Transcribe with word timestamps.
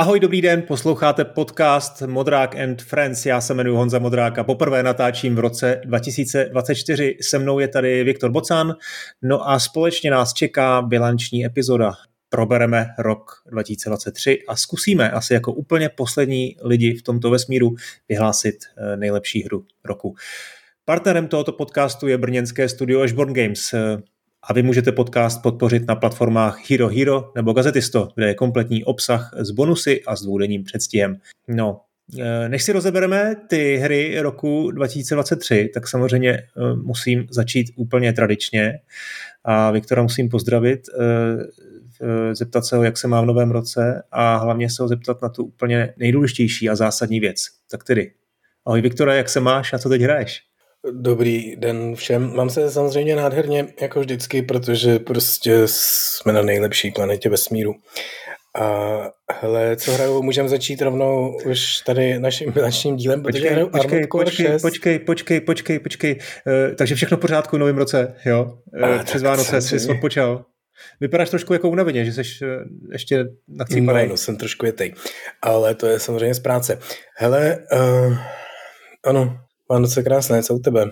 Ahoj, 0.00 0.20
dobrý 0.20 0.42
den, 0.42 0.62
posloucháte 0.62 1.24
podcast 1.24 2.02
Modrák 2.02 2.56
and 2.56 2.82
Friends. 2.82 3.26
Já 3.26 3.40
se 3.40 3.54
jmenuji 3.54 3.76
Honza 3.76 3.98
Modrák 3.98 4.38
a 4.38 4.44
poprvé 4.44 4.82
natáčím 4.82 5.34
v 5.34 5.38
roce 5.38 5.80
2024. 5.84 7.16
Se 7.20 7.38
mnou 7.38 7.58
je 7.58 7.68
tady 7.68 8.04
Viktor 8.04 8.30
Bocan, 8.30 8.76
no 9.22 9.48
a 9.48 9.58
společně 9.58 10.10
nás 10.10 10.32
čeká 10.32 10.82
bilanční 10.82 11.44
epizoda. 11.44 11.92
Probereme 12.28 12.86
rok 12.98 13.30
2023 13.52 14.38
a 14.48 14.56
zkusíme 14.56 15.10
asi 15.10 15.34
jako 15.34 15.52
úplně 15.52 15.88
poslední 15.88 16.56
lidi 16.62 16.94
v 16.94 17.02
tomto 17.02 17.30
vesmíru 17.30 17.74
vyhlásit 18.08 18.56
eh, 18.76 18.96
nejlepší 18.96 19.42
hru 19.42 19.64
roku. 19.84 20.14
Partnerem 20.84 21.28
tohoto 21.28 21.52
podcastu 21.52 22.08
je 22.08 22.18
brněnské 22.18 22.68
studio 22.68 23.02
Ashborn 23.02 23.32
Games. 23.32 23.74
A 24.42 24.52
vy 24.52 24.62
můžete 24.62 24.92
podcast 24.92 25.42
podpořit 25.42 25.88
na 25.88 25.94
platformách 25.94 26.70
Hero 26.70 26.88
Hero 26.88 27.32
nebo 27.34 27.52
Gazetisto, 27.52 28.08
kde 28.14 28.26
je 28.26 28.34
kompletní 28.34 28.84
obsah 28.84 29.30
s 29.36 29.50
bonusy 29.50 30.02
a 30.06 30.16
s 30.16 30.22
dvoudenním 30.22 30.64
předstihem. 30.64 31.16
No, 31.48 31.80
e, 32.18 32.48
než 32.48 32.62
si 32.62 32.72
rozebereme 32.72 33.36
ty 33.48 33.76
hry 33.76 34.20
roku 34.20 34.70
2023, 34.70 35.70
tak 35.74 35.88
samozřejmě 35.88 36.30
e, 36.30 36.44
musím 36.74 37.26
začít 37.30 37.66
úplně 37.76 38.12
tradičně 38.12 38.78
a 39.44 39.70
Viktora 39.70 40.02
musím 40.02 40.28
pozdravit, 40.28 40.80
e, 40.88 42.34
zeptat 42.34 42.64
se 42.64 42.76
ho, 42.76 42.84
jak 42.84 42.98
se 42.98 43.08
má 43.08 43.20
v 43.20 43.26
novém 43.26 43.50
roce 43.50 44.02
a 44.10 44.36
hlavně 44.36 44.70
se 44.70 44.82
ho 44.82 44.88
zeptat 44.88 45.22
na 45.22 45.28
tu 45.28 45.44
úplně 45.44 45.94
nejdůležitější 45.96 46.68
a 46.68 46.76
zásadní 46.76 47.20
věc. 47.20 47.46
Tak 47.70 47.84
tedy, 47.84 48.12
ahoj 48.66 48.80
Viktore, 48.80 49.16
jak 49.16 49.28
se 49.28 49.40
máš 49.40 49.72
a 49.72 49.78
co 49.78 49.88
teď 49.88 50.02
hraješ? 50.02 50.49
Dobrý 50.90 51.56
den 51.56 51.96
všem. 51.96 52.36
Mám 52.36 52.50
se 52.50 52.70
samozřejmě 52.70 53.16
nádherně, 53.16 53.66
jako 53.80 54.00
vždycky, 54.00 54.42
protože 54.42 54.98
prostě 54.98 55.62
jsme 55.64 56.32
na 56.32 56.42
nejlepší 56.42 56.90
planetě 56.90 57.28
vesmíru. 57.28 57.74
A 58.60 58.96
hele, 59.32 59.76
co 59.76 59.92
hraju, 59.92 60.22
můžeme 60.22 60.48
začít 60.48 60.82
rovnou 60.82 61.36
už 61.46 61.80
tady 61.86 62.18
naším 62.18 62.52
bilančním 62.52 62.96
dílem, 62.96 63.22
protože 63.22 63.32
počkej, 63.32 63.52
hraju 63.52 63.68
počkej, 63.68 64.06
počkej, 64.06 64.46
6. 64.46 64.62
počkej, 64.62 64.98
počkej, 64.98 65.40
počkej, 65.40 65.78
počkej, 65.78 66.18
uh, 66.46 66.74
takže 66.74 66.94
všechno 66.94 67.16
v 67.16 67.20
pořádku 67.20 67.56
v 67.56 67.58
novém 67.58 67.78
roce, 67.78 68.14
jo? 68.24 68.58
Uh, 68.82 69.02
přes 69.04 69.22
Vánoce 69.22 69.60
jsi 69.60 69.88
odpočal. 69.88 70.44
Vypadáš 71.00 71.30
trošku 71.30 71.52
jako 71.52 71.68
unaveně, 71.68 72.04
že 72.04 72.12
jsi 72.12 72.20
uh, 72.20 72.48
ještě 72.92 73.24
na 73.48 73.64
No, 73.70 74.06
no, 74.06 74.16
jsem 74.16 74.36
trošku 74.36 74.66
jetej, 74.66 74.94
ale 75.42 75.74
to 75.74 75.86
je 75.86 76.00
samozřejmě 76.00 76.34
z 76.34 76.40
práce. 76.40 76.78
Hele, 77.18 77.58
uh, 77.72 78.16
ano, 79.06 79.40
Vánoce 79.70 80.02
krásné, 80.02 80.42
co 80.42 80.54
u 80.54 80.58
tebe? 80.58 80.90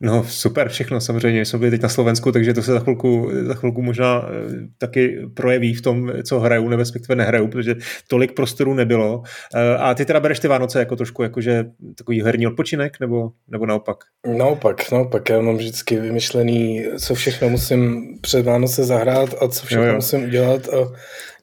No 0.00 0.24
super, 0.24 0.68
všechno 0.68 1.00
samozřejmě. 1.00 1.44
Jsme 1.44 1.58
byli 1.58 1.70
teď 1.70 1.82
na 1.82 1.88
Slovensku, 1.88 2.32
takže 2.32 2.54
to 2.54 2.62
se 2.62 2.72
za 2.72 2.80
chvilku, 2.80 3.30
za 3.46 3.54
chvilku 3.54 3.82
možná 3.82 4.28
eh, 4.28 4.68
taky 4.78 5.26
projeví 5.34 5.74
v 5.74 5.82
tom, 5.82 6.12
co 6.22 6.40
hraju, 6.40 6.68
nebo 6.68 6.80
respektive 6.80 7.16
nehraju, 7.16 7.48
protože 7.48 7.74
tolik 8.08 8.32
prostoru 8.32 8.74
nebylo. 8.74 9.22
Eh, 9.54 9.76
a 9.76 9.94
ty 9.94 10.04
teda 10.04 10.20
bereš 10.20 10.38
ty 10.38 10.48
Vánoce 10.48 10.78
jako 10.78 10.96
trošku 10.96 11.22
jakože 11.22 11.64
takový 11.94 12.22
herní 12.22 12.46
odpočinek, 12.46 13.00
nebo, 13.00 13.30
nebo 13.48 13.66
naopak? 13.66 13.96
Naopak, 14.36 14.90
naopak. 14.92 15.28
Já 15.28 15.40
mám 15.40 15.56
vždycky 15.56 16.00
vymyšlený, 16.00 16.84
co 16.98 17.14
všechno 17.14 17.48
musím 17.48 18.08
před 18.20 18.46
Vánoce 18.46 18.84
zahrát 18.84 19.34
a 19.42 19.48
co 19.48 19.66
všechno 19.66 19.84
jo, 19.84 19.90
jo. 19.90 19.96
musím 19.96 20.24
udělat 20.24 20.68
a 20.68 20.92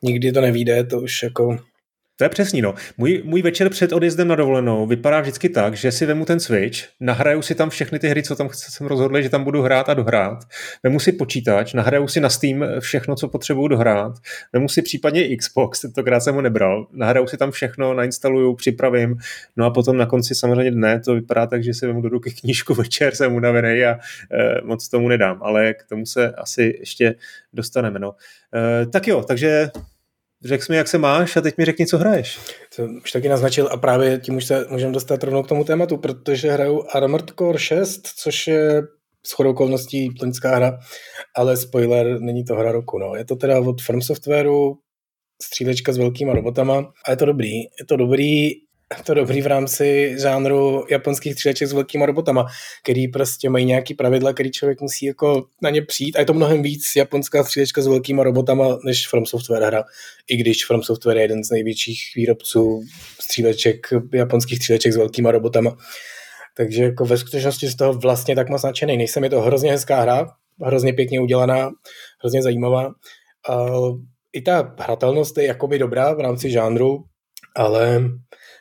nikdy 0.04 0.32
to 0.32 0.42
nevíde, 0.42 0.84
to 0.84 1.02
už 1.02 1.24
jako 1.24 1.58
to 2.18 2.24
je 2.24 2.30
přesný, 2.30 2.62
no. 2.62 2.74
Můj, 2.98 3.22
můj 3.26 3.42
večer 3.42 3.70
před 3.70 3.94
odjezdem 3.94 4.28
na 4.28 4.36
dovolenou 4.36 4.88
vypadá 4.88 5.22
vždycky 5.22 5.50
tak, 5.50 5.74
že 5.74 5.92
si 5.92 6.06
vemu 6.06 6.26
ten 6.26 6.40
Switch, 6.40 6.80
nahraju 7.00 7.42
si 7.42 7.56
tam 7.56 7.70
všechny 7.70 8.00
ty 8.00 8.08
hry, 8.08 8.24
co 8.24 8.36
tam 8.36 8.50
jsem 8.54 8.88
rozhodl, 8.88 9.22
že 9.22 9.30
tam 9.30 9.44
budu 9.44 9.62
hrát 9.62 9.90
a 9.90 9.94
dohrát, 9.94 10.38
vemu 10.84 11.00
si 11.00 11.12
počítač, 11.12 11.74
nahraju 11.74 12.08
si 12.08 12.20
na 12.20 12.30
Steam 12.30 12.64
všechno, 12.80 13.16
co 13.16 13.28
potřebuju 13.28 13.68
dohrát, 13.68 14.14
vemu 14.54 14.70
si 14.70 14.82
případně 14.82 15.38
Xbox, 15.38 15.82
tentokrát 15.82 16.20
jsem 16.20 16.36
ho 16.36 16.42
nebral, 16.42 16.88
nahraju 16.92 17.28
si 17.28 17.38
tam 17.38 17.52
všechno, 17.52 17.94
nainstaluju, 17.94 18.56
připravím, 18.56 19.18
no 19.58 19.66
a 19.66 19.70
potom 19.70 19.98
na 19.98 20.06
konci 20.06 20.36
samozřejmě 20.36 20.72
dne 20.72 21.00
to 21.00 21.16
vypadá 21.16 21.48
tak, 21.48 21.64
že 21.64 21.74
si 21.74 21.88
vemu 21.88 22.02
do 22.02 22.10
ruky 22.10 22.32
knížku 22.32 22.74
večer, 22.74 23.16
jsem 23.16 23.34
unavený 23.34 23.84
a 23.84 23.92
e, 23.92 23.98
moc 24.64 24.90
tomu 24.90 25.08
nedám, 25.08 25.40
ale 25.42 25.74
k 25.74 25.84
tomu 25.84 26.06
se 26.06 26.32
asi 26.32 26.76
ještě 26.80 27.16
dostaneme, 27.54 28.00
no. 28.00 28.16
E, 28.56 28.86
tak 28.86 29.08
jo, 29.08 29.24
takže 29.24 29.70
řekl 30.46 30.66
mi, 30.70 30.76
jak 30.76 30.88
se 30.88 30.98
máš 30.98 31.38
a 31.38 31.42
teď 31.42 31.58
mi 31.58 31.66
řekni, 31.66 31.88
co 31.88 31.98
hraješ. 31.98 32.40
To 32.76 32.84
už 33.04 33.12
taky 33.12 33.30
naznačil 33.30 33.70
a 33.72 33.78
právě 33.78 34.20
tím 34.20 34.36
už 34.36 34.46
se 34.46 34.66
můžeme 34.70 34.94
dostat 34.94 35.24
rovnou 35.24 35.44
k 35.44 35.48
tomu 35.48 35.64
tématu, 35.64 35.98
protože 35.98 36.52
hraju 36.52 36.84
Armored 36.94 37.32
Core 37.40 37.60
6, 37.60 38.08
což 38.08 38.48
je 38.48 38.82
shodou 39.28 39.52
okolností 39.52 40.10
plnická 40.20 40.56
hra, 40.56 40.80
ale 41.36 41.58
spoiler, 41.58 42.22
není 42.22 42.44
to 42.44 42.56
hra 42.56 42.72
roku. 42.72 43.00
No. 43.00 43.16
Je 43.16 43.26
to 43.26 43.36
teda 43.36 43.60
od 43.60 43.82
Firm 43.82 44.02
Softwareu, 44.02 44.78
střílečka 45.44 45.94
s 45.94 45.98
velkýma 45.98 46.34
robotama 46.34 46.92
a 47.06 47.12
je 47.12 47.18
to 47.18 47.26
dobrý. 47.26 47.54
Je 47.56 47.86
to 47.88 47.98
dobrý, 47.98 48.50
to 49.06 49.14
dobrý 49.14 49.42
v 49.42 49.48
rámci 49.48 50.16
žánru 50.20 50.86
japonských 50.92 51.34
stříleček 51.34 51.68
s 51.68 51.74
velkýma 51.74 52.06
robotama, 52.06 52.46
který 52.84 53.08
prostě 53.08 53.50
mají 53.50 53.66
nějaký 53.66 53.94
pravidla, 53.94 54.34
který 54.34 54.52
člověk 54.52 54.82
musí 54.82 55.06
jako 55.06 55.46
na 55.62 55.70
ně 55.70 55.82
přijít. 55.82 56.16
A 56.16 56.20
je 56.20 56.26
to 56.26 56.34
mnohem 56.34 56.64
víc 56.64 56.84
japonská 56.98 57.44
střílečka 57.44 57.82
s 57.82 57.88
velkýma 57.88 58.24
robotama 58.24 58.78
než 58.86 59.08
From 59.08 59.26
Software 59.26 59.64
hra. 59.64 59.84
I 60.28 60.38
když 60.38 60.66
From 60.66 60.84
Software 60.84 61.18
je 61.18 61.24
jeden 61.24 61.44
z 61.44 61.50
největších 61.50 62.00
výrobců 62.16 62.82
stříleček, 63.22 63.88
japonských 64.14 64.58
stříleček 64.58 64.94
s 64.94 64.98
velkýma 64.98 65.32
robotama. 65.32 65.78
Takže 66.58 66.84
jako 66.84 67.06
ve 67.06 67.18
skutečnosti 67.18 67.68
z 67.68 67.76
toho 67.76 67.94
vlastně 67.94 68.36
tak 68.36 68.50
moc 68.50 68.64
nadšený. 68.64 68.98
Nejsem, 68.98 69.24
je 69.24 69.30
to 69.30 69.42
hrozně 69.42 69.72
hezká 69.72 70.02
hra, 70.02 70.28
hrozně 70.64 70.94
pěkně 70.94 71.22
udělaná, 71.22 71.70
hrozně 72.22 72.42
zajímavá. 72.42 72.94
A 73.50 73.68
I 74.34 74.42
ta 74.42 74.76
hratelnost 74.80 75.38
je 75.38 75.46
jakoby 75.46 75.80
dobrá 75.80 76.14
v 76.14 76.20
rámci 76.20 76.52
žánru, 76.52 77.04
ale 77.56 78.02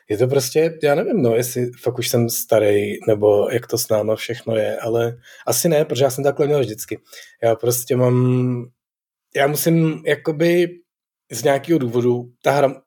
je 0.09 0.17
to 0.17 0.27
prostě, 0.27 0.77
já 0.83 0.95
nevím, 0.95 1.21
no, 1.21 1.35
jestli 1.35 1.71
fakt 1.81 1.99
už 1.99 2.09
jsem 2.09 2.29
starý, 2.29 2.93
nebo 3.07 3.49
jak 3.49 3.67
to 3.67 3.77
s 3.77 3.89
náma 3.89 4.15
všechno 4.15 4.55
je, 4.55 4.77
ale 4.77 5.17
asi 5.47 5.69
ne, 5.69 5.85
protože 5.85 6.03
já 6.03 6.09
jsem 6.09 6.23
takhle 6.23 6.47
měl 6.47 6.59
vždycky. 6.59 6.99
Já 7.43 7.55
prostě 7.55 7.95
mám, 7.95 8.65
já 9.35 9.47
musím 9.47 10.01
jakoby 10.05 10.67
z 11.31 11.43
nějakého 11.43 11.79
důvodu, 11.79 12.23
ta 12.41 12.51
hra, 12.51 12.81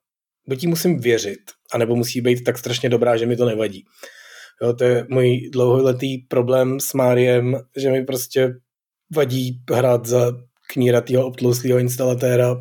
buď 0.48 0.66
musím 0.66 1.00
věřit, 1.00 1.40
anebo 1.72 1.96
musí 1.96 2.20
být 2.20 2.44
tak 2.44 2.58
strašně 2.58 2.88
dobrá, 2.88 3.16
že 3.16 3.26
mi 3.26 3.36
to 3.36 3.44
nevadí. 3.44 3.84
Jo, 4.62 4.72
to 4.72 4.84
je 4.84 5.06
můj 5.08 5.50
dlouholetý 5.52 6.18
problém 6.18 6.80
s 6.80 6.94
Máriem, 6.94 7.56
že 7.76 7.90
mi 7.90 8.04
prostě 8.04 8.54
vadí 9.14 9.60
hrát 9.72 10.06
za 10.06 10.32
kníratýho 10.72 11.26
obtlouslého 11.26 11.78
instalatéra, 11.78 12.56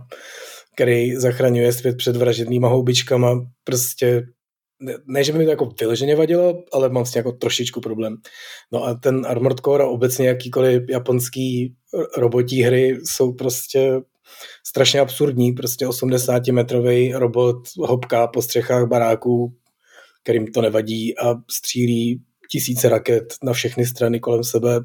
který 0.76 1.16
zachraňuje 1.16 1.74
svět 1.74 1.98
před 1.98 2.16
vražednýma 2.16 2.68
houbičkama. 2.68 3.36
Prostě 3.64 4.24
ne, 5.08 5.24
že 5.24 5.32
by 5.32 5.38
mi 5.38 5.46
to 5.46 5.52
jako 5.52 5.70
vyloženě 5.80 6.16
vadilo, 6.16 6.64
ale 6.74 6.90
mám 6.90 7.06
s 7.06 7.12
tím 7.12 7.20
jako 7.20 7.32
trošičku 7.32 7.82
problém. 7.82 8.18
No 8.72 8.84
a 8.84 8.94
ten 8.94 9.26
Armored 9.26 9.60
Core 9.60 9.84
a 9.84 9.88
obecně 9.88 10.28
jakýkoliv 10.28 10.84
japonský 10.90 11.76
robotí 12.18 12.62
hry 12.62 13.00
jsou 13.04 13.34
prostě 13.34 14.02
strašně 14.68 15.00
absurdní, 15.00 15.52
prostě 15.52 15.88
80-metrový 15.88 17.18
robot 17.18 17.58
hopká 17.80 18.28
po 18.28 18.42
střechách 18.42 18.88
baráků, 18.88 19.54
kterým 20.24 20.48
to 20.48 20.62
nevadí 20.62 21.20
a 21.20 21.36
střílí 21.52 22.22
tisíce 22.52 22.90
raket 22.90 23.34
na 23.44 23.54
všechny 23.54 23.86
strany 23.86 24.20
kolem 24.20 24.44
sebe 24.44 24.80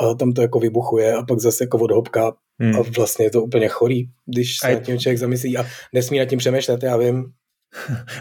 a 0.00 0.14
tam 0.14 0.32
to 0.32 0.42
jako 0.42 0.58
vybuchuje 0.58 1.14
a 1.14 1.22
pak 1.22 1.40
zase 1.40 1.64
jako 1.64 1.78
odhopká 1.78 2.32
hmm. 2.58 2.76
a 2.76 2.82
vlastně 2.96 3.24
je 3.24 3.30
to 3.30 3.42
úplně 3.42 3.68
chorý, 3.68 4.04
když 4.26 4.58
se 4.58 4.74
nad 4.74 4.82
tím 4.82 4.98
člověk 4.98 5.18
zamyslí 5.18 5.56
a 5.58 5.66
nesmí 5.92 6.18
nad 6.18 6.24
tím 6.24 6.38
přemýšlet, 6.38 6.82
já 6.82 6.96
vím, 6.96 7.32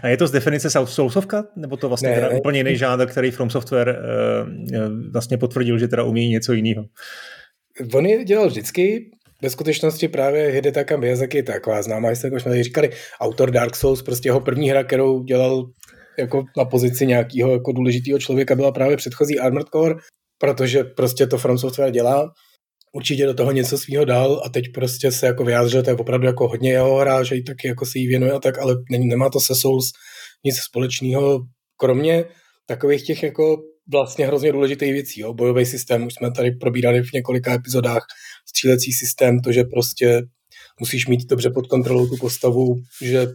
a 0.03 0.08
je 0.08 0.18
to 0.18 0.28
z 0.28 0.31
definice 0.31 0.69
Soulsovka? 0.86 1.44
Nebo 1.56 1.78
to 1.78 1.88
vlastně 1.88 2.09
ne, 2.09 2.16
teda 2.16 2.30
ne. 2.30 2.36
úplně 2.36 2.59
jiný 2.59 2.78
žánr, 2.78 3.06
který 3.08 3.31
From 3.31 3.50
Software 3.50 4.00
uh, 4.00 5.12
vlastně 5.12 5.38
potvrdil, 5.38 5.80
že 5.80 5.88
teda 5.88 6.03
umí 6.03 6.30
něco 6.30 6.53
jiného? 6.53 6.86
On 7.94 8.06
je 8.06 8.24
dělal 8.24 8.48
vždycky, 8.48 9.12
ve 9.42 9.50
skutečnosti 9.50 10.07
právě 10.07 10.48
Hidetaka 10.48 10.98
Miyazaki 10.98 11.38
je 11.38 11.44
taková 11.44 11.81
známá, 11.81 12.10
jak 12.10 12.18
jsme 12.18 12.39
tady 12.39 12.63
říkali, 12.63 12.89
autor 13.19 13.51
Dark 13.51 13.75
Souls, 13.75 14.01
prostě 14.01 14.30
jeho 14.30 14.39
první 14.39 14.69
hra, 14.69 14.83
kterou 14.83 15.24
dělal 15.24 15.63
jako 16.19 16.44
na 16.57 16.66
pozici 16.66 17.07
nějakého 17.07 17.51
jako 17.51 17.72
důležitého 17.72 18.19
člověka, 18.19 18.56
byla 18.56 18.72
právě 18.72 18.98
předchozí 18.98 19.39
Armored 19.39 19.68
Core, 19.68 19.95
protože 20.39 20.83
prostě 20.83 21.27
to 21.27 21.38
From 21.38 21.57
Software 21.57 21.92
dělá 21.92 22.31
určitě 22.95 23.25
do 23.25 23.34
toho 23.34 23.51
něco 23.51 23.78
svého 23.78 24.06
dal 24.06 24.42
a 24.45 24.50
teď 24.50 24.66
prostě 24.74 25.12
se 25.12 25.25
jako 25.25 25.44
vyjádřil, 25.44 25.84
to 25.84 25.90
je 25.90 25.95
opravdu 25.95 26.28
jako 26.28 26.48
hodně 26.48 26.72
jeho 26.72 26.95
hra, 26.95 27.24
že 27.24 27.36
i 27.36 27.44
taky 27.44 27.68
jako 27.68 27.86
se 27.86 28.00
jí 28.00 28.07
věnuje 28.07 28.31
a 28.31 28.40
tak, 28.40 28.60
ale 28.60 28.75
nemá 28.90 29.30
to 29.30 29.40
se 29.40 29.56
Souls 29.56 29.92
nic 30.45 30.57
společného, 30.57 31.40
kromě 31.78 32.25
takových 32.66 33.06
těch 33.06 33.24
jako 33.24 33.57
vlastně 33.92 34.28
hrozně 34.28 34.51
důležitých 34.51 34.94
věcí. 34.94 35.22
Jo. 35.22 35.34
Bojový 35.34 35.66
systém, 35.66 36.06
už 36.06 36.13
jsme 36.13 36.31
tady 36.31 36.51
probírali 36.51 37.04
v 37.04 37.13
několika 37.13 37.54
epizodách, 37.54 38.06
střílecí 38.50 38.94
systém, 38.94 39.39
to, 39.39 39.51
že 39.51 39.63
prostě 39.63 40.22
musíš 40.80 41.07
mít 41.07 41.30
dobře 41.30 41.50
pod 41.50 41.68
kontrolou 41.68 42.07
tu 42.07 42.18
postavu, 42.18 42.75
že 43.01 43.28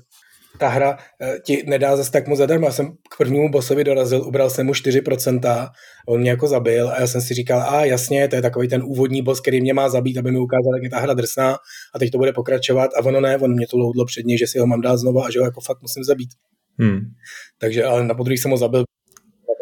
ta 0.58 0.68
hra 0.68 0.98
eh, 1.22 1.38
ti 1.44 1.62
nedá 1.66 1.96
zase 1.96 2.12
tak 2.12 2.28
moc 2.28 2.38
zadarmo. 2.38 2.66
Já 2.66 2.72
jsem 2.72 2.92
k 3.10 3.16
prvnímu 3.18 3.50
bossovi 3.50 3.84
dorazil, 3.84 4.22
ubral 4.22 4.50
jsem 4.50 4.66
mu 4.66 4.72
4%, 4.72 5.70
on 6.08 6.20
mě 6.20 6.30
jako 6.30 6.48
zabil 6.48 6.88
a 6.88 7.00
já 7.00 7.06
jsem 7.06 7.20
si 7.20 7.34
říkal, 7.34 7.62
a 7.62 7.84
jasně, 7.84 8.28
to 8.28 8.36
je 8.36 8.42
takový 8.42 8.68
ten 8.68 8.82
úvodní 8.84 9.22
boss, 9.22 9.40
který 9.40 9.60
mě 9.60 9.74
má 9.74 9.88
zabít, 9.88 10.18
aby 10.18 10.30
mi 10.32 10.38
ukázal, 10.38 10.74
jak 10.74 10.82
je 10.82 10.90
ta 10.90 10.98
hra 10.98 11.14
drsná 11.14 11.56
a 11.94 11.98
teď 11.98 12.10
to 12.10 12.18
bude 12.18 12.32
pokračovat 12.32 12.90
a 12.96 13.04
ono 13.04 13.20
ne, 13.20 13.38
on 13.38 13.52
mě 13.52 13.66
to 13.66 13.76
loudlo 13.76 14.04
předně, 14.04 14.38
že 14.38 14.46
si 14.46 14.58
ho 14.58 14.66
mám 14.66 14.80
dát 14.80 14.96
znovu 14.96 15.24
a 15.24 15.30
že 15.30 15.38
ho 15.38 15.44
jako 15.44 15.60
fakt 15.60 15.82
musím 15.82 16.04
zabít. 16.04 16.30
Hmm. 16.78 17.00
Takže 17.58 17.84
ale 17.84 18.04
na 18.04 18.14
podruhý 18.14 18.38
jsem 18.38 18.50
ho 18.50 18.56
zabil, 18.56 18.84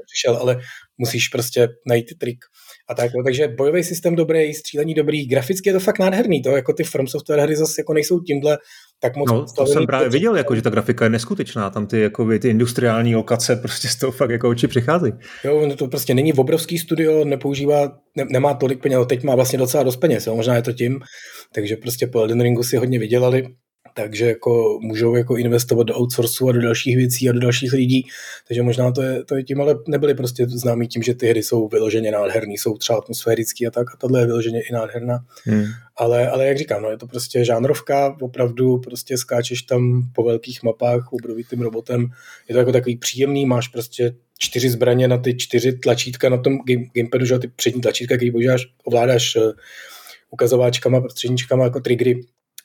přišel, 0.07 0.37
ale 0.37 0.61
musíš 0.99 1.29
prostě 1.29 1.69
najít 1.87 2.19
trik. 2.19 2.39
A 2.89 2.95
tak, 2.95 3.11
no, 3.15 3.25
takže 3.25 3.49
bojový 3.49 3.85
systém 3.85 4.17
dobrý, 4.17 4.55
střílení 4.55 4.95
dobrý, 4.95 5.27
graficky 5.27 5.69
je 5.69 5.73
to 5.73 5.81
fakt 5.81 5.99
nádherný, 5.99 6.43
to 6.43 6.51
jako 6.51 6.73
ty 6.73 6.85
From 6.85 7.07
Software 7.07 7.41
hry 7.41 7.57
zase 7.57 7.81
jako 7.81 7.95
nejsou 7.95 8.21
tímhle 8.21 8.59
tak 9.01 9.17
moc 9.17 9.31
No, 9.31 9.45
to 9.57 9.67
jsem 9.67 9.87
právě 9.87 10.09
viděl, 10.09 10.37
jako, 10.37 10.57
že 10.57 10.63
ta 10.63 10.71
grafika 10.71 11.05
je 11.05 11.11
neskutečná, 11.11 11.71
tam 11.71 11.87
ty, 11.87 12.01
jako, 12.01 12.39
ty 12.39 12.49
industriální 12.49 13.15
lokace 13.15 13.57
prostě 13.57 13.89
z 13.89 13.97
toho 13.97 14.13
fakt 14.13 14.31
jako 14.31 14.49
oči 14.49 14.69
přichází. 14.69 15.13
Jo, 15.45 15.71
to 15.77 15.89
prostě 15.89 16.15
není 16.15 16.33
v 16.33 16.41
obrovský 16.41 16.79
studio, 16.79 17.25
nepoužívá, 17.25 17.93
ne, 18.17 18.25
nemá 18.31 18.55
tolik 18.55 18.83
peněz, 18.83 18.99
teď 19.09 19.23
má 19.23 19.35
vlastně 19.35 19.59
docela 19.59 19.83
dost 19.83 19.97
peněz, 19.97 20.27
jo, 20.27 20.37
možná 20.37 20.57
je 20.57 20.63
to 20.63 20.73
tím, 20.73 21.01
takže 21.55 21.77
prostě 21.77 22.07
po 22.07 22.21
Elden 22.21 22.41
Ringu 22.41 22.63
si 22.63 22.77
hodně 22.77 22.99
vydělali 22.99 23.47
takže 23.97 24.27
jako 24.27 24.79
můžou 24.83 25.17
jako 25.17 25.37
investovat 25.37 25.83
do 25.83 26.01
outsourcu 26.01 26.49
a 26.49 26.53
do 26.53 26.61
dalších 26.61 26.97
věcí 26.97 27.29
a 27.29 27.33
do 27.33 27.41
dalších 27.41 27.73
lidí, 27.73 28.07
takže 28.49 28.63
možná 28.63 28.93
to 28.93 29.03
je, 29.03 29.25
to 29.25 29.37
je 29.37 29.43
tím, 29.43 29.61
ale 29.61 29.75
nebyli 29.89 30.15
prostě 30.15 30.47
známí 30.49 30.89
tím, 30.89 31.03
že 31.03 31.15
ty 31.15 31.27
hry 31.27 31.43
jsou 31.43 31.69
vyloženě 31.69 32.11
nádherný, 32.11 32.59
jsou 32.59 32.77
třeba 32.77 32.99
atmosférický 32.99 33.67
a 33.67 33.71
tak 33.71 33.87
a 33.95 33.97
tohle 33.97 34.21
je 34.21 34.27
vyloženě 34.27 34.61
i 34.61 34.73
nádherná. 34.73 35.19
Hmm. 35.45 35.65
Ale, 35.97 36.29
ale 36.31 36.47
jak 36.47 36.59
říkám, 36.59 36.83
no, 36.83 36.91
je 36.91 36.97
to 36.97 37.07
prostě 37.07 37.45
žánrovka, 37.45 38.17
opravdu 38.21 38.79
prostě 38.79 39.19
skáčeš 39.19 39.63
tam 39.63 40.03
po 40.15 40.23
velkých 40.23 40.63
mapách 40.63 41.13
obrovitým 41.13 41.61
robotem, 41.61 42.07
je 42.49 42.53
to 42.53 42.59
jako 42.59 42.73
takový 42.73 42.97
příjemný, 42.97 43.47
máš 43.47 43.69
prostě 43.69 44.15
čtyři 44.39 44.71
zbraně 44.71 45.09
na 45.09 45.19
ty 45.19 45.37
čtyři 45.37 45.73
tlačítka 45.73 46.29
na 46.29 46.37
tom 46.37 46.59
game, 46.67 46.85
gamepadu, 46.95 47.25
že 47.25 47.39
ty 47.39 47.49
přední 47.49 47.81
tlačítka, 47.81 48.17
který 48.17 48.31
používáš, 48.31 48.67
ovládáš 48.85 49.37
uh, 49.37 49.53
ukazováčkama, 50.31 51.01
prostředníčkama 51.01 51.65
jako 51.65 51.81
triggery 51.81 52.21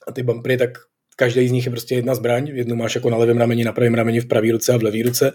a 0.08 0.12
ty 0.12 0.24
bumpery, 0.24 0.58
tak 0.58 0.70
každý 1.16 1.48
z 1.48 1.52
nich 1.52 1.66
je 1.66 1.72
prostě 1.72 1.96
jedna 1.96 2.16
zbraň, 2.16 2.48
jednu 2.48 2.76
máš 2.76 2.96
jako 2.96 3.10
na 3.10 3.18
levém 3.18 3.38
rameni, 3.38 3.64
na 3.64 3.72
pravém 3.72 3.94
rameni, 3.94 4.20
v 4.20 4.28
pravý 4.28 4.52
ruce 4.52 4.74
a 4.74 4.78
v 4.78 4.84
levý 4.84 5.04
ruce. 5.04 5.32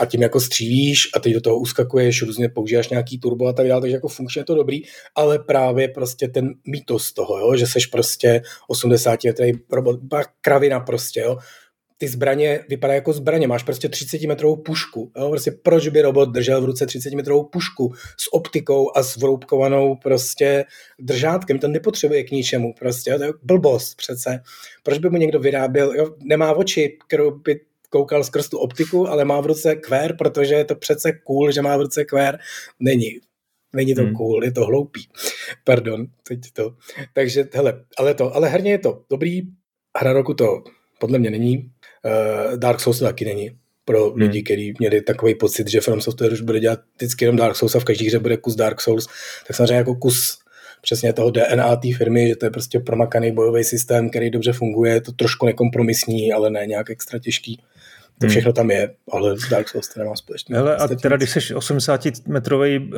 A 0.00 0.06
tím 0.06 0.22
jako 0.22 0.40
střílíš 0.40 1.08
a 1.14 1.20
teď 1.20 1.32
do 1.32 1.40
toho 1.40 1.58
uskakuješ, 1.58 2.22
různě 2.22 2.48
používáš 2.48 2.88
nějaký 2.88 3.18
turbo 3.18 3.46
a 3.46 3.52
tak 3.52 3.68
dále, 3.68 3.80
takže 3.80 3.96
jako 3.96 4.08
funkčně 4.08 4.40
je 4.40 4.44
to 4.44 4.54
dobrý, 4.54 4.82
ale 5.14 5.38
právě 5.38 5.88
prostě 5.88 6.28
ten 6.28 6.54
mýtos 6.66 7.12
toho, 7.12 7.38
jo, 7.38 7.56
že 7.56 7.66
seš 7.66 7.86
prostě 7.86 8.42
80 8.68 9.24
letý 9.24 9.52
kravina 10.40 10.80
prostě, 10.80 11.20
jo, 11.20 11.36
ty 11.98 12.08
zbraně 12.08 12.64
vypadají 12.68 12.96
jako 12.96 13.12
zbraně. 13.12 13.46
Máš 13.46 13.62
prostě 13.62 13.88
30 13.88 14.22
metrovou 14.22 14.56
pušku. 14.56 15.12
Jo? 15.16 15.30
Prostě 15.30 15.50
proč 15.50 15.88
by 15.88 16.02
robot 16.02 16.28
držel 16.28 16.60
v 16.60 16.64
ruce 16.64 16.86
30 16.86 17.12
metrovou 17.12 17.44
pušku 17.44 17.92
s 18.16 18.34
optikou 18.34 18.96
a 18.96 19.02
s 19.02 19.16
vroubkovanou 19.16 19.96
prostě 19.96 20.64
držátkem? 20.98 21.58
To 21.58 21.68
nepotřebuje 21.68 22.24
k 22.24 22.30
ničemu. 22.30 22.74
Prostě, 22.78 23.10
jo? 23.10 23.18
to 23.18 23.24
je 23.24 23.32
blbost 23.42 23.94
přece. 23.94 24.40
Proč 24.82 24.98
by 24.98 25.10
mu 25.10 25.16
někdo 25.16 25.40
vyráběl? 25.40 25.94
Jo? 25.94 26.14
Nemá 26.22 26.52
oči, 26.52 26.98
kterou 27.06 27.30
by 27.30 27.60
koukal 27.90 28.24
skrz 28.24 28.48
tu 28.48 28.58
optiku, 28.58 29.08
ale 29.08 29.24
má 29.24 29.40
v 29.40 29.46
ruce 29.46 29.74
kvér, 29.74 30.16
protože 30.16 30.54
je 30.54 30.64
to 30.64 30.74
přece 30.74 31.12
cool, 31.12 31.50
že 31.50 31.62
má 31.62 31.76
v 31.76 31.80
ruce 31.80 32.04
kvér. 32.04 32.38
Není. 32.80 33.10
Není 33.74 33.94
to 33.94 34.02
hmm. 34.02 34.14
cool, 34.14 34.44
je 34.44 34.52
to 34.52 34.64
hloupý. 34.64 35.08
Pardon, 35.64 36.06
teď 36.28 36.40
to. 36.52 36.76
Takže, 37.12 37.48
hele, 37.52 37.84
ale 37.98 38.14
to, 38.14 38.34
ale 38.34 38.48
herně 38.48 38.70
je 38.70 38.78
to 38.78 39.02
dobrý. 39.10 39.42
Hra 39.98 40.12
roku 40.12 40.34
to 40.34 40.62
podle 40.98 41.18
mě 41.18 41.30
není. 41.30 41.70
Uh, 42.04 42.56
Dark 42.56 42.80
Souls 42.80 42.98
to 42.98 43.04
taky 43.04 43.24
není 43.24 43.50
pro 43.84 44.10
hmm. 44.10 44.20
lidi, 44.20 44.42
kteří 44.42 44.74
měli 44.78 45.00
takový 45.00 45.34
pocit, 45.34 45.68
že 45.68 45.80
From 45.80 46.00
Software 46.00 46.32
už 46.32 46.40
bude 46.40 46.60
dělat 46.60 46.80
vždycky 46.96 47.24
jenom 47.24 47.36
Dark 47.36 47.56
Souls 47.56 47.74
a 47.74 47.80
v 47.80 47.84
každé 47.84 48.06
hře 48.06 48.18
bude 48.18 48.36
kus 48.36 48.54
Dark 48.54 48.80
Souls, 48.80 49.06
tak 49.46 49.56
samozřejmě 49.56 49.74
jako 49.74 49.94
kus 49.94 50.38
přesně 50.82 51.12
toho 51.12 51.30
DNA 51.30 51.76
té 51.76 51.88
firmy, 51.96 52.28
že 52.28 52.36
to 52.36 52.46
je 52.46 52.50
prostě 52.50 52.80
promakaný 52.80 53.32
bojový 53.32 53.64
systém, 53.64 54.10
který 54.10 54.30
dobře 54.30 54.52
funguje, 54.52 54.92
je 54.92 55.00
to 55.00 55.12
trošku 55.12 55.46
nekompromisní, 55.46 56.32
ale 56.32 56.50
ne 56.50 56.66
nějak 56.66 56.90
extra 56.90 57.18
těžký. 57.18 57.62
To 58.20 58.26
hmm. 58.26 58.30
všechno 58.30 58.52
tam 58.52 58.70
je, 58.70 58.94
ale 59.10 59.34
Dark 59.50 59.68
Souls 59.68 59.88
to 59.88 60.00
nemá 60.00 60.16
společně. 60.16 60.56
Hele, 60.56 60.76
a 60.76 60.88
teda 60.88 61.16
když 61.16 61.30
jsi 61.30 61.38
80-metrový 61.38 62.92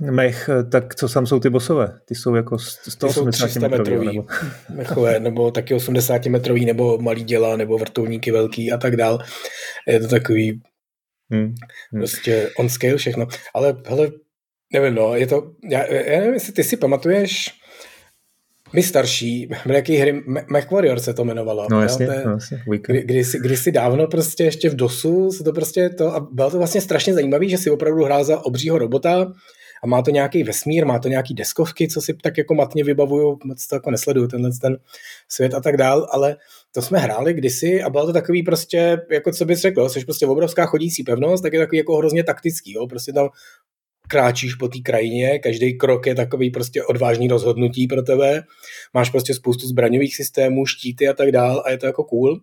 uh, 0.00 0.10
mech, 0.10 0.50
tak 0.70 0.94
co 0.94 1.08
tam 1.08 1.26
jsou 1.26 1.40
ty 1.40 1.50
bosové? 1.50 1.98
Ty 2.04 2.14
jsou 2.14 2.34
jako 2.34 2.58
180 2.58 3.68
metrový, 3.68 4.06
nebo... 4.06 4.26
mechové, 4.74 5.20
nebo 5.20 5.50
taky 5.50 5.74
80 5.74 6.26
metrový, 6.26 6.64
nebo 6.64 6.98
malý 6.98 7.24
děla, 7.24 7.56
nebo 7.56 7.78
vrtulníky 7.78 8.30
velký 8.30 8.72
a 8.72 8.76
tak 8.76 8.96
dál. 8.96 9.18
Je 9.88 10.00
to 10.00 10.08
takový 10.08 10.60
hmm. 11.30 11.54
hmm. 11.92 12.00
prostě 12.00 12.50
on 12.58 12.68
scale 12.68 12.96
všechno. 12.96 13.26
Ale 13.54 13.76
hele, 13.86 14.10
nevím, 14.72 14.94
no, 14.94 15.14
je 15.16 15.26
to, 15.26 15.52
já, 15.70 15.92
já 15.92 16.18
nevím, 16.18 16.34
jestli 16.34 16.52
ty 16.52 16.64
si 16.64 16.76
pamatuješ, 16.76 17.61
my 18.74 18.82
starší, 18.82 19.48
byly 19.66 19.76
jaký 19.76 19.96
hry, 19.96 20.22
MechWarrior 20.50 21.00
se 21.00 21.14
to 21.14 21.22
jmenovalo. 21.22 21.66
No 21.70 21.82
jasně, 21.82 22.06
to 22.06 22.12
je, 22.12 22.22
no, 22.26 22.32
jasně 22.32 22.62
kdy, 22.86 23.02
kdysi, 23.02 23.38
kdysi 23.38 23.72
dávno 23.72 24.06
prostě 24.06 24.44
ještě 24.44 24.70
v 24.70 24.76
DOSu 24.76 25.32
se 25.32 25.44
to 25.44 25.52
prostě 25.52 25.88
to, 25.88 26.14
a 26.14 26.20
bylo 26.32 26.50
to 26.50 26.58
vlastně 26.58 26.80
strašně 26.80 27.14
zajímavé, 27.14 27.48
že 27.48 27.58
si 27.58 27.70
opravdu 27.70 28.04
hrál 28.04 28.24
za 28.24 28.44
obřího 28.44 28.78
robota 28.78 29.32
a 29.82 29.86
má 29.86 30.02
to 30.02 30.10
nějaký 30.10 30.42
vesmír, 30.42 30.86
má 30.86 30.98
to 30.98 31.08
nějaký 31.08 31.34
deskovky, 31.34 31.88
co 31.88 32.00
si 32.00 32.14
tak 32.14 32.38
jako 32.38 32.54
matně 32.54 32.84
vybavuju, 32.84 33.38
moc 33.44 33.66
to 33.66 33.76
jako 33.76 33.90
nesleduju, 33.90 34.28
tenhle 34.28 34.50
ten 34.60 34.78
svět 35.28 35.54
a 35.54 35.60
tak 35.60 35.76
dál, 35.76 36.06
ale 36.10 36.36
to 36.74 36.82
jsme 36.82 36.98
hráli 36.98 37.34
kdysi 37.34 37.82
a 37.82 37.90
bylo 37.90 38.06
to 38.06 38.12
takový 38.12 38.42
prostě, 38.42 39.00
jako 39.10 39.32
co 39.32 39.44
bys 39.44 39.60
řekl, 39.60 39.88
jsi 39.88 40.04
prostě 40.04 40.26
obrovská 40.26 40.66
chodící 40.66 41.02
pevnost, 41.02 41.42
tak 41.42 41.52
je 41.52 41.60
takový 41.60 41.78
jako 41.78 41.96
hrozně 41.96 42.24
taktický, 42.24 42.72
jo? 42.72 42.86
prostě 42.86 43.12
tam 43.12 43.28
kráčíš 44.12 44.54
po 44.54 44.68
té 44.68 44.78
krajině, 44.78 45.38
každý 45.38 45.78
krok 45.78 46.06
je 46.06 46.14
takový 46.14 46.50
prostě 46.50 46.84
odvážný 46.84 47.28
rozhodnutí 47.28 47.86
pro 47.86 48.02
tebe, 48.02 48.42
máš 48.94 49.10
prostě 49.10 49.34
spoustu 49.34 49.66
zbraňových 49.66 50.16
systémů, 50.16 50.66
štíty 50.66 51.08
a 51.08 51.12
tak 51.12 51.32
dál 51.32 51.62
a 51.66 51.70
je 51.70 51.78
to 51.78 51.86
jako 51.86 52.04
cool. 52.04 52.40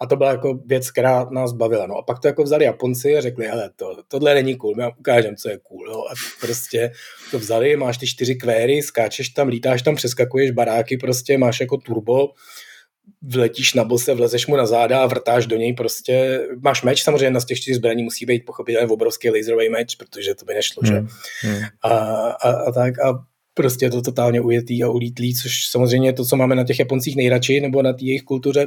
A 0.00 0.06
to 0.06 0.16
byla 0.16 0.30
jako 0.30 0.58
věc, 0.66 0.90
která 0.90 1.26
nás 1.30 1.52
bavila. 1.52 1.86
No 1.86 1.96
a 1.96 2.02
pak 2.02 2.20
to 2.20 2.28
jako 2.28 2.42
vzali 2.42 2.64
Japonci 2.64 3.16
a 3.16 3.20
řekli, 3.20 3.46
hele, 3.46 3.70
to, 3.76 3.96
tohle 4.08 4.34
není 4.34 4.56
cool, 4.56 4.74
my 4.76 4.82
vám 4.82 4.92
ukážeme, 4.98 5.36
co 5.36 5.48
je 5.48 5.58
cool. 5.58 5.86
No. 5.86 5.98
A 5.98 6.14
prostě 6.40 6.92
to 7.30 7.38
vzali, 7.38 7.76
máš 7.76 7.98
ty 7.98 8.06
čtyři 8.06 8.34
kvéry, 8.34 8.82
skáčeš 8.82 9.28
tam, 9.28 9.48
lítáš 9.48 9.82
tam, 9.82 9.94
přeskakuješ 9.94 10.50
baráky, 10.50 10.96
prostě 10.96 11.38
máš 11.38 11.60
jako 11.60 11.76
turbo, 11.76 12.28
vletíš 13.26 13.74
na 13.74 13.84
bose, 13.84 14.14
vlezeš 14.14 14.46
mu 14.46 14.56
na 14.56 14.66
záda 14.66 15.02
a 15.02 15.06
vrtáš 15.06 15.46
do 15.46 15.56
něj 15.56 15.72
prostě, 15.72 16.40
máš 16.60 16.82
meč, 16.82 17.02
samozřejmě 17.02 17.30
na 17.30 17.40
z 17.40 17.44
těch 17.44 17.60
čtyř 17.60 17.76
zbraní 17.76 18.02
musí 18.02 18.26
být 18.26 18.44
pochopitelně 18.46 18.88
obrovský 18.88 19.30
laserový 19.30 19.68
meč, 19.68 19.94
protože 19.94 20.34
to 20.34 20.44
by 20.44 20.54
nešlo, 20.54 20.82
že? 20.86 20.94
Hmm. 20.94 21.08
hmm. 21.40 21.62
A, 21.82 21.88
a, 22.28 22.50
a, 22.50 22.72
tak 22.72 22.98
a 22.98 23.24
prostě 23.54 23.86
je 23.86 23.90
to 23.90 24.02
totálně 24.02 24.40
ujetý 24.40 24.84
a 24.84 24.88
ulítlý, 24.88 25.34
což 25.34 25.66
samozřejmě 25.70 26.08
je 26.08 26.12
to, 26.12 26.24
co 26.24 26.36
máme 26.36 26.54
na 26.54 26.64
těch 26.64 26.78
Japoncích 26.78 27.16
nejradši, 27.16 27.60
nebo 27.60 27.82
na 27.82 27.92
té 27.92 28.04
jejich 28.04 28.22
kultuře, 28.22 28.66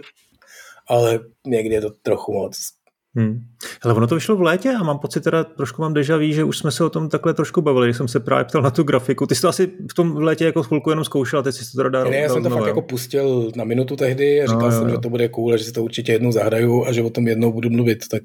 ale 0.87 1.19
někdy 1.47 1.75
je 1.75 1.81
to 1.81 1.89
trochu 1.89 2.33
moc. 2.33 2.76
Hmm. 3.17 3.39
Hele, 3.83 3.95
ono 3.95 4.07
to 4.07 4.15
vyšlo 4.15 4.35
v 4.35 4.41
létě 4.41 4.69
a 4.79 4.83
mám 4.83 4.99
pocit, 4.99 5.23
teda 5.23 5.43
trošku 5.43 5.81
mám 5.81 5.93
deja 5.93 6.17
vu, 6.17 6.31
že 6.31 6.43
už 6.43 6.57
jsme 6.57 6.71
se 6.71 6.83
o 6.83 6.89
tom 6.89 7.09
takhle 7.09 7.33
trošku 7.33 7.61
bavili, 7.61 7.87
když 7.87 7.97
jsem 7.97 8.07
se 8.07 8.19
právě 8.19 8.45
ptal 8.45 8.61
na 8.61 8.71
tu 8.71 8.83
grafiku. 8.83 9.27
Ty 9.27 9.35
jsi 9.35 9.41
to 9.41 9.49
asi 9.49 9.71
v 9.91 9.93
tom 9.93 10.17
létě 10.17 10.45
jako 10.45 10.63
chvilku 10.63 10.89
jenom 10.89 11.05
zkoušel 11.05 11.39
a 11.39 11.43
teď 11.43 11.55
jsi 11.55 11.71
to 11.71 11.77
teda 11.77 11.89
dal. 11.89 12.09
Ne, 12.09 12.17
já 12.17 12.29
jsem 12.29 12.43
to 12.43 12.49
fakt 12.49 12.67
jako 12.67 12.81
pustil 12.81 13.51
na 13.55 13.63
minutu 13.63 13.95
tehdy 13.95 14.41
a 14.41 14.45
říkal 14.45 14.61
no, 14.61 14.71
jsem, 14.71 14.81
jo, 14.81 14.87
jo. 14.87 14.95
že 14.95 14.97
to 14.97 15.09
bude 15.09 15.29
cool 15.29 15.53
a 15.53 15.57
že 15.57 15.63
si 15.63 15.71
to 15.71 15.83
určitě 15.83 16.11
jednou 16.11 16.31
zahraju 16.31 16.85
a 16.85 16.91
že 16.91 17.03
o 17.03 17.09
tom 17.09 17.27
jednou 17.27 17.51
budu 17.51 17.69
mluvit, 17.69 18.07
tak 18.11 18.23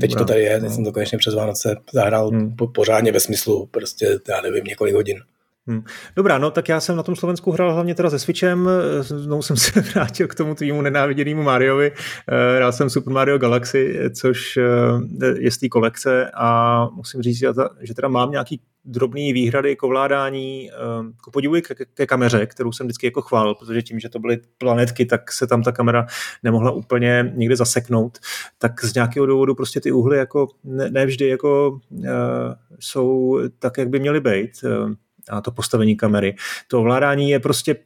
teď 0.00 0.10
Dobrá, 0.10 0.24
to 0.24 0.32
tady 0.32 0.40
je, 0.40 0.60
teď 0.60 0.68
no. 0.68 0.74
jsem 0.74 0.84
to 0.84 0.92
konečně 0.92 1.18
přes 1.18 1.34
Vánoce 1.34 1.76
zahrál 1.92 2.28
hmm. 2.28 2.56
pořádně 2.74 3.12
ve 3.12 3.20
smyslu 3.20 3.68
prostě, 3.70 4.18
já 4.28 4.40
nevím, 4.40 4.64
několik 4.64 4.94
hodin. 4.94 5.18
Hmm. 5.66 5.82
Dobrá, 6.16 6.38
no 6.38 6.50
tak 6.50 6.68
já 6.68 6.80
jsem 6.80 6.96
na 6.96 7.02
tom 7.02 7.16
Slovensku 7.16 7.50
hrál 7.50 7.74
hlavně 7.74 7.94
teda 7.94 8.10
se 8.10 8.18
Switchem, 8.18 8.68
znovu 9.00 9.42
jsem 9.42 9.56
se 9.56 9.80
vrátil 9.94 10.28
k 10.28 10.34
tomu 10.34 10.54
tvýmu 10.54 10.82
nenáviděnému 10.82 11.42
Mariovi, 11.42 11.92
eh, 12.28 12.56
hrál 12.56 12.72
jsem 12.72 12.90
Super 12.90 13.12
Mario 13.12 13.38
Galaxy, 13.38 13.98
což 14.20 14.56
eh, 14.56 15.26
je 15.38 15.50
z 15.50 15.58
té 15.58 15.68
kolekce 15.68 16.30
a 16.34 16.88
musím 16.92 17.22
říct, 17.22 17.38
že 17.82 17.94
teda 17.94 18.08
mám 18.08 18.30
nějaký 18.30 18.60
drobný 18.84 19.32
výhrady 19.32 19.76
k 19.76 19.82
ovládání, 19.82 20.70
eh, 20.70 20.76
k 21.26 21.30
podivu 21.30 21.54
ke, 21.54 21.74
ke 21.94 22.06
kameře, 22.06 22.46
kterou 22.46 22.72
jsem 22.72 22.86
vždycky 22.86 23.06
jako 23.06 23.22
chválil, 23.22 23.54
protože 23.54 23.82
tím, 23.82 24.00
že 24.00 24.08
to 24.08 24.18
byly 24.18 24.38
planetky, 24.58 25.06
tak 25.06 25.32
se 25.32 25.46
tam 25.46 25.62
ta 25.62 25.72
kamera 25.72 26.06
nemohla 26.42 26.70
úplně 26.70 27.32
někde 27.34 27.56
zaseknout, 27.56 28.18
tak 28.58 28.84
z 28.84 28.94
nějakého 28.94 29.26
důvodu 29.26 29.54
prostě 29.54 29.80
ty 29.80 29.92
úhly 29.92 30.18
jako 30.18 30.48
ne, 30.64 30.90
ne 30.90 31.06
jako 31.20 31.78
uh, 31.90 32.08
jsou 32.80 33.38
tak, 33.58 33.78
jak 33.78 33.88
by 33.88 34.00
měly 34.00 34.20
být. 34.20 34.50
Uh, 34.64 34.94
a 35.30 35.40
to 35.40 35.50
postavení 35.50 35.96
kamery. 35.96 36.36
To 36.68 36.80
ovládání 36.80 37.30
je 37.30 37.40
prostě 37.40 37.76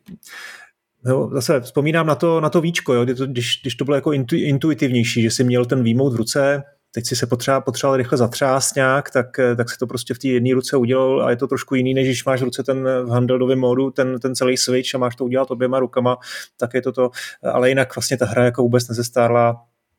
Jo, 1.06 1.30
zase 1.32 1.60
vzpomínám 1.60 2.06
na 2.06 2.14
to, 2.14 2.40
na 2.40 2.50
to 2.50 2.60
víčko, 2.60 2.94
jo, 2.94 3.04
když, 3.04 3.60
když 3.62 3.74
to 3.74 3.84
bylo 3.84 3.94
jako 3.94 4.12
intu, 4.12 4.36
intuitivnější, 4.36 5.22
že 5.22 5.30
si 5.30 5.44
měl 5.44 5.64
ten 5.64 5.82
výmout 5.82 6.12
v 6.12 6.16
ruce, 6.16 6.62
teď 6.90 7.06
si 7.06 7.16
se 7.16 7.26
potřeba, 7.26 7.60
potřeboval 7.60 7.96
rychle 7.96 8.18
zatřást 8.18 8.76
nějak, 8.76 9.10
tak, 9.10 9.26
tak 9.56 9.70
se 9.70 9.78
to 9.78 9.86
prostě 9.86 10.14
v 10.14 10.18
té 10.18 10.28
jedné 10.28 10.54
ruce 10.54 10.76
udělal 10.76 11.22
a 11.22 11.30
je 11.30 11.36
to 11.36 11.46
trošku 11.46 11.74
jiný, 11.74 11.94
než 11.94 12.06
když 12.06 12.24
máš 12.24 12.40
v 12.40 12.44
ruce 12.44 12.62
ten 12.62 12.84
v 12.84 13.08
handheldovém 13.08 13.58
módu, 13.58 13.90
ten, 13.90 14.18
ten 14.18 14.34
celý 14.34 14.56
switch 14.56 14.94
a 14.94 14.98
máš 14.98 15.16
to 15.16 15.24
udělat 15.24 15.50
oběma 15.50 15.78
rukama, 15.78 16.16
tak 16.56 16.74
je 16.74 16.82
to 16.82 16.92
to, 16.92 17.10
ale 17.42 17.68
jinak 17.68 17.96
vlastně 17.96 18.16
ta 18.16 18.26
hra 18.26 18.44
jako 18.44 18.62
vůbec 18.62 18.88
nezestárla 18.88 19.56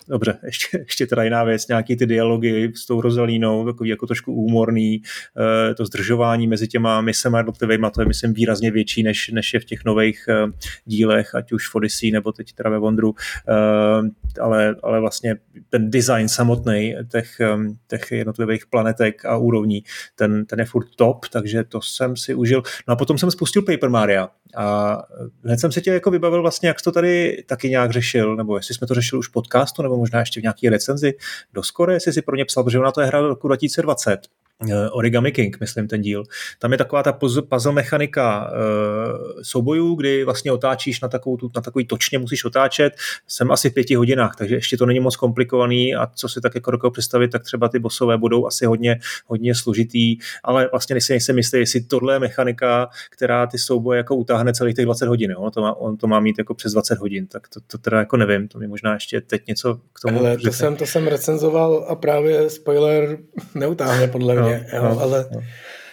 dobře, 0.10 0.38
ještě, 0.44 0.78
ještě 0.78 1.08
teda 1.08 1.24
jiná 1.24 1.44
věc, 1.44 1.68
nějaký 1.68 1.96
ty 1.96 2.06
dialogy 2.06 2.72
s 2.76 2.86
tou 2.86 3.02
Rosalínou, 3.02 3.66
takový 3.66 3.90
jako 3.90 4.08
trošku 4.08 4.34
úmorný, 4.34 5.02
uh, 5.02 5.76
to 5.76 5.86
zdržování 5.86 6.48
mezi 6.48 6.68
těma 6.68 7.02
misema 7.02 7.38
jednotlivými, 7.38 7.88
to 7.94 8.02
je 8.02 8.08
myslím 8.08 8.34
výrazně 8.34 8.72
větší, 8.72 9.04
než, 9.04 9.30
než 9.30 9.54
je 9.54 9.60
v 9.60 9.66
těch 9.66 9.86
nových 9.86 10.30
uh, 10.46 10.52
dílech, 10.86 11.36
ať 11.36 11.52
už 11.52 11.70
v 11.70 11.76
Odyssey 11.76 12.12
nebo 12.12 12.32
teď 12.32 12.54
teda 12.54 12.70
ve 12.70 12.80
Wondru, 12.80 13.10
uh, 13.10 14.08
ale, 14.42 14.76
ale 14.84 15.00
vlastně 15.00 15.36
ten 15.70 15.92
design 15.92 16.30
samotný 16.30 16.96
těch, 17.12 17.42
těch 17.88 18.12
jednotlivých 18.12 18.66
planetek 18.66 19.26
a 19.26 19.38
úrovní, 19.38 19.84
ten, 20.16 20.46
ten 20.46 20.60
je 20.60 20.66
furt 20.66 20.88
top, 20.96 21.28
takže 21.28 21.64
to 21.64 21.82
jsem 21.82 22.18
si 22.18 22.34
užil. 22.34 22.64
No 22.88 22.94
a 22.94 22.96
potom 22.96 23.18
jsem 23.18 23.32
spustil 23.32 23.62
Paper 23.62 23.90
Mario 23.90 24.28
a 24.58 24.98
hned 25.44 25.60
jsem 25.60 25.72
si 25.72 25.82
tě 25.82 25.92
jako 25.92 26.12
vybavil 26.12 26.42
vlastně, 26.42 26.68
jak 26.68 26.82
to 26.82 26.92
tady 26.92 27.44
taky 27.48 27.70
nějak 27.70 27.92
řešil, 27.92 28.36
nebo 28.36 28.58
jestli 28.58 28.76
jsme 28.76 28.88
to 28.88 28.94
řešili 28.94 29.20
už 29.20 29.28
podcastu, 29.28 29.82
nebo 29.82 29.98
možná 30.00 30.20
ještě 30.20 30.40
v 30.40 30.44
nějaké 30.44 30.70
recenzi 30.70 31.14
do 31.54 31.64
skore, 31.64 31.94
jestli 31.94 32.14
si 32.14 32.22
pro 32.22 32.36
ně 32.36 32.46
psal, 32.46 32.64
protože 32.64 32.80
ona 32.80 32.92
to 32.92 33.02
je 33.02 33.08
hra 33.08 33.20
roku 33.20 33.48
2020. 33.48 34.20
Eh, 34.68 34.90
Origami 34.90 35.32
King, 35.32 35.60
myslím 35.60 35.88
ten 35.88 36.02
díl. 36.02 36.24
Tam 36.60 36.72
je 36.72 36.78
taková 36.78 37.04
ta 37.04 37.14
puzzle 37.50 37.72
mechanika 37.72 38.52
uh, 38.52 39.42
soubojů, 39.42 39.96
kdy 39.96 40.24
vlastně 40.24 40.52
otáčíš 40.52 41.02
na, 41.02 41.08
takovou, 41.08 41.38
na 41.56 41.62
takový 41.62 41.86
točně, 41.86 42.20
musíš 42.20 42.46
otáčet. 42.46 42.94
Jsem 43.28 43.52
asi 43.52 43.70
v 43.70 43.74
pěti 43.74 43.96
hodinách, 43.96 44.36
takže 44.36 44.56
ještě 44.56 44.78
to 44.78 44.86
není 44.86 45.00
moc 45.00 45.16
komplikovaný 45.16 45.96
a 45.96 46.08
co 46.16 46.30
si 46.30 46.42
tak 46.42 46.56
jako 46.56 46.72
dokážu 46.72 46.92
představit, 46.92 47.28
tak 47.28 47.44
třeba 47.44 47.70
ty 47.70 47.80
bosové 47.80 48.18
budou 48.18 48.48
asi 48.48 48.66
hodně, 48.66 49.00
hodně 49.26 49.56
složitý, 49.56 50.18
ale 50.44 50.70
vlastně 50.72 50.94
nejsem, 50.94 51.14
nejsem 51.14 51.38
jistý, 51.38 51.58
jestli 51.58 51.82
tohle 51.82 52.16
je 52.16 52.20
mechanika, 52.20 52.90
která 53.10 53.48
ty 53.48 53.58
souboje 53.58 53.98
jako 53.98 54.16
utáhne 54.16 54.54
celých 54.54 54.76
těch 54.76 54.86
20 54.86 55.08
hodin. 55.08 55.32
Jo? 55.32 55.52
To 55.52 55.62
má, 55.62 55.74
on 55.74 55.98
to 55.98 56.08
má 56.08 56.20
mít 56.20 56.38
jako 56.38 56.54
přes 56.54 56.72
20 56.72 57.00
hodin, 57.00 57.28
tak 57.28 57.48
to, 57.48 57.60
to 57.68 57.78
teda 57.78 58.00
jako 58.00 58.18
nevím, 58.18 58.48
to 58.48 58.60
mi 58.60 58.68
možná 58.68 58.94
ještě 58.94 59.22
teď 59.22 59.48
něco 59.48 59.80
k 59.94 60.00
tomu 60.00 60.20
Ale 60.20 60.38
to 60.38 60.52
jsem, 60.52 60.76
to 60.76 60.86
jsem 60.86 61.08
recenzoval 61.08 61.86
a 61.90 61.96
právě 61.96 62.50
spoiler 62.50 63.18
neutáhne 63.56 64.08
podle 64.08 64.34
mě. 64.34 64.42
No 64.42 64.49
mě, 64.50 64.68
jo, 64.74 64.84
no, 64.84 65.00
ale 65.00 65.26
no. 65.34 65.42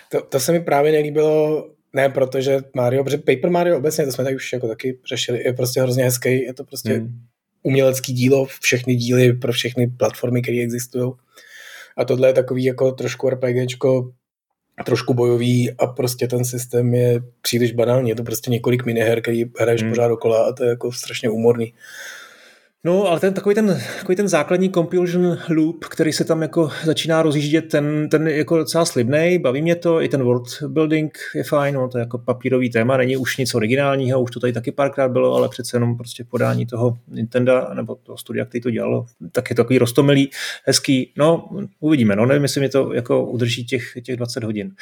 To, 0.08 0.22
to 0.22 0.40
se 0.40 0.52
mi 0.52 0.60
právě 0.60 0.92
nelíbilo, 0.92 1.66
ne 1.92 2.08
protože 2.08 2.58
Mario, 2.74 3.04
protože 3.04 3.18
Paper 3.18 3.50
Mario 3.50 3.78
obecně, 3.78 4.04
to 4.04 4.12
jsme 4.12 4.24
tady 4.24 4.36
už 4.36 4.52
jako 4.52 4.68
taky 4.68 4.98
řešili, 5.08 5.44
je 5.44 5.52
prostě 5.52 5.80
hrozně 5.80 6.04
hezký, 6.04 6.42
je 6.42 6.54
to 6.54 6.64
prostě 6.64 6.92
hmm. 6.92 7.20
umělecký 7.62 8.12
dílo, 8.12 8.46
všechny 8.60 8.96
díly 8.96 9.32
pro 9.32 9.52
všechny 9.52 9.86
platformy, 9.86 10.42
které 10.42 10.58
existují. 10.58 11.12
A 11.96 12.04
tohle 12.04 12.28
je 12.28 12.32
takový 12.32 12.64
jako 12.64 12.92
trošku 12.92 13.30
RPGčko, 13.30 14.12
trošku 14.84 15.14
bojový 15.14 15.72
a 15.78 15.86
prostě 15.86 16.28
ten 16.28 16.44
systém 16.44 16.94
je 16.94 17.20
příliš 17.42 17.72
banální. 17.72 18.08
Je 18.08 18.14
to 18.14 18.22
prostě 18.22 18.50
několik 18.50 18.86
miniher, 18.86 19.22
který 19.22 19.44
hraješ 19.60 19.82
hmm. 19.82 19.90
pořád 19.90 20.08
dokola 20.08 20.46
a 20.46 20.52
to 20.52 20.64
je 20.64 20.70
jako 20.70 20.92
strašně 20.92 21.30
úmorný. 21.30 21.72
No, 22.86 23.06
ale 23.08 23.20
ten 23.20 23.34
takový 23.34 23.54
ten, 23.54 23.80
takový 23.98 24.16
ten 24.16 24.28
základní 24.28 24.70
compulsion 24.70 25.38
loop, 25.48 25.84
který 25.84 26.12
se 26.12 26.24
tam 26.24 26.42
jako 26.42 26.70
začíná 26.84 27.22
rozjíždět, 27.22 27.68
ten, 27.68 28.08
ten 28.08 28.28
je 28.28 28.36
jako 28.36 28.56
docela 28.56 28.84
slibný, 28.84 29.38
baví 29.38 29.62
mě 29.62 29.74
to, 29.74 30.02
i 30.02 30.08
ten 30.08 30.22
world 30.22 30.48
building 30.68 31.18
je 31.34 31.44
fajn, 31.44 31.74
no, 31.74 31.88
to 31.88 31.98
je 31.98 32.02
jako 32.02 32.18
papírový 32.18 32.70
téma, 32.70 32.96
není 32.96 33.16
už 33.16 33.36
nic 33.36 33.54
originálního, 33.54 34.22
už 34.22 34.30
to 34.30 34.40
tady 34.40 34.52
taky 34.52 34.72
párkrát 34.72 35.08
bylo, 35.08 35.34
ale 35.34 35.48
přece 35.48 35.76
jenom 35.76 35.96
prostě 35.96 36.24
podání 36.24 36.66
toho 36.66 36.98
Nintendo 37.08 37.66
nebo 37.74 37.94
toho 37.94 38.18
studia, 38.18 38.44
který 38.44 38.62
to 38.62 38.70
dělalo, 38.70 39.06
tak 39.32 39.50
je 39.50 39.56
to 39.56 39.62
takový 39.62 39.78
rostomilý, 39.78 40.30
hezký, 40.64 41.12
no 41.16 41.48
uvidíme, 41.80 42.16
no 42.16 42.26
nevím, 42.26 42.42
jestli 42.42 42.60
mi 42.60 42.68
to 42.68 42.92
jako 42.92 43.26
udrží 43.26 43.64
těch, 43.64 43.92
těch 44.02 44.16
20 44.16 44.44
hodin. 44.44 44.72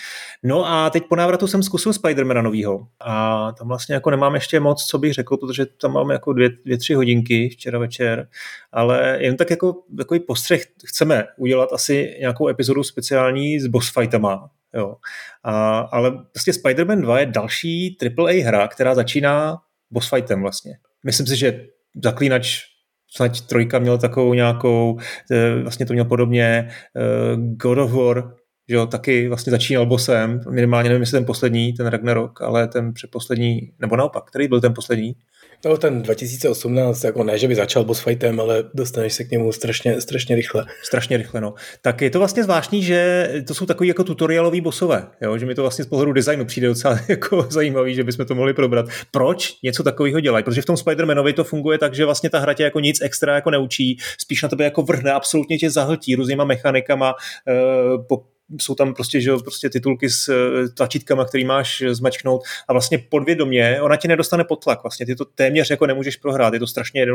No 0.43 0.69
a 0.69 0.91
teď 0.91 1.03
po 1.09 1.17
návratu 1.17 1.47
jsem 1.47 1.63
zkusil 1.63 1.93
Spidermana 1.93 2.43
novýho 2.43 2.87
a 3.01 3.53
tam 3.59 3.69
vlastně 3.69 3.95
jako 3.95 4.11
nemám 4.11 4.35
ještě 4.35 4.61
moc, 4.61 4.85
co 4.85 4.99
bych 4.99 5.13
řekl, 5.13 5.37
protože 5.37 5.67
tam 5.67 5.93
mám 5.93 6.11
jako 6.11 6.33
dvě, 6.33 6.51
dvě 6.65 6.79
tři 6.79 6.95
hodinky 6.95 7.49
včera 7.49 7.79
večer 7.79 7.94
večer, 7.95 8.29
ale 8.73 9.19
jen 9.21 9.37
tak 9.37 9.51
jako 9.51 9.83
takový 9.97 10.21
postřeh 10.21 10.63
chceme 10.87 11.25
udělat 11.39 11.73
asi 11.73 12.17
nějakou 12.21 12.49
epizodu 12.49 12.83
speciální 12.83 13.61
s 13.61 13.67
boss 13.67 13.93
fightama, 13.93 14.51
jo. 14.75 14.97
A, 15.45 15.79
ale 15.79 16.11
prostě 16.33 16.51
Spider-Man 16.51 17.01
2 17.01 17.21
je 17.21 17.27
další 17.27 17.97
AAA 18.03 18.45
hra, 18.45 18.69
která 18.69 18.95
začíná 18.95 19.57
boss 19.91 20.09
fightem 20.09 20.41
vlastně. 20.41 20.73
Myslím 21.05 21.27
si, 21.27 21.37
že 21.37 21.67
Zaklínač 22.05 22.63
snad 23.11 23.41
trojka 23.41 23.79
měl 23.79 23.99
takovou 23.99 24.35
nějakou, 24.35 24.99
eh, 25.31 25.63
vlastně 25.63 25.87
to 25.87 25.93
měl 25.93 26.05
podobně, 26.05 26.69
eh, 26.97 27.37
God 27.37 27.79
of 27.79 27.93
War, 27.93 28.35
že 28.69 28.75
jo, 28.75 28.87
taky 28.87 29.29
vlastně 29.29 29.51
začínal 29.51 29.87
bosem, 29.87 30.41
minimálně 30.51 30.89
nevím, 30.89 31.03
jestli 31.03 31.19
ten 31.19 31.25
poslední, 31.25 31.73
ten 31.73 31.87
Ragnarok, 31.87 32.43
ale 32.43 32.69
ten 32.69 32.93
předposlední, 32.93 33.73
nebo 33.79 33.97
naopak, 33.97 34.25
který 34.25 34.49
byl 34.49 34.61
ten 34.61 34.75
poslední? 34.75 35.15
No 35.65 35.77
ten 35.77 36.03
2018, 36.03 37.05
jako 37.05 37.25
ne, 37.25 37.39
že 37.39 37.49
by 37.49 37.55
začal 37.55 37.85
boss 37.85 38.01
fightem, 38.01 38.41
ale 38.41 38.65
dostaneš 38.75 39.13
se 39.13 39.25
k 39.25 39.31
němu 39.31 39.53
strašně, 39.53 40.01
strašně 40.01 40.37
rychle. 40.37 40.65
Strašně 40.83 41.17
rychle, 41.17 41.41
no. 41.41 41.55
Tak 41.83 42.03
je 42.03 42.11
to 42.11 42.19
vlastně 42.19 42.45
zvláštní, 42.45 42.83
že 42.83 43.29
to 43.47 43.55
jsou 43.55 43.67
takový 43.67 43.89
jako 43.89 44.05
tutorialový 44.05 44.61
bosové, 44.61 45.07
jo? 45.21 45.39
že 45.39 45.47
mi 45.47 45.55
to 45.55 45.63
vlastně 45.63 45.85
z 45.85 45.87
pohledu 45.87 46.13
designu 46.13 46.45
přijde 46.45 46.69
docela 46.69 46.99
jako 47.09 47.47
zajímavý, 47.51 47.95
že 47.95 48.05
bychom 48.05 48.27
to 48.27 48.35
mohli 48.35 48.55
probrat. 48.55 48.87
Proč 49.11 49.55
něco 49.63 49.83
takového 49.83 50.21
dělají? 50.21 50.45
Protože 50.45 50.63
v 50.63 50.67
tom 50.67 50.77
Spider-Manovi 50.77 51.33
to 51.33 51.45
funguje 51.45 51.79
tak, 51.79 51.95
že 51.95 52.05
vlastně 52.05 52.31
ta 52.31 52.39
hra 52.39 52.55
tě 52.55 52.63
jako 52.63 52.81
nic 52.81 53.01
extra 53.03 53.35
jako 53.35 53.51
neučí, 53.51 53.99
spíš 54.19 54.43
na 54.43 54.49
tebe 54.49 54.65
jako 54.65 54.83
vrhne, 54.83 55.13
absolutně 55.13 55.59
tě 55.59 55.71
zahltí 55.71 56.15
různýma 56.15 56.45
mechanikama, 56.45 57.15
uh, 57.15 58.07
po, 58.07 58.23
jsou 58.61 58.75
tam 58.75 58.95
prostě, 58.95 59.21
že 59.21 59.33
prostě 59.43 59.71
titulky 59.71 60.11
s 60.11 60.29
eh, 60.29 60.69
tlačítkama, 60.69 61.25
který 61.25 61.45
máš 61.45 61.83
zmačknout 61.91 62.43
a 62.69 62.73
vlastně 62.73 62.99
podvědomě, 62.99 63.81
ona 63.81 63.97
ti 63.97 64.09
nedostane 64.09 64.45
pod 64.45 64.65
tlak, 64.65 64.83
vlastně 64.83 65.07
ty 65.07 65.17
to 65.17 65.25
téměř 65.25 65.71
jako 65.71 65.87
nemůžeš 65.87 66.17
prohrát, 66.17 66.55
je 66.55 66.61
to 66.61 66.67
strašně 66.67 67.07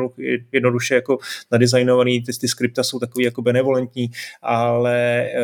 jednoduše 0.52 0.96
jako 0.96 1.18
nadizajnovaný, 1.52 2.24
ty, 2.24 2.32
ty 2.42 2.48
skripta 2.48 2.84
jsou 2.84 3.00
takový 3.00 3.26
jako 3.26 3.42
benevolentní, 3.42 4.10
ale 4.42 5.22
e, 5.22 5.42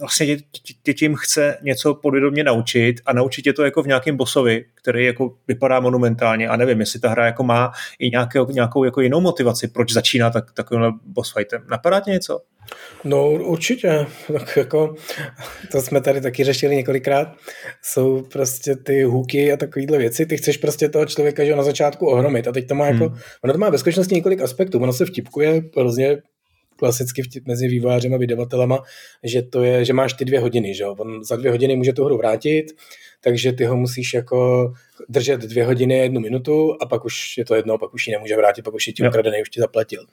vlastně 0.00 0.36
tě, 0.36 0.74
tě 0.82 0.94
tím 0.94 1.14
chce 1.14 1.58
něco 1.62 1.94
podvědomě 1.94 2.44
naučit 2.44 3.00
a 3.06 3.12
naučit 3.12 3.42
tě 3.42 3.52
to 3.52 3.64
jako 3.64 3.82
v 3.82 3.86
nějakém 3.86 4.16
bosovi, 4.16 4.64
který 4.74 5.04
jako 5.04 5.36
vypadá 5.48 5.80
monumentálně 5.80 6.48
a 6.48 6.56
nevím, 6.56 6.80
jestli 6.80 7.00
ta 7.00 7.08
hra 7.08 7.26
jako 7.26 7.44
má 7.44 7.72
i 7.98 8.10
nějaké, 8.10 8.38
nějakou 8.50 8.84
jako 8.84 9.00
jinou 9.00 9.20
motivaci, 9.20 9.68
proč 9.68 9.92
začíná 9.92 10.30
tak, 10.30 10.52
takovým 10.52 10.92
boss 11.04 11.32
fightem. 11.32 11.62
Napadá 11.70 12.00
tě 12.00 12.10
něco? 12.10 12.40
No 13.04 13.30
určitě, 13.30 14.06
tak 14.32 14.56
jako 14.56 14.94
to 15.72 15.82
jsme 15.82 16.00
tady 16.00 16.20
taky 16.20 16.44
řešili 16.44 16.76
několikrát, 16.76 17.28
jsou 17.82 18.22
prostě 18.22 18.76
ty 18.76 19.02
hůky 19.02 19.52
a 19.52 19.56
takovýhle 19.56 19.98
věci, 19.98 20.26
ty 20.26 20.36
chceš 20.36 20.56
prostě 20.56 20.88
toho 20.88 21.06
člověka, 21.06 21.44
že 21.44 21.56
na 21.56 21.62
začátku 21.62 22.06
ohromit. 22.06 22.48
A 22.48 22.52
teď 22.52 22.68
to 22.68 22.74
má 22.74 22.86
jako, 22.86 23.04
hmm. 23.08 23.18
ono 23.44 23.52
to 23.52 23.58
má 23.58 23.70
ve 23.70 23.78
skutečnosti 23.78 24.14
několik 24.14 24.40
aspektů, 24.40 24.78
ono 24.78 24.92
se 24.92 25.06
vtipkuje 25.06 25.62
hrozně 25.76 26.18
klasicky 26.76 27.22
vtip 27.22 27.46
mezi 27.46 27.68
vývojářem 27.68 28.14
a 28.14 28.16
vydavatelama, 28.16 28.78
že 29.24 29.42
to 29.42 29.62
je, 29.62 29.84
že 29.84 29.92
máš 29.92 30.12
ty 30.12 30.24
dvě 30.24 30.40
hodiny, 30.40 30.74
že 30.74 30.82
jo? 30.82 30.94
On 30.98 31.24
za 31.24 31.36
dvě 31.36 31.50
hodiny 31.50 31.76
může 31.76 31.92
tu 31.92 32.04
hru 32.04 32.16
vrátit, 32.16 32.66
takže 33.20 33.52
ty 33.52 33.64
ho 33.64 33.76
musíš 33.76 34.14
jako 34.14 34.72
držet 35.08 35.40
dvě 35.40 35.64
hodiny, 35.64 35.98
jednu 35.98 36.20
minutu 36.20 36.76
a 36.80 36.86
pak 36.86 37.04
už 37.04 37.38
je 37.38 37.44
to 37.44 37.54
jedno, 37.54 37.78
pak 37.78 37.94
už 37.94 38.06
ji 38.06 38.12
nemůže 38.12 38.36
vrátit, 38.36 38.62
pak 38.62 38.74
už 38.74 38.86
je 38.86 38.92
ti 38.92 39.08
ukradený, 39.08 39.42
už 39.42 39.50
ti 39.50 39.60
zaplatil. 39.60 40.06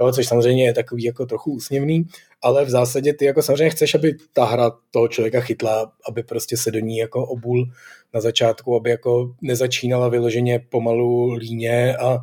Jo, 0.00 0.12
což 0.12 0.26
samozřejmě 0.26 0.64
je 0.64 0.74
takový 0.74 1.02
jako 1.02 1.26
trochu 1.26 1.52
úsměvný, 1.52 2.04
ale 2.42 2.64
v 2.64 2.70
zásadě 2.70 3.14
ty 3.14 3.24
jako 3.24 3.42
samozřejmě 3.42 3.70
chceš, 3.70 3.94
aby 3.94 4.16
ta 4.32 4.44
hra 4.44 4.70
toho 4.90 5.08
člověka 5.08 5.40
chytla, 5.40 5.92
aby 6.08 6.22
prostě 6.22 6.56
se 6.56 6.70
do 6.70 6.78
ní 6.78 6.96
jako 6.96 7.26
obul 7.26 7.70
na 8.14 8.20
začátku, 8.20 8.76
aby 8.76 8.90
jako 8.90 9.34
nezačínala 9.42 10.08
vyloženě 10.08 10.58
pomalu 10.68 11.32
líně 11.32 11.96
a 11.96 12.18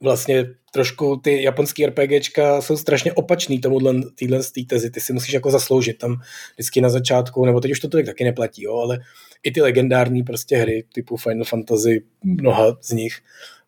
vlastně 0.00 0.46
trošku 0.76 1.16
ty 1.16 1.42
japonský 1.42 1.86
RPGčka 1.86 2.60
jsou 2.60 2.76
strašně 2.76 3.12
opačný 3.12 3.60
tomuhle 3.60 3.94
týhle 4.14 4.40
tezi. 4.68 4.90
Ty 4.90 5.00
si 5.00 5.12
musíš 5.12 5.34
jako 5.34 5.50
zasloužit 5.50 5.98
tam 5.98 6.20
vždycky 6.54 6.80
na 6.80 6.88
začátku, 6.88 7.44
nebo 7.44 7.60
teď 7.60 7.70
už 7.70 7.80
to 7.80 7.88
tolik 7.88 8.06
taky 8.06 8.24
neplatí, 8.24 8.62
jo, 8.62 8.74
ale 8.76 8.98
i 9.42 9.50
ty 9.52 9.60
legendární 9.60 10.22
prostě 10.22 10.56
hry 10.56 10.84
typu 10.94 11.16
Final 11.16 11.44
Fantasy, 11.44 12.02
mnoha 12.24 12.76
z 12.80 12.90
nich 12.90 13.12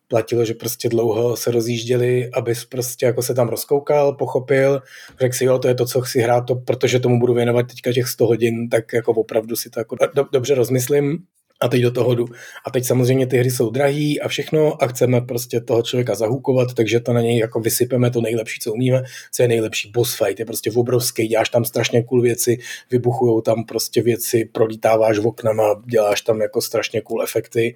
platilo, 0.07 0.45
že 0.45 0.53
prostě 0.53 0.89
dlouho 0.89 1.37
se 1.37 1.51
rozjížděli, 1.51 2.29
abys 2.33 2.65
prostě 2.65 3.05
jako 3.05 3.21
se 3.21 3.33
tam 3.33 3.49
rozkoukal, 3.49 4.15
pochopil, 4.15 4.81
řekl 5.19 5.35
si, 5.35 5.45
jo, 5.45 5.59
to 5.59 5.67
je 5.67 5.75
to, 5.75 5.85
co 5.85 6.01
chci 6.01 6.19
hrát, 6.19 6.41
to, 6.41 6.55
protože 6.55 6.99
tomu 6.99 7.19
budu 7.19 7.33
věnovat 7.33 7.67
teďka 7.67 7.93
těch 7.93 8.07
100 8.07 8.25
hodin, 8.25 8.69
tak 8.69 8.93
jako 8.93 9.11
opravdu 9.11 9.55
si 9.55 9.69
to 9.69 9.79
jako 9.79 9.95
do, 10.15 10.25
dobře 10.33 10.55
rozmyslím 10.55 11.17
a 11.61 11.67
teď 11.67 11.81
do 11.81 11.91
toho 11.91 12.15
jdu. 12.15 12.25
A 12.65 12.71
teď 12.71 12.85
samozřejmě 12.85 13.27
ty 13.27 13.37
hry 13.37 13.51
jsou 13.51 13.69
drahý 13.69 14.21
a 14.21 14.27
všechno 14.27 14.83
a 14.83 14.87
chceme 14.87 15.21
prostě 15.21 15.61
toho 15.61 15.81
člověka 15.81 16.15
zahukovat, 16.15 16.73
takže 16.73 16.99
to 16.99 17.13
na 17.13 17.21
něj 17.21 17.37
jako 17.37 17.59
vysypeme 17.59 18.11
to 18.11 18.21
nejlepší, 18.21 18.59
co 18.59 18.73
umíme, 18.73 19.03
co 19.31 19.41
je 19.41 19.47
nejlepší 19.47 19.91
boss 19.91 20.17
fight, 20.17 20.39
je 20.39 20.45
prostě 20.45 20.71
obrovský, 20.75 21.27
děláš 21.27 21.49
tam 21.49 21.65
strašně 21.65 22.03
cool 22.03 22.21
věci, 22.21 22.57
vybuchujou 22.91 23.41
tam 23.41 23.63
prostě 23.63 24.01
věci, 24.01 24.49
prolítáváš 24.51 25.19
v 25.19 25.27
oknama, 25.27 25.83
děláš 25.85 26.21
tam 26.21 26.41
jako 26.41 26.61
strašně 26.61 27.01
cool 27.01 27.23
efekty, 27.23 27.75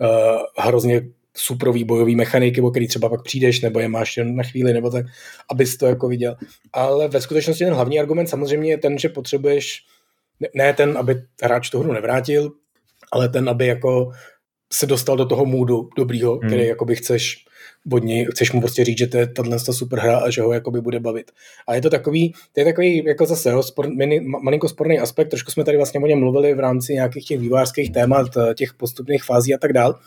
uh, 0.00 0.64
hrozně 0.64 1.02
suprový 1.36 1.84
bojový 1.84 2.16
mechaniky, 2.16 2.60
o 2.60 2.70
který 2.70 2.88
třeba 2.88 3.08
pak 3.08 3.22
přijdeš, 3.22 3.60
nebo 3.60 3.80
je 3.80 3.88
máš 3.88 4.16
jen 4.16 4.36
na 4.36 4.42
chvíli, 4.42 4.72
nebo 4.72 4.90
tak, 4.90 5.06
abys 5.50 5.76
to 5.76 5.86
jako 5.86 6.08
viděl. 6.08 6.36
Ale 6.72 7.08
ve 7.08 7.20
skutečnosti 7.20 7.64
ten 7.64 7.74
hlavní 7.74 8.00
argument 8.00 8.26
samozřejmě 8.26 8.70
je 8.70 8.78
ten, 8.78 8.98
že 8.98 9.08
potřebuješ 9.08 9.84
ne 10.54 10.74
ten, 10.74 10.98
aby 10.98 11.22
hráč 11.42 11.70
tu 11.70 11.78
hru 11.78 11.92
nevrátil, 11.92 12.52
ale 13.12 13.28
ten, 13.28 13.48
aby 13.48 13.66
jako 13.66 14.10
se 14.72 14.86
dostal 14.86 15.16
do 15.16 15.26
toho 15.26 15.44
můdu 15.44 15.88
dobrýho, 15.96 16.38
hmm. 16.38 16.48
který 16.48 16.66
jakoby 16.66 16.96
chceš 16.96 17.44
od 17.92 18.04
něj, 18.04 18.26
chceš 18.30 18.52
mu 18.52 18.60
prostě 18.60 18.84
říct, 18.84 18.98
že 18.98 19.06
to 19.06 19.18
je 19.18 19.26
tato 19.26 19.72
super 19.72 19.98
hra 19.98 20.18
a 20.18 20.30
že 20.30 20.42
ho 20.42 20.52
jakoby 20.52 20.80
bude 20.80 21.00
bavit. 21.00 21.30
A 21.66 21.74
je 21.74 21.82
to 21.82 21.90
takový, 21.90 22.32
to 22.52 22.60
je 22.60 22.64
takový 22.64 23.04
jako 23.04 23.26
zase 23.26 23.50
jo, 23.50 23.62
spor, 23.62 23.88
mini, 23.88 24.20
malinko 24.20 24.68
sporný 24.68 24.98
aspekt, 24.98 25.28
trošku 25.28 25.50
jsme 25.50 25.64
tady 25.64 25.76
vlastně 25.76 26.00
o 26.00 26.06
něm 26.06 26.18
mluvili 26.18 26.54
v 26.54 26.60
rámci 26.60 26.94
nějakých 26.94 27.24
těch 27.24 27.38
vývářských 27.40 27.92
témat, 27.92 28.26
těch 28.54 28.74
postupných 28.74 29.24
fází 29.24 29.54
a 29.54 29.58
tak 29.58 29.72
dál. 29.72 29.98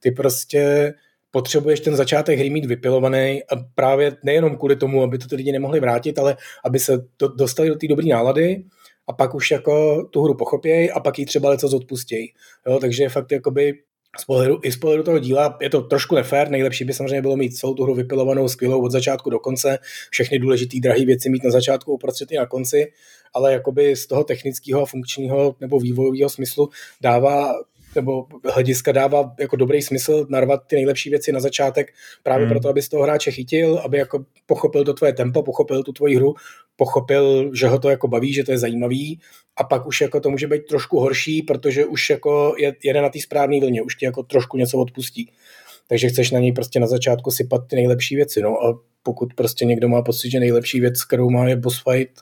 Ty 0.00 0.10
prostě 0.10 0.94
potřebuješ 1.30 1.80
ten 1.80 1.96
začátek 1.96 2.38
hry 2.38 2.50
mít 2.50 2.64
vypilovaný 2.64 3.42
a 3.44 3.56
právě 3.74 4.16
nejenom 4.22 4.56
kvůli 4.56 4.76
tomu, 4.76 5.02
aby 5.02 5.18
to 5.18 5.28
ty 5.28 5.36
lidi 5.36 5.52
nemohli 5.52 5.80
vrátit, 5.80 6.18
ale 6.18 6.36
aby 6.64 6.78
se 6.78 7.04
to 7.16 7.28
dostali 7.28 7.68
do 7.68 7.74
té 7.74 7.88
dobré 7.88 8.06
nálady 8.06 8.64
a 9.08 9.12
pak 9.12 9.34
už 9.34 9.50
jako 9.50 10.04
tu 10.10 10.22
hru 10.22 10.34
pochopějí 10.34 10.90
a 10.90 11.00
pak 11.00 11.18
ji 11.18 11.26
třeba 11.26 11.52
něco 11.52 11.76
odpustějí. 11.76 12.32
Jo, 12.66 12.78
takže 12.78 13.08
fakt 13.08 13.32
jakoby 13.32 13.74
z 14.20 14.24
pohledu, 14.24 14.60
i 14.62 14.72
z 14.72 14.76
pohledu 14.76 15.02
toho 15.02 15.18
díla 15.18 15.58
je 15.60 15.70
to 15.70 15.82
trošku 15.82 16.14
nefér, 16.14 16.50
nejlepší 16.50 16.84
by 16.84 16.92
samozřejmě 16.92 17.22
bylo 17.22 17.36
mít 17.36 17.56
celou 17.56 17.74
tu 17.74 17.82
hru 17.82 17.94
vypilovanou, 17.94 18.48
skvělou 18.48 18.84
od 18.84 18.92
začátku 18.92 19.30
do 19.30 19.38
konce, 19.38 19.78
všechny 20.10 20.38
důležité 20.38 20.76
drahé 20.80 21.04
věci 21.04 21.30
mít 21.30 21.44
na 21.44 21.50
začátku, 21.50 21.92
uprostřed 21.92 22.32
i 22.32 22.36
na 22.36 22.46
konci, 22.46 22.92
ale 23.34 23.52
jakoby 23.52 23.96
z 23.96 24.06
toho 24.06 24.24
technického 24.24 24.82
a 24.82 24.86
funkčního 24.86 25.56
nebo 25.60 25.80
vývojového 25.80 26.28
smyslu 26.30 26.68
dává 27.00 27.52
nebo 27.94 28.26
hlediska 28.52 28.92
dává 28.92 29.34
jako 29.40 29.56
dobrý 29.56 29.82
smysl 29.82 30.26
narvat 30.28 30.60
ty 30.66 30.76
nejlepší 30.76 31.10
věci 31.10 31.32
na 31.32 31.40
začátek 31.40 31.92
právě 32.22 32.46
hmm. 32.46 32.54
proto, 32.54 32.68
aby 32.68 32.82
z 32.82 32.88
toho 32.88 33.02
hráče 33.02 33.30
chytil, 33.30 33.78
aby 33.78 33.98
jako 33.98 34.24
pochopil 34.46 34.84
to 34.84 34.94
tvoje 34.94 35.12
tempo, 35.12 35.42
pochopil 35.42 35.82
tu 35.82 35.92
tvoji 35.92 36.16
hru, 36.16 36.34
pochopil, 36.76 37.50
že 37.54 37.68
ho 37.68 37.78
to 37.78 37.90
jako 37.90 38.08
baví, 38.08 38.32
že 38.32 38.44
to 38.44 38.52
je 38.52 38.58
zajímavý 38.58 39.20
a 39.56 39.64
pak 39.64 39.86
už 39.86 40.00
jako 40.00 40.20
to 40.20 40.30
může 40.30 40.46
být 40.46 40.66
trošku 40.68 40.98
horší, 40.98 41.42
protože 41.42 41.86
už 41.86 42.10
jako 42.10 42.54
je, 42.58 42.76
jede 42.84 43.02
na 43.02 43.08
té 43.08 43.20
správné 43.20 43.60
vlně, 43.60 43.82
už 43.82 43.96
ti 43.96 44.04
jako 44.04 44.22
trošku 44.22 44.56
něco 44.56 44.78
odpustí. 44.78 45.30
Takže 45.92 46.08
chceš 46.08 46.30
na 46.30 46.40
něj 46.40 46.52
prostě 46.52 46.80
na 46.80 46.86
začátku 46.86 47.30
sypat 47.30 47.66
ty 47.66 47.76
nejlepší 47.76 48.16
věci. 48.16 48.42
No 48.42 48.48
a 48.48 48.78
pokud 49.02 49.34
prostě 49.34 49.64
někdo 49.64 49.88
má 49.88 50.02
pocit, 50.02 50.30
že 50.30 50.40
nejlepší 50.40 50.80
věc, 50.80 51.04
kterou 51.04 51.30
má 51.30 51.48
je 51.48 51.56
boss 51.56 51.82
fight, 51.82 52.20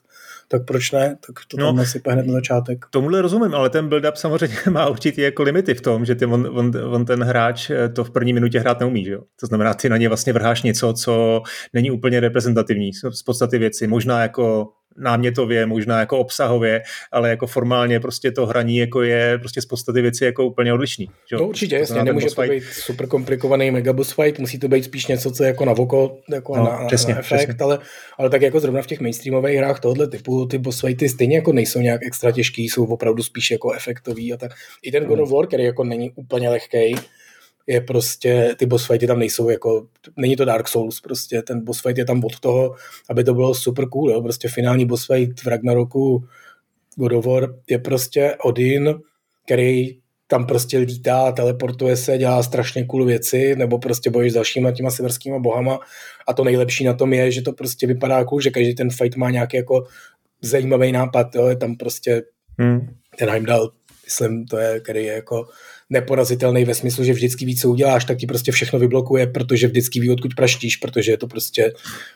tak 0.49 0.65
proč 0.65 0.93
ne? 0.93 1.17
Tak 1.27 1.37
to 1.49 1.57
no, 1.57 1.67
tam 1.67 1.77
nasype 1.77 2.12
hned 2.12 2.27
na 2.27 2.33
začátek. 2.33 2.87
Tomuhle 2.91 3.23
rozumím, 3.23 3.55
ale 3.55 3.71
ten 3.71 3.89
build-up 3.89 4.12
samozřejmě 4.15 4.57
má 4.71 4.89
určitě 4.89 5.23
jako 5.23 5.43
limity 5.43 5.75
v 5.75 5.81
tom, 5.81 6.05
že 6.05 6.15
ty, 6.15 6.27
on, 6.27 6.49
on, 6.53 6.73
on, 6.95 7.05
ten 7.05 7.23
hráč 7.25 7.71
eh, 7.71 7.89
to 7.89 8.05
v 8.05 8.11
první 8.11 8.33
minutě 8.33 8.61
hrát 8.61 8.81
neumí. 8.81 9.05
Že 9.05 9.12
jo? 9.12 9.23
To 9.41 9.47
znamená, 9.47 9.75
ty 9.75 9.89
na 9.89 9.97
ně 9.97 10.09
vlastně 10.09 10.33
vrháš 10.33 10.62
něco, 10.62 10.93
co 10.93 11.43
není 11.73 11.91
úplně 11.91 12.21
reprezentativní 12.21 12.93
z 12.93 13.23
podstaty 13.23 13.59
věci. 13.59 13.87
Možná 13.87 14.23
jako 14.23 14.69
námětově, 14.97 15.67
možná 15.67 16.01
jako 16.01 16.19
obsahově, 16.19 16.83
ale 17.13 17.31
jako 17.31 17.47
formálně 17.47 18.01
prostě 18.01 18.31
to 18.31 18.47
hraní 18.47 18.77
jako 18.77 19.03
je 19.03 19.39
prostě 19.39 19.63
z 19.63 19.67
podstaty 19.67 20.03
věci 20.03 20.25
jako 20.25 20.47
úplně 20.47 20.73
odlišný. 20.73 21.11
Že? 21.31 21.37
No 21.37 21.49
určitě, 21.49 21.77
to 21.77 21.81
jasně, 21.81 22.05
nemůže 22.05 22.27
to 22.27 22.43
být 22.43 22.65
super 22.65 23.07
komplikovaný 23.07 23.71
megaboss 23.71 24.13
fight, 24.13 24.39
musí 24.39 24.59
to 24.59 24.69
být 24.69 24.85
spíš 24.85 25.07
něco, 25.07 25.31
co 25.31 25.45
je 25.45 25.49
jako 25.49 25.65
na 25.65 25.73
voko, 25.73 26.19
jako 26.31 26.57
no, 26.57 26.65
na, 26.65 26.85
přesně, 26.87 27.15
na 27.15 27.21
efekt, 27.21 27.39
přesně. 27.39 27.65
Ale, 27.65 27.79
ale 28.19 28.31
tak 28.31 28.43
jako 28.43 28.61
zrovna 28.61 28.83
v 28.83 28.87
těch 28.87 29.01
mainstreamových 29.01 29.57
hrách 29.57 29.81
tohoto 29.81 30.07
typu 30.07 30.47
ty 30.47 30.59
boss 30.59 30.81
fighty 30.81 31.09
stejně 31.09 31.37
jako 31.37 31.53
nejsou 31.53 31.81
nějak 31.81 32.01
extra 32.07 32.33
těžký, 32.33 32.69
jsou 32.69 32.87
opravdu 32.87 33.23
spíš 33.23 33.51
jako 33.51 33.73
efektový 33.73 34.33
a 34.33 34.37
tak. 34.37 34.53
I 34.83 34.93
ten 34.93 35.05
God 35.05 35.21
of 35.21 35.31
War, 35.31 35.47
který 35.47 35.65
jako 35.65 35.85
není 35.85 36.11
úplně 36.11 36.49
lehký, 36.49 36.97
je 37.71 37.81
prostě, 37.81 38.55
ty 38.59 38.67
boss 38.67 38.87
fighty 38.87 39.07
tam 39.07 39.19
nejsou 39.19 39.49
jako, 39.49 39.87
není 40.17 40.37
to 40.37 40.45
Dark 40.45 40.69
Souls 40.69 41.00
prostě, 41.00 41.43
ten 41.43 41.65
boss 41.65 41.83
fight 41.83 41.99
je 41.99 42.05
tam 42.05 42.25
od 42.25 42.41
toho, 42.41 42.75
aby 43.11 43.25
to 43.25 43.35
bylo 43.35 43.55
super 43.55 43.89
cool, 43.89 44.11
jo? 44.11 44.23
prostě 44.23 44.49
finální 44.49 44.87
boss 44.87 45.07
fight 45.07 45.43
v 45.43 45.47
Ragnaroku 45.47 46.25
God 46.97 47.12
of 47.12 47.27
War 47.27 47.55
je 47.69 47.79
prostě 47.79 48.37
Odin, 48.45 48.95
který 49.45 49.99
tam 50.27 50.47
prostě 50.47 50.79
lítá, 50.79 51.33
teleportuje 51.33 51.97
se, 51.97 52.19
dělá 52.19 52.43
strašně 52.43 52.85
cool 52.85 53.05
věci, 53.05 53.57
nebo 53.57 53.79
prostě 53.79 54.11
bojíš 54.11 54.33
s 54.33 54.35
dalšíma 54.35 54.73
těma 54.73 54.91
severskýma 54.91 55.39
bohama 55.39 55.79
a 56.29 56.33
to 56.33 56.45
nejlepší 56.45 56.85
na 56.85 56.95
tom 56.95 57.12
je, 57.12 57.33
že 57.33 57.43
to 57.43 57.53
prostě 57.53 57.87
vypadá 57.87 58.25
cool, 58.25 58.41
že 58.41 58.50
každý 58.50 58.75
ten 58.75 58.91
fight 58.91 59.17
má 59.17 59.31
nějaký 59.31 59.57
jako 59.57 59.87
zajímavý 60.43 60.93
nápad, 60.93 61.35
jo? 61.35 61.47
je 61.47 61.57
tam 61.57 61.77
prostě 61.77 62.23
hmm. 62.59 62.95
ten 63.19 63.31
Heimdall, 63.31 63.73
myslím, 64.05 64.47
to 64.47 64.59
je, 64.59 64.81
který 64.81 65.05
je 65.05 65.12
jako 65.12 65.47
neporazitelný 65.91 66.65
ve 66.65 66.75
smyslu, 66.75 67.05
že 67.05 67.13
vždycky 67.13 67.45
ví, 67.45 67.57
co 67.57 67.71
uděláš, 67.71 68.05
tak 68.05 68.19
ti 68.19 68.27
prostě 68.27 68.53
všechno 68.53 68.79
vyblokuje, 68.79 69.26
protože 69.26 69.67
vždycky 69.67 70.00
ví, 70.00 70.11
odkud 70.11 70.35
praštíš, 70.35 70.76
protože 70.76 71.13
je 71.13 71.19
to 71.19 71.26
prostě 71.26 71.73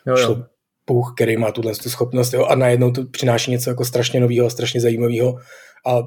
jo, 0.07 0.17
jo. 0.19 0.45
Bůh, 0.87 1.13
který 1.17 1.37
má 1.37 1.53
tuhle 1.53 1.75
tu 1.75 1.91
schopnost 1.91 2.33
jo, 2.33 2.45
a 2.45 2.55
najednou 2.55 2.91
to 2.91 3.05
přináší 3.05 3.51
něco 3.51 3.71
jako 3.71 3.85
strašně 3.85 4.21
nového, 4.21 4.51
strašně 4.51 4.81
zajímavého 4.81 5.39
a 5.87 5.99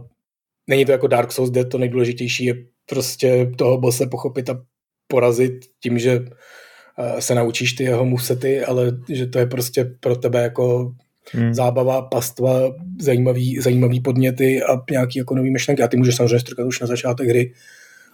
není 0.69 0.85
to 0.85 0.91
jako 0.91 1.07
Dark 1.07 1.31
Souls, 1.31 1.49
kde 1.49 1.65
to 1.65 1.77
nejdůležitější 1.77 2.45
je 2.45 2.55
prostě 2.89 3.51
toho 3.57 3.77
bose 3.77 4.07
pochopit 4.07 4.49
a 4.49 4.61
porazit 5.07 5.53
tím, 5.83 5.99
že 5.99 6.25
eh, 6.99 7.21
se 7.21 7.35
naučíš 7.35 7.73
ty 7.73 7.83
jeho 7.83 8.05
musety, 8.05 8.65
ale 8.65 8.91
že 9.09 9.27
to 9.27 9.39
je 9.39 9.45
prostě 9.45 9.85
pro 9.99 10.15
tebe 10.15 10.41
jako 10.41 10.93
hmm. 11.31 11.53
zábava, 11.53 12.01
pastva, 12.01 12.59
zajímavý, 12.99 13.59
zajímavý 13.59 13.99
podněty 13.99 14.63
a 14.63 14.83
nějaký 14.91 15.19
jako 15.19 15.35
nový 15.35 15.51
myšlenky. 15.51 15.83
A 15.83 15.87
ty 15.87 15.97
můžeš 15.97 16.15
samozřejmě 16.15 16.39
strkat 16.39 16.67
už 16.67 16.79
na 16.79 16.87
začátek 16.87 17.29
hry. 17.29 17.53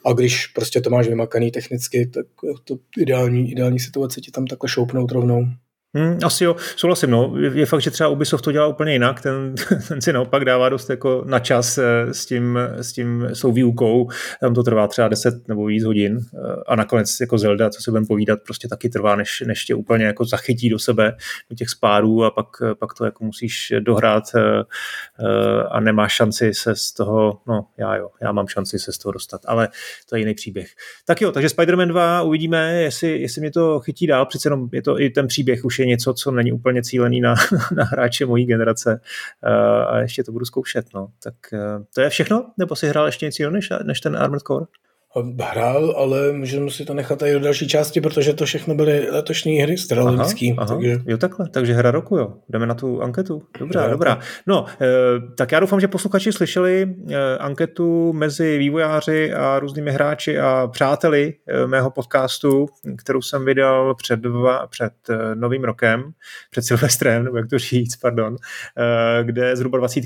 A 0.06 0.14
když 0.14 0.48
prostě 0.48 0.82
to 0.82 0.90
máš 0.90 1.08
vymakaný 1.08 1.52
technicky, 1.52 2.08
tak 2.08 2.26
to 2.64 2.76
ideální, 2.98 3.52
ideální 3.52 3.80
situace 3.80 4.22
ti 4.22 4.32
tam 4.32 4.48
takhle 4.48 4.70
šoupnout 4.70 5.12
rovnou. 5.12 5.46
Hmm, 5.96 6.20
asi 6.24 6.44
jo, 6.44 6.56
souhlasím. 6.76 7.10
No. 7.10 7.34
Je, 7.54 7.66
fakt, 7.66 7.82
že 7.82 7.92
třeba 7.92 8.10
Ubisoft 8.10 8.44
to 8.44 8.52
dělá 8.52 8.68
úplně 8.68 8.94
jinak. 8.94 9.22
Ten, 9.22 9.56
ten 9.88 10.02
si 10.02 10.14
naopak 10.14 10.46
dává 10.46 10.70
dost 10.70 10.90
jako 10.90 11.24
na 11.26 11.40
čas 11.40 11.78
eh, 11.78 12.14
s 12.14 12.26
tím, 12.26 12.60
s 12.76 12.94
tím 12.94 13.30
svou 13.34 13.52
výukou. 13.52 14.10
Tam 14.42 14.54
to 14.54 14.64
trvá 14.64 14.88
třeba 14.88 15.08
10 15.08 15.48
nebo 15.48 15.66
víc 15.66 15.84
hodin. 15.84 16.20
Eh, 16.20 16.64
a 16.68 16.76
nakonec 16.76 17.20
jako 17.22 17.38
Zelda, 17.38 17.70
co 17.70 17.82
se 17.82 17.92
budeme 17.92 18.08
povídat, 18.08 18.40
prostě 18.46 18.68
taky 18.68 18.90
trvá, 18.90 19.16
než, 19.16 19.44
než 19.48 19.66
tě 19.66 19.76
úplně 19.76 20.06
jako 20.06 20.26
zachytí 20.26 20.70
do 20.70 20.80
sebe, 20.80 21.16
do 21.50 21.56
těch 21.56 21.70
spádů 21.70 22.24
a 22.24 22.32
pak, 22.32 22.48
pak 22.80 22.94
to 22.94 23.06
jako 23.06 23.24
musíš 23.24 23.74
dohrát 23.80 24.24
eh, 24.36 24.64
a 25.72 25.80
nemáš 25.80 26.14
šanci 26.14 26.54
se 26.54 26.76
z 26.76 26.92
toho, 26.92 27.40
no 27.48 27.66
já 27.78 27.96
jo, 27.96 28.10
já 28.22 28.32
mám 28.32 28.48
šanci 28.48 28.80
se 28.80 28.92
z 28.92 28.98
toho 28.98 29.12
dostat, 29.14 29.42
ale 29.46 29.70
to 30.10 30.16
je 30.16 30.20
jiný 30.20 30.34
příběh. 30.34 30.68
Tak 31.06 31.22
jo, 31.22 31.32
takže 31.32 31.48
Spider-Man 31.48 31.88
2 31.88 32.22
uvidíme, 32.22 32.82
jestli, 32.82 33.22
jestli 33.22 33.42
mě 33.42 33.52
to 33.52 33.80
chytí 33.80 34.08
dál, 34.08 34.26
přece 34.26 34.48
jenom 34.48 34.70
je 34.72 34.82
to 34.82 35.00
i 35.00 35.10
ten 35.10 35.28
příběh 35.28 35.66
už 35.66 35.80
je 35.80 35.83
něco, 35.86 36.14
co 36.14 36.32
není 36.32 36.52
úplně 36.52 36.84
cílený 36.84 37.22
na, 37.22 37.36
na 37.76 37.84
hráče 37.84 38.26
mojí 38.26 38.46
generace 38.46 39.02
uh, 39.44 39.50
a 39.88 40.00
ještě 40.00 40.24
to 40.24 40.32
budu 40.32 40.46
zkoušet. 40.46 40.86
No. 40.94 41.08
Tak 41.24 41.34
uh, 41.54 41.84
to 41.96 42.02
je 42.02 42.10
všechno? 42.10 42.52
Nebo 42.58 42.76
si 42.76 42.88
hrál 42.88 43.06
ještě 43.06 43.26
něco 43.26 43.50
než, 43.50 43.70
než 43.84 44.00
ten 44.00 44.18
Armored 44.18 44.44
Core? 44.44 44.66
Hrál, 45.42 45.94
ale 45.98 46.34
můžeme 46.34 46.72
si 46.72 46.86
to 46.86 46.94
nechat 46.94 47.22
i 47.22 47.34
do 47.34 47.40
další 47.40 47.68
části, 47.68 48.02
protože 48.02 48.34
to 48.34 48.46
všechno 48.46 48.76
byly 48.76 49.10
letošní 49.10 49.58
hry 49.58 49.78
strelnický. 49.78 50.56
Takže... 50.68 51.00
Jo 51.06 51.18
takhle, 51.18 51.50
takže 51.50 51.74
hra 51.74 51.92
roku, 51.92 52.18
jo. 52.18 52.34
Jdeme 52.50 52.66
na 52.66 52.74
tu 52.74 53.02
anketu. 53.02 53.42
Dobrá, 53.60 53.82
hra 53.82 53.92
dobrá. 53.92 54.20
No, 54.48 54.66
eh, 54.82 54.88
tak 55.38 55.52
já 55.52 55.60
doufám, 55.60 55.80
že 55.80 55.88
posluchači 55.88 56.32
slyšeli 56.32 56.96
eh, 57.12 57.38
anketu 57.38 58.14
mezi 58.14 58.58
vývojáři 58.58 59.34
a 59.34 59.60
různými 59.60 59.92
hráči 59.92 60.40
a 60.40 60.68
přáteli 60.68 61.34
eh, 61.48 61.68
mého 61.68 61.92
podcastu, 61.92 62.66
kterou 62.98 63.22
jsem 63.22 63.46
vydal 63.46 63.96
před, 63.96 64.20
dva, 64.20 64.68
před 64.68 64.94
novým 65.34 65.64
rokem, 65.64 66.04
před 66.52 66.62
Silvestrem, 66.62 67.24
nebo 67.24 67.38
jak 67.38 67.50
to 67.50 67.60
říct, 67.60 67.96
pardon, 67.96 68.36
kde 69.24 69.56
zhruba 69.56 69.78
20 69.78 70.04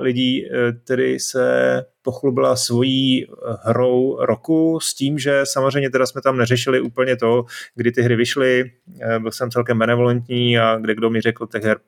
lidí 0.00 0.44
tedy 0.84 1.20
se 1.20 1.84
pochlubila 2.02 2.56
svojí 2.56 3.24
eh, 3.24 3.28
hrou 3.62 4.24
roku 4.24 4.80
s 4.80 4.94
tím, 4.94 5.18
že 5.18 5.42
samozřejmě 5.44 5.90
teda 5.90 6.06
jsme 6.06 6.22
tam 6.22 6.36
neřešili 6.36 6.80
úplně 6.80 7.16
to, 7.16 7.44
kdy 7.74 7.92
ty 7.92 8.02
hry 8.02 8.16
vyšly, 8.16 8.64
eh, 9.00 9.18
byl 9.18 9.30
jsem 9.30 9.50
celkem 9.50 9.78
benevolentní 9.78 10.58
a 10.58 10.76
kde 10.76 10.94
kdo 10.94 11.10
mi 11.10 11.20
řekl 11.20 11.46
těch 11.46 11.64
her 11.64 11.78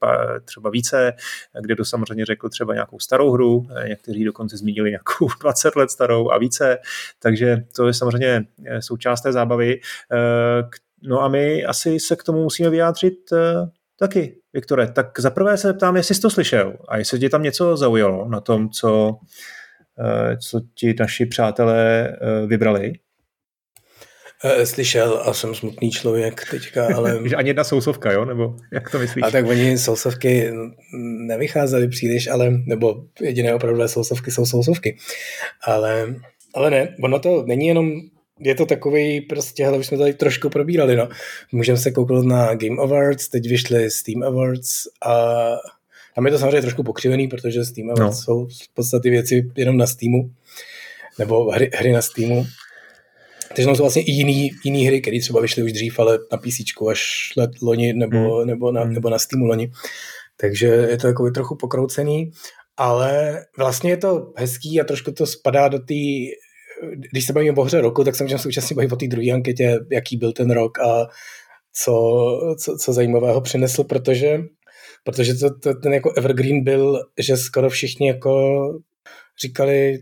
třeba 0.44 0.70
více, 0.70 1.12
kde 1.60 1.74
kdo 1.74 1.84
samozřejmě 1.84 2.24
řekl 2.24 2.48
třeba 2.48 2.74
nějakou 2.74 2.98
starou 2.98 3.30
hru, 3.30 3.66
eh, 3.76 3.88
někteří 3.88 4.24
dokonce 4.24 4.56
zmínili 4.56 4.90
nějakou 4.90 5.28
20 5.40 5.76
let 5.76 5.90
starou 5.90 6.30
a 6.30 6.38
více, 6.38 6.78
takže 7.18 7.56
to 7.76 7.86
je 7.86 7.94
samozřejmě 7.94 8.44
součást 8.80 9.20
té 9.20 9.32
zábavy. 9.32 9.80
No 11.02 11.20
a 11.20 11.28
my 11.28 11.64
asi 11.64 12.00
se 12.00 12.16
k 12.16 12.22
tomu 12.22 12.42
musíme 12.42 12.70
vyjádřit 12.70 13.14
taky, 13.98 14.36
Viktore. 14.52 14.86
Tak 14.86 15.20
zaprvé 15.20 15.56
se 15.56 15.72
ptám, 15.72 15.96
jestli 15.96 16.14
jsi 16.14 16.20
to 16.20 16.30
slyšel 16.30 16.76
a 16.88 16.96
jestli 16.96 17.18
tě 17.18 17.28
tam 17.28 17.42
něco 17.42 17.76
zaujalo 17.76 18.28
na 18.28 18.40
tom, 18.40 18.70
co 18.70 19.18
co 20.38 20.60
ti 20.74 20.94
naši 20.98 21.26
přátelé 21.26 22.08
eh, 22.08 22.46
vybrali? 22.46 22.92
Eh, 24.44 24.66
slyšel 24.66 25.22
a 25.24 25.34
jsem 25.34 25.54
smutný 25.54 25.90
člověk 25.90 26.42
teďka, 26.50 26.86
ale... 26.96 27.20
Že 27.28 27.36
ani 27.36 27.48
jedna 27.48 27.64
sousovka, 27.64 28.12
jo? 28.12 28.24
Nebo 28.24 28.56
jak 28.72 28.90
to 28.90 28.98
myslíš? 28.98 29.24
A 29.24 29.30
tak 29.30 29.46
oni 29.46 29.78
sousovky 29.78 30.52
nevycházely 31.26 31.88
příliš, 31.88 32.28
ale, 32.28 32.50
nebo 32.66 33.04
jediné 33.20 33.54
opravdu 33.54 33.88
sousovky 33.88 34.30
jsou 34.30 34.46
sousovky. 34.46 34.96
Ale, 35.62 36.14
ale 36.54 36.70
ne, 36.70 36.96
ono 37.02 37.18
to 37.18 37.44
není 37.46 37.66
jenom 37.66 38.00
je 38.44 38.54
to 38.54 38.66
takový 38.66 39.20
prostě, 39.20 39.64
hele, 39.64 39.78
už 39.78 39.86
jsme 39.86 39.98
tady 39.98 40.14
trošku 40.14 40.48
probírali, 40.48 40.96
no. 40.96 41.08
Můžeme 41.52 41.78
se 41.78 41.90
kouknout 41.90 42.24
na 42.24 42.54
Game 42.54 42.82
Awards, 42.82 43.28
teď 43.28 43.48
vyšly 43.48 43.90
Steam 43.90 44.22
Awards 44.22 44.82
a 45.06 45.46
tam 46.14 46.26
je 46.26 46.32
to 46.32 46.38
samozřejmě 46.38 46.60
trošku 46.60 46.82
pokřivený, 46.82 47.28
protože 47.28 47.64
Steam 47.64 47.88
no. 47.98 48.12
jsou 48.12 48.46
v 48.46 48.74
podstatě 48.74 49.10
věci 49.10 49.50
jenom 49.56 49.76
na 49.76 49.86
Steamu, 49.86 50.30
nebo 51.18 51.50
hry, 51.50 51.70
hry 51.74 51.92
na 51.92 52.02
Steamu. 52.02 52.46
Takže 53.48 53.64
tam 53.64 53.76
jsou 53.76 53.82
vlastně 53.82 54.02
i 54.02 54.10
jiný, 54.10 54.50
jiný 54.64 54.86
hry, 54.86 55.00
které 55.00 55.20
třeba 55.20 55.40
vyšly 55.40 55.62
už 55.62 55.72
dřív, 55.72 55.98
ale 55.98 56.18
na 56.32 56.38
PC 56.38 56.88
až 56.90 57.32
let 57.36 57.50
loni 57.62 57.92
nebo, 57.92 58.36
hmm. 58.36 58.46
nebo, 58.46 58.72
na, 58.72 58.82
hmm. 58.82 58.94
nebo 58.94 59.10
na 59.10 59.18
Steamu 59.18 59.46
loni. 59.46 59.72
Takže 60.36 60.66
je 60.66 60.98
to 60.98 61.06
jako 61.06 61.30
trochu 61.30 61.56
pokroucený, 61.56 62.32
ale 62.76 63.44
vlastně 63.58 63.90
je 63.90 63.96
to 63.96 64.32
hezký 64.36 64.80
a 64.80 64.84
trošku 64.84 65.12
to 65.12 65.26
spadá 65.26 65.68
do 65.68 65.78
té 65.78 65.94
když 67.10 67.26
se 67.26 67.32
bavíme 67.32 67.56
o 67.56 67.62
hře 67.62 67.80
roku, 67.80 68.04
tak 68.04 68.16
se 68.16 68.24
můžeme 68.24 68.38
současně 68.38 68.76
bavit 68.76 68.92
o 68.92 68.96
té 68.96 69.06
druhé 69.06 69.30
anketě, 69.30 69.78
jaký 69.90 70.16
byl 70.16 70.32
ten 70.32 70.50
rok 70.50 70.78
a 70.78 71.06
co, 71.72 71.94
co, 72.58 72.76
co 72.76 72.92
zajímavého 72.92 73.40
přinesl, 73.40 73.84
protože, 73.84 74.38
protože 75.04 75.34
to, 75.34 75.58
to, 75.58 75.74
ten 75.74 75.92
jako 75.92 76.12
evergreen 76.16 76.64
byl, 76.64 77.04
že 77.18 77.36
skoro 77.36 77.70
všichni 77.70 78.08
jako 78.08 78.62
říkali, 79.42 79.98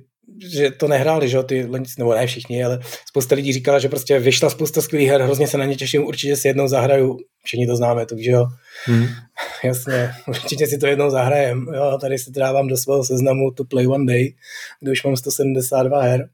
že 0.52 0.70
to 0.70 0.88
nehráli, 0.88 1.28
že 1.28 1.42
ty, 1.42 1.68
nebo 1.98 2.14
ne 2.14 2.26
všichni, 2.26 2.64
ale 2.64 2.80
spousta 3.08 3.34
lidí 3.34 3.52
říkala, 3.52 3.78
že 3.78 3.88
prostě 3.88 4.18
vyšla 4.18 4.50
spousta 4.50 4.82
skvělých 4.82 5.08
her, 5.08 5.22
hrozně 5.22 5.46
se 5.48 5.58
na 5.58 5.64
ně 5.64 5.76
těším, 5.76 6.06
určitě 6.06 6.36
si 6.36 6.48
jednou 6.48 6.68
zahraju, 6.68 7.18
všichni 7.44 7.66
to 7.66 7.76
známe, 7.76 8.06
takže 8.06 8.30
jo. 8.30 8.46
Hmm. 8.84 9.06
Jasně, 9.64 10.10
určitě 10.28 10.66
si 10.66 10.78
to 10.78 10.86
jednou 10.86 11.10
zahrajem. 11.10 11.66
Jo, 11.74 11.98
tady 12.00 12.18
se 12.18 12.30
dávám 12.30 12.68
do 12.68 12.76
svého 12.76 13.04
seznamu 13.04 13.50
to 13.50 13.64
play 13.64 13.86
one 13.86 14.06
day, 14.06 14.34
kde 14.80 14.92
už 14.92 15.04
mám 15.04 15.16
172 15.16 16.02
her. 16.02 16.28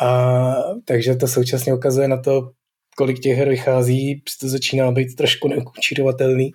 A, 0.00 0.54
takže 0.84 1.14
to 1.14 1.28
současně 1.28 1.74
ukazuje 1.74 2.08
na 2.08 2.16
to, 2.16 2.50
kolik 2.96 3.18
těch 3.18 3.38
her 3.38 3.48
vychází, 3.48 4.22
to 4.40 4.48
začíná 4.48 4.92
být 4.92 5.16
trošku 5.16 5.48
neučírovatelný. 5.48 6.50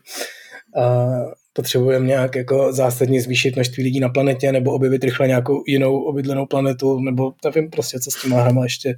A 0.81 1.07
potřebujeme 1.53 2.07
nějak 2.07 2.35
jako 2.35 2.73
zásadně 2.73 3.21
zvýšit 3.21 3.55
množství 3.55 3.83
lidí 3.83 3.99
na 3.99 4.09
planetě 4.09 4.51
nebo 4.51 4.71
objevit 4.71 5.03
rychle 5.03 5.27
nějakou 5.27 5.63
jinou 5.67 6.03
obydlenou 6.03 6.45
planetu, 6.45 6.99
nebo 6.99 7.33
nevím 7.45 7.69
prostě, 7.69 7.99
co 7.99 8.11
s 8.11 8.21
těma 8.21 8.41
hrama 8.41 8.63
ještě 8.63 8.95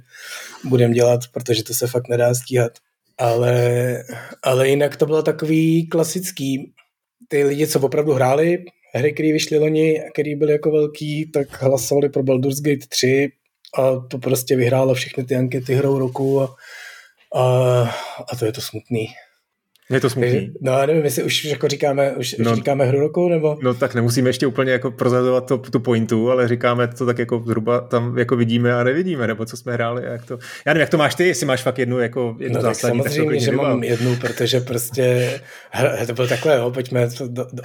budeme 0.64 0.94
dělat, 0.94 1.20
protože 1.32 1.64
to 1.64 1.74
se 1.74 1.86
fakt 1.86 2.08
nedá 2.08 2.34
stíhat. 2.34 2.72
Ale, 3.18 4.04
ale 4.42 4.68
jinak 4.68 4.96
to 4.96 5.06
bylo 5.06 5.22
takový 5.22 5.88
klasický. 5.88 6.72
Ty 7.28 7.44
lidi, 7.44 7.66
co 7.66 7.80
opravdu 7.80 8.12
hráli 8.12 8.64
hry, 8.94 9.12
které 9.12 9.32
vyšly 9.32 9.58
loni, 9.58 10.02
které 10.12 10.36
byly 10.36 10.52
jako 10.52 10.70
velký, 10.70 11.30
tak 11.30 11.62
hlasovali 11.62 12.08
pro 12.08 12.22
Baldur's 12.22 12.60
Gate 12.60 12.86
3 12.88 13.28
a 13.78 13.96
to 14.10 14.18
prostě 14.18 14.56
vyhrálo 14.56 14.94
všechny 14.94 15.24
ty 15.24 15.36
ankety 15.36 15.74
hrou 15.74 15.98
roku 15.98 16.40
a, 16.40 16.56
a, 17.34 17.42
a 18.32 18.36
to 18.38 18.46
je 18.46 18.52
to 18.52 18.60
smutný. 18.60 19.06
Je 19.90 20.00
to 20.00 20.10
smutný. 20.10 20.52
No 20.60 20.72
já 20.72 20.86
nevím, 20.86 21.04
jestli 21.04 21.22
už 21.22 21.44
jako 21.44 21.68
říkáme, 21.68 22.12
už, 22.12 22.36
no, 22.38 22.50
už 22.50 22.56
říkáme 22.56 22.84
hru 22.84 23.00
roku, 23.00 23.28
nebo? 23.28 23.58
No 23.62 23.74
tak 23.74 23.94
nemusíme 23.94 24.28
ještě 24.28 24.46
úplně 24.46 24.72
jako 24.72 24.90
prozazovat 24.90 25.46
to, 25.46 25.58
tu 25.58 25.80
pointu, 25.80 26.30
ale 26.30 26.48
říkáme 26.48 26.88
to 26.88 27.06
tak 27.06 27.18
jako 27.18 27.42
zhruba 27.46 27.80
tam 27.80 28.18
jako 28.18 28.36
vidíme 28.36 28.74
a 28.74 28.84
nevidíme, 28.84 29.26
nebo 29.26 29.44
co 29.44 29.56
jsme 29.56 29.72
hráli 29.72 30.06
a 30.06 30.12
jak 30.12 30.26
to. 30.26 30.38
Já 30.66 30.72
nevím, 30.72 30.80
jak 30.80 30.90
to 30.90 30.98
máš 30.98 31.14
ty, 31.14 31.26
jestli 31.26 31.46
máš 31.46 31.62
fakt 31.62 31.78
jednu 31.78 31.98
jako 31.98 32.36
jednu 32.38 32.56
no, 32.56 32.62
zásadní. 32.62 33.02
Tak 33.02 33.12
samozřejmě, 33.12 33.40
že 33.40 33.52
mám 33.52 33.82
jednu, 33.84 34.16
protože 34.16 34.60
prostě 34.60 35.30
to 36.06 36.12
bylo 36.12 36.28
takové, 36.28 36.56
jo, 36.56 36.70
pojďme, 36.70 37.08
do, 37.18 37.28
do, 37.28 37.46
do, 37.52 37.62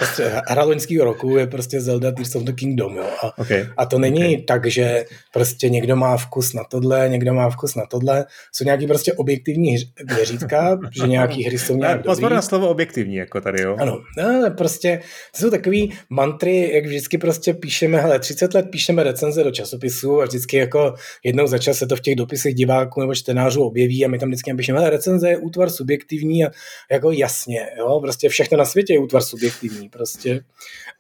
hra 0.48 0.64
loňského 0.64 1.06
roku 1.06 1.38
je 1.38 1.48
prostě 1.48 1.82
Zelda 1.82 2.12
Tears 2.12 2.36
of 2.36 2.44
the 2.44 2.52
Kingdom, 2.52 2.98
jo. 2.98 3.06
A, 3.24 3.38
okay. 3.38 3.68
a 3.78 3.86
to 3.86 4.00
není 4.00 4.26
okay. 4.26 4.42
tak, 4.42 4.66
že 4.66 5.06
prostě 5.34 5.70
někdo 5.70 5.96
má 5.96 6.18
vkus 6.18 6.54
na 6.54 6.64
tohle, 6.64 7.10
někdo 7.10 7.34
má 7.34 7.50
vkus 7.50 7.76
na 7.76 7.86
tohle. 7.86 8.26
Jsou 8.52 8.66
nějaký 8.66 8.88
prostě 8.88 9.14
objektivní 9.14 9.76
měřítka, 10.16 10.80
že 10.92 11.08
nějaký 11.08 11.44
hry 11.44 11.60
jsou 11.60 11.76
nějak 11.76 12.13
Pozor 12.16 12.34
na 12.34 12.42
slovo 12.42 12.70
objektivní, 12.70 13.16
jako 13.16 13.42
tady, 13.42 13.62
jo. 13.62 13.78
Ano, 13.80 14.00
no, 14.18 14.52
prostě 14.58 15.00
to 15.32 15.38
jsou 15.38 15.50
takový 15.50 15.94
mantry, 16.10 16.72
jak 16.74 16.86
vždycky 16.86 17.18
prostě 17.18 17.54
píšeme, 17.54 18.02
hele, 18.02 18.20
30 18.20 18.54
let 18.54 18.66
píšeme 18.70 19.04
recenze 19.04 19.44
do 19.44 19.52
časopisu 19.52 20.22
a 20.22 20.26
vždycky 20.26 20.58
jako 20.58 20.94
jednou 21.24 21.48
za 21.48 21.58
čas 21.58 21.78
se 21.78 21.88
to 21.88 21.96
v 21.96 22.02
těch 22.02 22.16
dopisech 22.16 22.54
diváků 22.54 23.02
nebo 23.02 23.16
čtenářů 23.16 23.64
objeví 23.64 24.06
a 24.06 24.08
my 24.08 24.20
tam 24.20 24.30
vždycky 24.30 24.52
napíšeme, 24.52 24.80
hele, 24.80 24.90
recenze 24.90 25.30
je 25.30 25.38
útvar 25.38 25.70
subjektivní 25.70 26.46
a 26.46 26.52
jako 26.92 27.12
jasně, 27.12 27.68
jo, 27.78 28.00
prostě 28.00 28.30
všechno 28.30 28.58
na 28.58 28.66
světě 28.66 28.94
je 28.94 29.00
útvar 29.00 29.22
subjektivní, 29.22 29.90
prostě, 29.90 30.44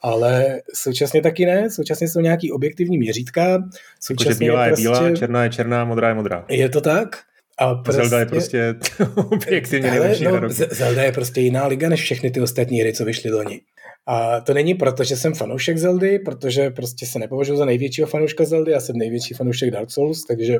ale 0.01 0.61
současně 0.73 1.21
taky 1.21 1.45
ne, 1.45 1.69
současně 1.69 2.07
jsou 2.07 2.19
nějaký 2.19 2.51
objektivní 2.51 2.97
měřítka, 2.97 3.63
současně 3.99 4.45
bílá 4.45 4.65
je, 4.65 4.69
prostě, 4.69 4.87
je 4.87 4.89
bílá, 4.89 5.15
černá 5.15 5.43
je 5.43 5.49
černá, 5.49 5.85
modrá 5.85 6.07
je 6.07 6.13
modrá. 6.13 6.45
Je 6.49 6.69
to 6.69 6.81
tak? 6.81 7.23
A 7.57 7.75
prostě, 7.75 8.01
Zelda 8.01 8.19
je 8.19 8.25
prostě 8.25 8.75
objektivně 9.31 9.91
nejlepší 9.91 10.23
no, 10.23 10.41
Zelda 10.49 11.03
je 11.03 11.11
prostě 11.11 11.41
jiná 11.41 11.67
liga 11.67 11.89
než 11.89 12.01
všechny 12.01 12.31
ty 12.31 12.41
ostatní 12.41 12.79
hry, 12.79 12.93
co 12.93 13.05
vyšly 13.05 13.31
loni. 13.31 13.61
A 14.07 14.41
to 14.41 14.53
není 14.53 14.73
proto, 14.73 15.03
že 15.03 15.17
jsem 15.17 15.33
fanoušek 15.33 15.77
Zeldy, 15.77 16.19
protože 16.19 16.69
prostě 16.69 17.05
se 17.05 17.19
nepovažuji 17.19 17.57
za 17.57 17.65
největšího 17.65 18.07
fanouška 18.07 18.45
Zeldy, 18.45 18.71
já 18.71 18.79
jsem 18.79 18.97
největší 18.97 19.33
fanoušek 19.33 19.71
Dark 19.71 19.91
Souls, 19.91 20.25
takže 20.25 20.59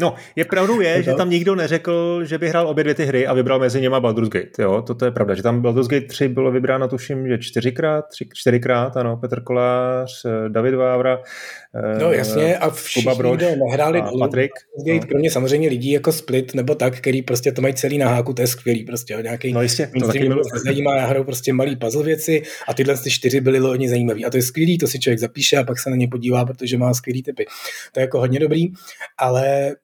No, 0.00 0.14
je 0.36 0.44
pravdou 0.44 0.80
je, 0.80 1.02
že 1.02 1.14
tam 1.14 1.30
nikdo 1.30 1.54
neřekl, 1.54 2.24
že 2.24 2.38
by 2.38 2.48
hrál 2.48 2.68
obě 2.68 2.84
dvě 2.84 2.94
ty 2.94 3.04
hry 3.04 3.26
a 3.26 3.34
vybral 3.34 3.58
mezi 3.58 3.80
něma 3.80 4.00
Baldur's 4.00 4.28
Gate, 4.28 4.62
jo, 4.62 4.82
toto 4.82 5.04
je 5.04 5.10
pravda, 5.10 5.34
že 5.34 5.42
tam 5.42 5.62
Baldur's 5.62 5.88
Gate 5.88 6.06
3 6.06 6.28
bylo 6.28 6.50
vybráno 6.50 6.88
tuším, 6.88 7.28
že 7.28 7.38
čtyřikrát, 7.38 8.04
tři, 8.08 8.28
čtyřikrát, 8.34 8.96
ano, 8.96 9.16
Petr 9.16 9.42
Kolář, 9.42 10.24
eh, 10.24 10.48
David 10.48 10.74
Vávra, 10.74 11.18
No 12.00 12.12
jasně, 12.12 12.56
a 12.56 12.70
všichni, 12.70 13.12
kdo 13.16 13.46
nehráli 13.68 14.02
Baldur's 14.02 14.50
Gate, 14.86 15.00
no. 15.00 15.06
kromě 15.08 15.30
samozřejmě 15.30 15.68
lidí 15.68 15.90
jako 15.90 16.12
Split 16.12 16.54
nebo 16.54 16.74
tak, 16.74 16.96
který 16.96 17.22
prostě 17.22 17.52
to 17.52 17.62
mají 17.62 17.74
celý 17.74 17.98
na 17.98 18.08
háku, 18.08 18.32
to 18.32 18.42
je 18.42 18.48
skvělý 18.48 18.84
prostě, 18.84 19.18
nějaký 19.22 19.52
no 19.52 19.62
jistě, 19.62 19.90
to 20.00 20.06
taky 20.06 20.28
bylo 20.28 20.42
zajímá, 20.64 20.96
já 20.96 21.06
hraju 21.06 21.24
prostě 21.24 21.52
malý 21.52 21.76
puzzle 21.76 22.02
věci 22.02 22.42
a 22.68 22.74
tyhle 22.74 22.98
ty 22.98 23.10
čtyři 23.10 23.40
byly 23.40 23.58
hodně 23.58 23.88
zajímavý 23.88 24.24
a 24.24 24.30
to 24.30 24.36
je 24.36 24.42
skvělý, 24.42 24.78
to 24.78 24.86
si 24.86 24.98
člověk 24.98 25.18
zapíše 25.18 25.56
a 25.56 25.64
pak 25.64 25.78
se 25.78 25.90
na 25.90 25.96
ně 25.96 26.08
podívá, 26.08 26.44
protože 26.44 26.78
má 26.78 26.94
skvělý 26.94 27.22
typy. 27.22 27.46
To 27.92 28.00
je 28.00 28.02
jako 28.02 28.18
hodně 28.18 28.38
dobrý, 28.38 28.66
ale 29.18 29.74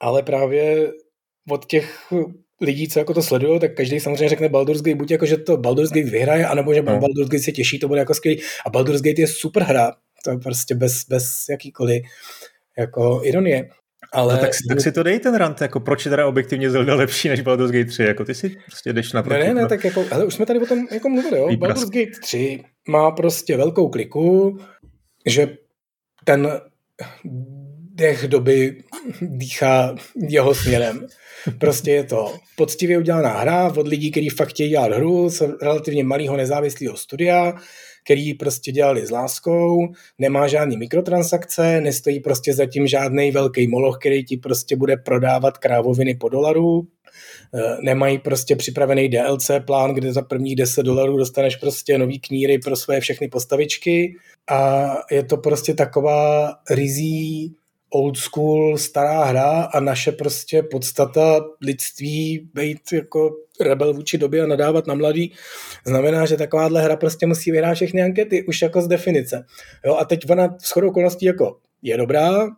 ale 0.00 0.22
právě 0.22 0.92
od 1.50 1.66
těch 1.66 2.12
lidí, 2.60 2.88
co 2.88 2.98
jako 2.98 3.14
to 3.14 3.22
sledují, 3.22 3.60
tak 3.60 3.74
každý 3.74 4.00
samozřejmě 4.00 4.28
řekne 4.28 4.48
Baldur's 4.48 4.82
Gate, 4.82 4.96
buď 4.96 5.10
jako, 5.10 5.26
že 5.26 5.36
to 5.36 5.56
Baldur's 5.56 5.90
Gate 5.90 6.10
vyhraje, 6.10 6.46
anebo 6.46 6.74
že 6.74 6.82
no. 6.82 6.98
Baldur's 6.98 7.28
Gate 7.28 7.42
se 7.42 7.52
těší, 7.52 7.78
to 7.78 7.88
bude 7.88 8.00
jako 8.00 8.14
skvělý. 8.14 8.40
A 8.66 8.70
Baldur's 8.70 9.00
Gate 9.00 9.20
je 9.20 9.26
super 9.26 9.62
hra, 9.62 9.92
to 10.24 10.30
je 10.30 10.38
prostě 10.38 10.74
bez, 10.74 11.04
bez 11.08 11.44
jakýkoliv 11.50 12.02
jako 12.78 13.20
ironie. 13.24 13.68
Ale... 14.12 14.34
No 14.34 14.40
tak, 14.40 14.50
tak, 14.68 14.80
si 14.80 14.92
to 14.92 15.02
dej 15.02 15.18
ten 15.18 15.34
rant, 15.34 15.60
jako 15.60 15.80
proč 15.80 16.04
je 16.04 16.10
teda 16.10 16.26
objektivně 16.26 16.70
Zelda 16.70 16.94
lepší 16.94 17.28
než 17.28 17.40
Baldur's 17.40 17.70
Gate 17.70 17.90
3, 17.90 18.02
jako 18.02 18.24
ty 18.24 18.34
si 18.34 18.56
prostě 18.66 18.92
jdeš 18.92 19.12
na 19.12 19.22
Ne, 19.22 19.38
ne, 19.38 19.54
ne, 19.54 19.66
tak 19.66 19.84
jako, 19.84 20.04
ale 20.10 20.24
už 20.24 20.34
jsme 20.34 20.46
tady 20.46 20.60
o 20.60 20.66
tom 20.66 20.86
jako 20.92 21.08
mluvili, 21.08 21.38
jo, 21.38 21.56
Baldur's 21.56 21.90
Gate 21.90 22.20
3 22.22 22.64
má 22.88 23.10
prostě 23.10 23.56
velkou 23.56 23.88
kliku, 23.88 24.58
že 25.26 25.56
ten 26.24 26.60
dech 27.98 28.28
doby 28.28 28.76
dýchá 29.20 29.94
jeho 30.28 30.54
směrem. 30.54 31.06
Prostě 31.58 31.90
je 31.90 32.04
to 32.04 32.34
poctivě 32.56 32.98
udělaná 32.98 33.38
hra 33.38 33.72
od 33.76 33.88
lidí, 33.88 34.10
kteří 34.10 34.28
fakt 34.28 34.48
chtějí 34.48 34.70
dělat 34.70 34.92
hru 34.92 35.30
z 35.30 35.42
relativně 35.62 36.04
malého 36.04 36.36
nezávislého 36.36 36.96
studia, 36.96 37.54
který 38.04 38.34
prostě 38.34 38.72
dělali 38.72 39.06
s 39.06 39.10
láskou, 39.10 39.88
nemá 40.18 40.48
žádný 40.48 40.76
mikrotransakce, 40.76 41.80
nestojí 41.80 42.20
prostě 42.20 42.54
zatím 42.54 42.86
žádný 42.86 43.30
velký 43.30 43.68
moloch, 43.68 43.98
který 43.98 44.24
ti 44.24 44.36
prostě 44.36 44.76
bude 44.76 44.96
prodávat 44.96 45.58
krávoviny 45.58 46.14
po 46.14 46.28
dolaru, 46.28 46.86
eh, 47.54 47.76
nemají 47.82 48.18
prostě 48.18 48.56
připravený 48.56 49.08
DLC 49.08 49.50
plán, 49.66 49.94
kde 49.94 50.12
za 50.12 50.22
prvních 50.22 50.56
10 50.56 50.82
dolarů 50.82 51.16
dostaneš 51.16 51.56
prostě 51.56 51.98
nový 51.98 52.20
kníry 52.20 52.58
pro 52.58 52.76
své 52.76 53.00
všechny 53.00 53.28
postavičky 53.28 54.14
a 54.50 54.86
je 55.10 55.22
to 55.22 55.36
prostě 55.36 55.74
taková 55.74 56.54
rizí 56.70 57.54
old 57.90 58.16
school, 58.16 58.78
stará 58.78 59.24
hra 59.24 59.62
a 59.62 59.80
naše 59.80 60.12
prostě 60.12 60.62
podstata 60.62 61.40
lidství 61.62 62.50
být 62.54 62.92
jako 62.92 63.30
rebel 63.60 63.94
vůči 63.94 64.18
době 64.18 64.42
a 64.42 64.46
nadávat 64.46 64.86
na 64.86 64.94
mladý, 64.94 65.32
znamená, 65.86 66.26
že 66.26 66.36
takováhle 66.36 66.82
hra 66.82 66.96
prostě 66.96 67.26
musí 67.26 67.50
vyhrát 67.50 67.74
všechny 67.74 68.02
ankety, 68.02 68.44
už 68.44 68.62
jako 68.62 68.82
z 68.82 68.88
definice. 68.88 69.44
Jo, 69.86 69.96
a 69.96 70.04
teď 70.04 70.30
ona 70.30 70.56
s 70.58 70.70
chodou 70.70 70.88
okolností 70.88 71.26
jako 71.26 71.58
je 71.82 71.96
dobrá, 71.96 72.48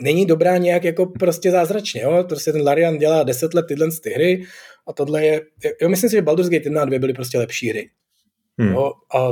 není 0.00 0.26
dobrá 0.26 0.56
nějak 0.56 0.84
jako 0.84 1.06
prostě 1.06 1.50
zázračně, 1.50 2.02
jo? 2.02 2.24
prostě 2.28 2.52
ten 2.52 2.62
Larian 2.62 2.98
dělá 2.98 3.22
deset 3.22 3.54
let 3.54 3.66
tyhle 3.68 3.88
ty 4.02 4.10
hry 4.10 4.42
a 4.86 4.92
tohle 4.92 5.24
je, 5.24 5.40
jo, 5.82 5.88
myslím 5.88 6.10
si, 6.10 6.16
že 6.16 6.22
Baldur's 6.22 6.48
Gate 6.48 6.66
1 6.66 6.82
a 6.82 6.84
2 6.84 6.98
byly 6.98 7.12
prostě 7.12 7.38
lepší 7.38 7.68
hry. 7.68 7.90
Hmm. 8.58 8.72
Jo? 8.72 8.92
A 9.14 9.28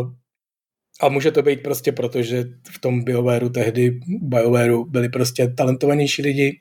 a 1.00 1.08
může 1.08 1.30
to 1.30 1.42
být 1.42 1.62
prostě 1.62 1.92
proto, 1.92 2.22
že 2.22 2.44
v 2.70 2.78
tom 2.78 3.04
BioWareu 3.04 3.48
tehdy, 3.48 4.00
BioWareu 4.06 4.84
byli 4.84 5.08
prostě 5.08 5.48
talentovanější 5.48 6.22
lidi, 6.22 6.60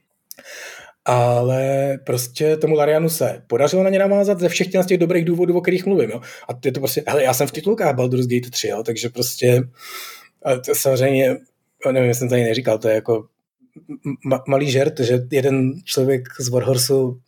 ale 1.05 1.97
prostě 2.05 2.57
tomu 2.57 2.75
Larianu 2.75 3.09
se 3.09 3.41
podařilo 3.47 3.83
na 3.83 3.89
ně 3.89 3.99
navázat 3.99 4.39
ze 4.39 4.49
všech 4.49 4.67
těch 4.67 4.97
dobrých 4.97 5.25
důvodů, 5.25 5.57
o 5.57 5.61
kterých 5.61 5.85
mluvím. 5.85 6.09
Jo. 6.09 6.21
A 6.49 6.59
je 6.65 6.71
to 6.71 6.79
prostě, 6.79 7.03
hele, 7.07 7.23
já 7.23 7.33
jsem 7.33 7.47
v 7.47 7.51
titulkách 7.51 7.95
Baldur's 7.95 8.27
Gate 8.27 8.49
3, 8.49 8.67
jo, 8.67 8.83
takže 8.83 9.09
prostě 9.09 9.61
to 10.65 10.75
samozřejmě, 10.75 11.37
nevím, 11.91 12.13
jsem 12.13 12.29
tady 12.29 12.43
neříkal, 12.43 12.77
to 12.77 12.87
je 12.87 12.95
jako 12.95 13.25
ma- 14.29 14.43
malý 14.47 14.71
žert, 14.71 14.99
že 14.99 15.19
jeden 15.31 15.73
člověk 15.83 16.27
z 16.39 16.49
Warhorsu 16.49 17.19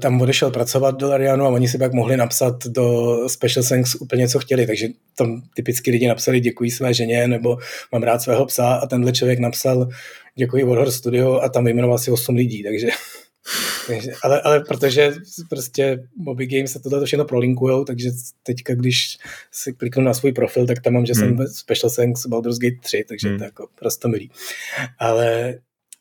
tam 0.00 0.20
odešel 0.20 0.50
pracovat 0.50 0.96
do 0.96 1.08
Larianu 1.08 1.44
a 1.44 1.48
oni 1.48 1.68
si 1.68 1.78
pak 1.78 1.92
mohli 1.92 2.16
napsat 2.16 2.66
do 2.66 3.16
Special 3.28 3.64
Thanks 3.64 3.94
úplně 3.94 4.28
co 4.28 4.38
chtěli, 4.38 4.66
takže 4.66 4.88
tam 5.16 5.42
typicky 5.54 5.90
lidi 5.90 6.08
napsali 6.08 6.40
děkuji 6.40 6.70
své 6.70 6.94
ženě 6.94 7.28
nebo 7.28 7.58
mám 7.92 8.02
rád 8.02 8.22
svého 8.22 8.46
psa 8.46 8.74
a 8.74 8.86
tenhle 8.86 9.12
člověk 9.12 9.38
napsal 9.38 9.88
děkuji 10.34 10.64
Warhor 10.64 10.90
Studio 10.90 11.40
a 11.40 11.48
tam 11.48 11.64
vyjmenoval 11.64 11.98
si 11.98 12.10
8 12.10 12.34
lidí, 12.34 12.62
takže 12.62 12.88
ale, 14.22 14.40
ale 14.40 14.60
protože 14.60 15.14
prostě 15.48 16.02
Moby 16.16 16.46
Games 16.46 16.72
se 16.72 16.80
tohle 16.80 17.06
všechno 17.06 17.24
prolinkujou, 17.24 17.84
takže 17.84 18.10
teďka, 18.42 18.74
když 18.74 19.18
si 19.50 19.72
kliknu 19.72 20.02
na 20.02 20.14
svůj 20.14 20.32
profil, 20.32 20.66
tak 20.66 20.80
tam 20.80 20.92
mám, 20.92 21.06
že 21.06 21.12
hmm. 21.12 21.36
jsem 21.36 21.46
Special 21.48 21.90
Thanks 21.90 22.26
Baldur's 22.26 22.58
Gate 22.58 22.76
3, 22.82 23.04
takže 23.08 23.28
hmm. 23.28 23.38
to 23.38 23.44
jako 23.44 23.68
prostě 23.74 24.08
milý. 24.08 24.30
Ale 24.98 25.54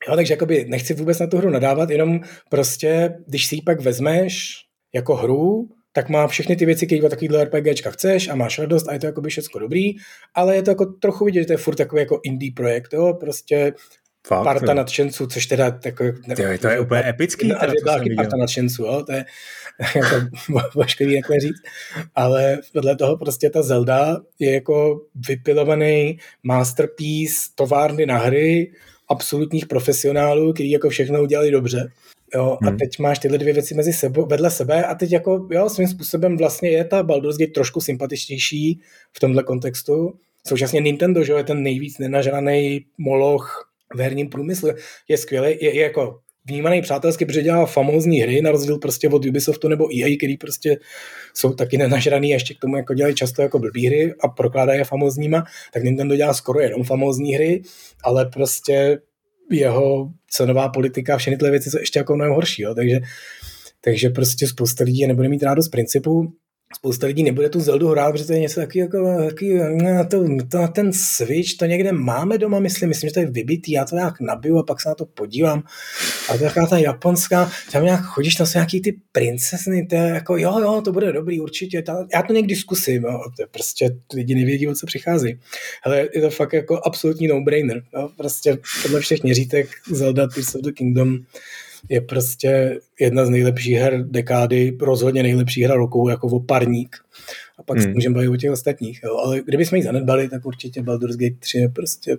jo, 0.07 0.15
takže 0.15 0.33
jakoby 0.33 0.65
nechci 0.67 0.93
vůbec 0.93 1.19
na 1.19 1.27
tu 1.27 1.37
hru 1.37 1.49
nadávat, 1.49 1.89
jenom 1.89 2.19
prostě, 2.49 3.13
když 3.27 3.47
si 3.47 3.55
ji 3.55 3.61
pak 3.61 3.81
vezmeš 3.81 4.53
jako 4.93 5.15
hru, 5.15 5.69
tak 5.93 6.09
má 6.09 6.27
všechny 6.27 6.55
ty 6.55 6.65
věci, 6.65 6.85
které 6.85 7.09
takovýhle 7.09 7.45
RPGčka 7.45 7.91
chceš 7.91 8.27
a 8.27 8.35
máš 8.35 8.59
radost 8.59 8.87
a 8.89 8.93
je 8.93 8.99
to 8.99 9.05
jako 9.05 9.21
by 9.21 9.29
všechno 9.29 9.59
dobrý, 9.59 9.91
ale 10.35 10.55
je 10.55 10.63
to 10.63 10.71
jako 10.71 10.85
trochu 10.85 11.25
vidět, 11.25 11.39
že 11.39 11.45
to 11.45 11.53
je 11.53 11.57
furt 11.57 11.75
takový 11.75 11.99
jako 11.99 12.19
indie 12.23 12.51
projekt, 12.55 12.93
jo, 12.93 13.13
prostě 13.13 13.73
Fakt, 14.27 14.43
parta 14.43 14.73
nadšenců, 14.73 15.27
což 15.27 15.45
teda 15.45 15.71
takový... 15.71 16.11
Nevím, 16.27 16.57
to 16.57 16.67
je 16.67 16.79
úplně 16.79 17.09
epický. 17.09 17.47
Teda, 17.47 17.73
to 17.85 17.85
taky 17.85 18.15
parta 18.15 18.37
nadšenců, 18.37 18.83
jo, 18.83 19.03
to 19.05 19.11
je 19.11 19.25
jako 19.95 20.15
božkový 20.75 21.21
takhle 21.21 21.39
říct. 21.39 21.61
Ale 22.15 22.57
vedle 22.73 22.95
toho 22.95 23.17
prostě 23.17 23.49
ta 23.49 23.61
Zelda 23.61 24.17
je 24.39 24.53
jako 24.53 25.01
vypilovaný 25.27 26.17
masterpiece 26.43 27.35
továrny 27.55 28.05
na 28.05 28.17
hry, 28.17 28.71
absolutních 29.11 29.65
profesionálů, 29.65 30.53
kteří 30.53 30.71
jako 30.71 30.89
všechno 30.89 31.21
udělali 31.21 31.51
dobře. 31.51 31.91
Jo, 32.35 32.57
hmm. 32.61 32.73
a 32.73 32.77
teď 32.77 32.99
máš 32.99 33.19
tyhle 33.19 33.37
dvě 33.37 33.53
věci 33.53 33.75
mezi 33.75 33.93
sebou, 33.93 34.25
vedle 34.25 34.51
sebe 34.51 34.85
a 34.85 34.95
teď 34.95 35.11
jako, 35.11 35.47
jo, 35.51 35.69
svým 35.69 35.87
způsobem 35.87 36.37
vlastně 36.37 36.69
je 36.69 36.85
ta 36.85 37.03
Baldur's 37.03 37.37
Gate 37.37 37.51
trošku 37.51 37.81
sympatičtější 37.81 38.81
v 39.13 39.19
tomhle 39.19 39.43
kontextu. 39.43 40.13
Současně 40.47 40.79
Nintendo, 40.79 41.23
že 41.23 41.33
je 41.33 41.43
ten 41.43 41.63
nejvíc 41.63 41.97
nenažraný 41.97 42.85
moloch 42.97 43.71
v 43.95 43.99
herním 43.99 44.29
průmyslu 44.29 44.69
je 45.07 45.17
skvělý, 45.17 45.47
je, 45.61 45.75
je 45.75 45.81
jako 45.81 46.19
vnímaný 46.45 46.81
přátelsky, 46.81 47.25
protože 47.25 47.41
dělá 47.41 47.65
famózní 47.65 48.19
hry, 48.19 48.41
na 48.41 48.51
rozdíl 48.51 48.77
prostě 48.77 49.09
od 49.09 49.25
Ubisoftu 49.25 49.67
nebo 49.67 49.87
EA, 49.97 50.17
který 50.17 50.37
prostě 50.37 50.77
jsou 51.33 51.53
taky 51.53 51.77
nenažraný 51.77 52.31
a 52.31 52.35
ještě 52.35 52.53
k 52.53 52.59
tomu 52.59 52.77
jako 52.77 52.93
dělají 52.93 53.15
často 53.15 53.41
jako 53.41 53.59
blbý 53.59 53.87
hry 53.87 54.13
a 54.19 54.27
prokládají 54.27 54.79
je 54.79 54.85
famózníma, 54.85 55.43
tak 55.73 55.83
Nintendo 55.83 56.15
dělá 56.15 56.33
skoro 56.33 56.59
jenom 56.59 56.83
famózní 56.83 57.33
hry, 57.33 57.61
ale 58.03 58.25
prostě 58.25 58.99
jeho 59.51 60.11
cenová 60.29 60.69
politika 60.69 61.15
a 61.15 61.17
všechny 61.17 61.37
tyhle 61.37 61.51
věci 61.51 61.69
jsou 61.69 61.79
ještě 61.79 61.99
jako 61.99 62.15
mnohem 62.15 62.33
horší, 62.33 62.61
jo? 62.61 62.75
takže 62.75 62.99
takže 63.83 64.09
prostě 64.09 64.47
spousta 64.47 64.83
lidí 64.83 65.07
nebude 65.07 65.29
mít 65.29 65.43
rádo 65.43 65.61
z 65.61 65.69
principu 65.69 66.33
spousta 66.75 67.07
lidí 67.07 67.23
nebude 67.23 67.49
tu 67.49 67.59
Zeldu 67.59 67.87
hrát, 67.87 68.11
protože 68.11 68.25
to 68.25 68.33
je 68.33 68.39
něco 68.39 68.59
taky 68.59 68.79
jako, 68.79 69.17
taky, 69.29 69.59
na, 69.83 70.03
to, 70.03 70.25
to, 70.51 70.67
ten 70.67 70.93
Switch, 70.93 71.57
to 71.57 71.65
někde 71.65 71.91
máme 71.91 72.37
doma, 72.37 72.59
myslím, 72.59 72.89
myslím, 72.89 73.09
že 73.09 73.13
to 73.13 73.19
je 73.19 73.25
vybitý, 73.25 73.71
já 73.71 73.85
to 73.85 73.95
nějak 73.95 74.21
nabiju 74.21 74.57
a 74.57 74.63
pak 74.63 74.81
se 74.81 74.89
na 74.89 74.95
to 74.95 75.05
podívám. 75.05 75.63
A 76.29 76.37
to 76.37 76.43
je 76.43 76.49
taková 76.49 76.67
ta 76.67 76.77
japonská, 76.77 77.51
tam 77.71 77.83
nějak 77.83 78.01
chodíš, 78.01 78.35
tam 78.35 78.47
jsou 78.47 78.57
nějaký 78.57 78.81
ty 78.81 78.95
princesny, 79.11 79.87
to 79.87 79.95
je 79.95 80.01
jako, 80.01 80.37
jo, 80.37 80.59
jo, 80.59 80.81
to 80.85 80.91
bude 80.91 81.11
dobrý, 81.11 81.39
určitě, 81.39 81.81
ta, 81.81 82.07
já 82.13 82.21
to 82.21 82.33
někdy 82.33 82.55
zkusím, 82.55 83.03
jo, 83.03 83.21
to 83.35 83.41
je 83.43 83.47
prostě 83.47 83.97
lidi 84.13 84.35
nevědí, 84.35 84.67
o 84.67 84.75
co 84.75 84.85
přichází. 84.85 85.39
Ale 85.83 86.07
je 86.13 86.21
to 86.21 86.29
fakt 86.29 86.53
jako 86.53 86.81
absolutní 86.85 87.27
no-brainer, 87.27 87.83
jo, 87.93 88.09
prostě 88.17 88.57
podle 88.81 88.99
všech 88.99 89.23
měřítek 89.23 89.67
Zelda 89.91 90.27
Tears 90.27 90.55
of 90.55 90.61
the 90.61 90.71
Kingdom 90.71 91.17
je 91.89 92.01
prostě 92.01 92.79
jedna 92.99 93.25
z 93.25 93.29
nejlepších 93.29 93.77
her 93.77 94.03
dekády, 94.03 94.77
rozhodně 94.81 95.23
nejlepší 95.23 95.63
hra 95.63 95.75
roku, 95.75 96.09
jako 96.09 96.27
oparník. 96.27 96.95
A 97.57 97.63
pak 97.63 97.77
hmm. 97.77 97.83
se 97.83 97.93
můžeme 97.93 98.15
bavit 98.15 98.27
o 98.27 98.37
těch 98.37 98.51
ostatních. 98.51 98.99
Jo. 99.03 99.17
Ale 99.17 99.41
kdybychom 99.41 99.77
ji 99.77 99.83
zanedbali, 99.83 100.29
tak 100.29 100.45
určitě 100.45 100.81
Baldur's 100.81 101.15
Gate 101.15 101.35
3 101.39 101.57
je 101.57 101.69
prostě 101.69 102.17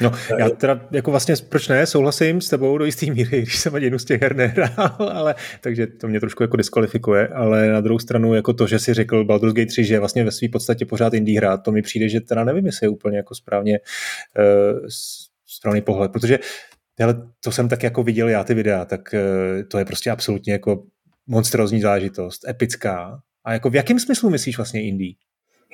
No, 0.00 0.12
já 0.38 0.50
teda 0.50 0.80
jako 0.90 1.10
vlastně, 1.10 1.34
proč 1.48 1.68
ne, 1.68 1.86
souhlasím 1.86 2.40
s 2.40 2.48
tebou 2.48 2.78
do 2.78 2.84
jistý 2.84 3.10
míry, 3.10 3.38
když 3.42 3.58
jsem 3.58 3.74
ani 3.74 3.84
jednu 3.84 3.98
z 3.98 4.04
těch 4.04 4.22
her 4.22 4.36
nehrál, 4.36 4.96
ale 5.12 5.34
takže 5.60 5.86
to 5.86 6.08
mě 6.08 6.20
trošku 6.20 6.42
jako 6.42 6.56
diskvalifikuje, 6.56 7.28
ale 7.28 7.68
na 7.68 7.80
druhou 7.80 7.98
stranu 7.98 8.34
jako 8.34 8.52
to, 8.52 8.66
že 8.66 8.78
si 8.78 8.94
řekl 8.94 9.24
Baldur's 9.24 9.54
Gate 9.54 9.66
3, 9.66 9.84
že 9.84 9.94
je 9.94 9.98
vlastně 9.98 10.24
ve 10.24 10.30
své 10.30 10.48
podstatě 10.48 10.86
pořád 10.86 11.14
indie 11.14 11.40
hra, 11.40 11.56
to 11.56 11.72
mi 11.72 11.82
přijde, 11.82 12.08
že 12.08 12.20
teda 12.20 12.44
nevím, 12.44 12.66
jestli 12.66 12.84
je 12.84 12.88
úplně 12.88 13.16
jako 13.16 13.34
správně 13.34 13.80
uh, 14.38 14.86
správný 15.46 15.80
pohled, 15.80 16.12
protože 16.12 16.38
ale 17.02 17.14
to 17.40 17.52
jsem 17.52 17.68
tak 17.68 17.82
jako 17.82 18.02
viděl 18.02 18.28
já 18.28 18.44
ty 18.44 18.54
videa, 18.54 18.84
tak 18.84 19.14
eh, 19.14 19.64
to 19.64 19.78
je 19.78 19.84
prostě 19.84 20.10
absolutně 20.10 20.52
jako 20.52 20.84
monstrozní 21.26 21.80
zážitost, 21.80 22.48
epická. 22.48 23.20
A 23.44 23.52
jako 23.52 23.70
v 23.70 23.74
jakém 23.74 24.00
smyslu 24.00 24.30
myslíš 24.30 24.56
vlastně 24.56 24.82
indie? 24.82 25.14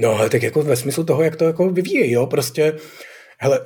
No, 0.01 0.29
tak 0.29 0.43
jako 0.43 0.63
ve 0.63 0.77
smyslu 0.77 1.05
toho, 1.05 1.23
jak 1.23 1.37
to 1.37 1.45
jako 1.45 1.71
vyvíjí, 1.71 2.11
jo, 2.13 2.27
prostě 2.27 2.77
hele, 3.39 3.61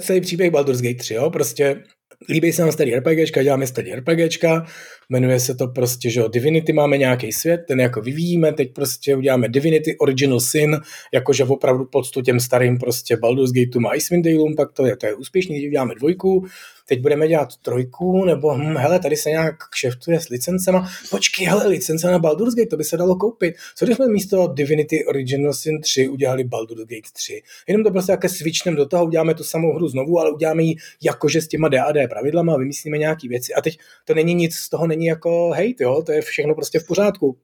celý 0.00 0.20
příběh 0.20 0.50
Baldur's 0.50 0.80
Gate 0.80 0.98
3, 0.98 1.14
jo, 1.14 1.30
prostě 1.30 1.82
líbí 2.28 2.52
se 2.52 2.62
nám 2.62 2.72
starý 2.72 2.94
RPGčka, 2.94 3.42
děláme 3.42 3.66
starý 3.66 3.94
RPGčka, 3.94 4.66
jmenuje 5.10 5.40
se 5.40 5.54
to 5.54 5.68
prostě, 5.68 6.10
že 6.10 6.22
Divinity 6.32 6.72
máme 6.72 6.98
nějaký 6.98 7.32
svět, 7.32 7.64
ten 7.68 7.80
jako 7.80 8.00
vyvíjíme, 8.00 8.52
teď 8.52 8.72
prostě 8.72 9.16
uděláme 9.16 9.48
Divinity 9.48 9.98
Original 9.98 10.40
Sin, 10.40 10.76
jakože 11.14 11.44
opravdu 11.44 11.84
poctu 11.84 12.22
těm 12.22 12.40
starým 12.40 12.78
prostě 12.78 13.16
Baldur's 13.16 13.52
Gateům 13.52 13.86
a 13.86 13.96
Icewind 13.96 14.24
Daleům, 14.24 14.56
pak 14.56 14.72
to 14.72 14.86
je, 14.86 14.96
to 14.96 15.06
je 15.06 15.14
úspěšný, 15.14 15.68
uděláme 15.68 15.94
dvojku, 15.94 16.46
teď 16.88 17.00
budeme 17.00 17.28
dělat 17.28 17.48
trojku, 17.62 18.24
nebo 18.24 18.54
hm, 18.54 18.76
hele, 18.76 18.98
tady 18.98 19.16
se 19.16 19.30
nějak 19.30 19.54
kšeftuje 19.70 20.20
s 20.20 20.28
licencema, 20.28 20.88
počkej, 21.10 21.46
hele, 21.46 21.68
licence 21.68 22.10
na 22.10 22.18
Baldur's 22.18 22.54
Gate, 22.54 22.68
to 22.68 22.76
by 22.76 22.84
se 22.84 22.96
dalo 22.96 23.16
koupit. 23.16 23.54
Co 23.74 23.84
když 23.84 23.96
jsme 23.96 24.08
místo 24.08 24.46
Divinity 24.46 25.04
Original 25.06 25.52
Sin 25.52 25.80
3 25.80 26.08
udělali 26.08 26.44
Baldur's 26.44 26.80
Gate 26.80 27.10
3? 27.12 27.42
Jenom 27.68 27.84
to 27.84 27.90
prostě 27.90 28.12
jaké 28.12 28.28
switchneme 28.28 28.76
do 28.76 28.86
toho, 28.86 29.04
uděláme 29.04 29.34
tu 29.34 29.44
samou 29.44 29.72
hru 29.72 29.88
znovu, 29.88 30.18
ale 30.18 30.30
uděláme 30.30 30.62
ji 30.62 30.76
jakože 31.02 31.40
s 31.40 31.48
těma 31.48 31.68
DAD 31.68 31.96
pravidlama 32.08 32.54
a 32.54 32.58
vymyslíme 32.58 32.98
nějaké 32.98 33.28
věci. 33.28 33.54
A 33.54 33.60
teď 33.62 33.78
to 34.04 34.14
není 34.14 34.34
nic, 34.34 34.54
z 34.54 34.68
toho 34.68 34.86
není 34.86 35.06
jako 35.06 35.50
hate, 35.50 35.84
jo, 35.84 36.02
to 36.06 36.12
je 36.12 36.22
všechno 36.22 36.54
prostě 36.54 36.78
v 36.78 36.86
pořádku. 36.86 37.38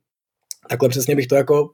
Takhle 0.69 0.89
přesně 0.89 1.17
bych 1.17 1.27
to 1.27 1.35
jako 1.35 1.71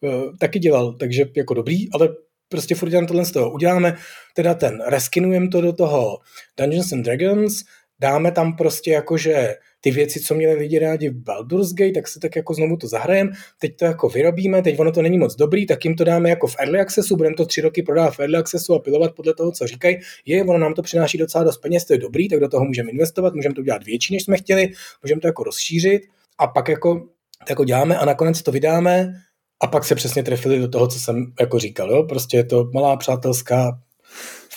uh, 0.00 0.36
taky 0.40 0.58
dělal, 0.58 0.92
takže 0.92 1.24
jako 1.36 1.54
dobrý, 1.54 1.90
ale 1.92 2.08
prostě 2.54 2.74
furt 2.74 2.90
dělám 2.90 3.06
tohle 3.06 3.24
z 3.24 3.32
toho. 3.32 3.50
Uděláme 3.50 3.96
teda 4.34 4.54
ten, 4.54 4.82
reskinujeme 4.86 5.48
to 5.48 5.60
do 5.60 5.72
toho 5.72 6.18
Dungeons 6.58 6.92
and 6.92 7.02
Dragons, 7.02 7.62
dáme 8.00 8.32
tam 8.32 8.56
prostě 8.56 8.90
jakože 8.90 9.54
ty 9.80 9.90
věci, 9.90 10.20
co 10.20 10.34
měli 10.34 10.54
lidi 10.54 10.78
rádi 10.78 11.08
v 11.08 11.22
Baldur's 11.22 11.72
Gate, 11.72 11.92
tak 11.92 12.08
se 12.08 12.20
tak 12.20 12.36
jako 12.36 12.54
znovu 12.54 12.76
to 12.76 12.88
zahrajem, 12.88 13.30
teď 13.58 13.76
to 13.76 13.84
jako 13.84 14.08
vyrobíme, 14.08 14.62
teď 14.62 14.78
ono 14.80 14.92
to 14.92 15.02
není 15.02 15.18
moc 15.18 15.36
dobrý, 15.36 15.66
tak 15.66 15.84
jim 15.84 15.94
to 15.94 16.04
dáme 16.04 16.30
jako 16.30 16.46
v 16.46 16.56
Early 16.58 16.80
Accessu, 16.80 17.16
budeme 17.16 17.36
to 17.36 17.46
tři 17.46 17.60
roky 17.60 17.82
prodávat 17.82 18.14
v 18.14 18.20
Early 18.20 18.36
Accessu 18.36 18.74
a 18.74 18.78
pilovat 18.78 19.14
podle 19.14 19.34
toho, 19.34 19.52
co 19.52 19.66
říkají, 19.66 19.98
je, 20.26 20.44
ono 20.44 20.58
nám 20.58 20.74
to 20.74 20.82
přináší 20.82 21.18
docela 21.18 21.44
dost 21.44 21.58
peněz, 21.58 21.84
to 21.84 21.92
je 21.92 21.98
dobrý, 21.98 22.28
tak 22.28 22.40
do 22.40 22.48
toho 22.48 22.64
můžeme 22.64 22.90
investovat, 22.90 23.34
můžeme 23.34 23.54
to 23.54 23.60
udělat 23.60 23.84
větší, 23.84 24.14
než 24.14 24.22
jsme 24.22 24.36
chtěli, 24.36 24.68
můžeme 25.02 25.20
to 25.20 25.26
jako 25.26 25.44
rozšířit. 25.44 26.02
A 26.38 26.46
pak 26.46 26.68
jako, 26.68 27.08
jako 27.48 27.64
děláme 27.64 27.98
a 27.98 28.04
nakonec 28.04 28.42
to 28.42 28.52
vydáme 28.52 29.14
a 29.62 29.66
pak 29.66 29.84
se 29.84 29.94
přesně 29.94 30.22
trefili 30.22 30.58
do 30.58 30.68
toho, 30.68 30.88
co 30.88 31.00
jsem 31.00 31.32
jako 31.40 31.58
říkal. 31.58 31.90
Jo? 31.90 32.02
Prostě 32.02 32.36
je 32.36 32.44
to 32.44 32.70
malá 32.74 32.96
přátelská 32.96 33.78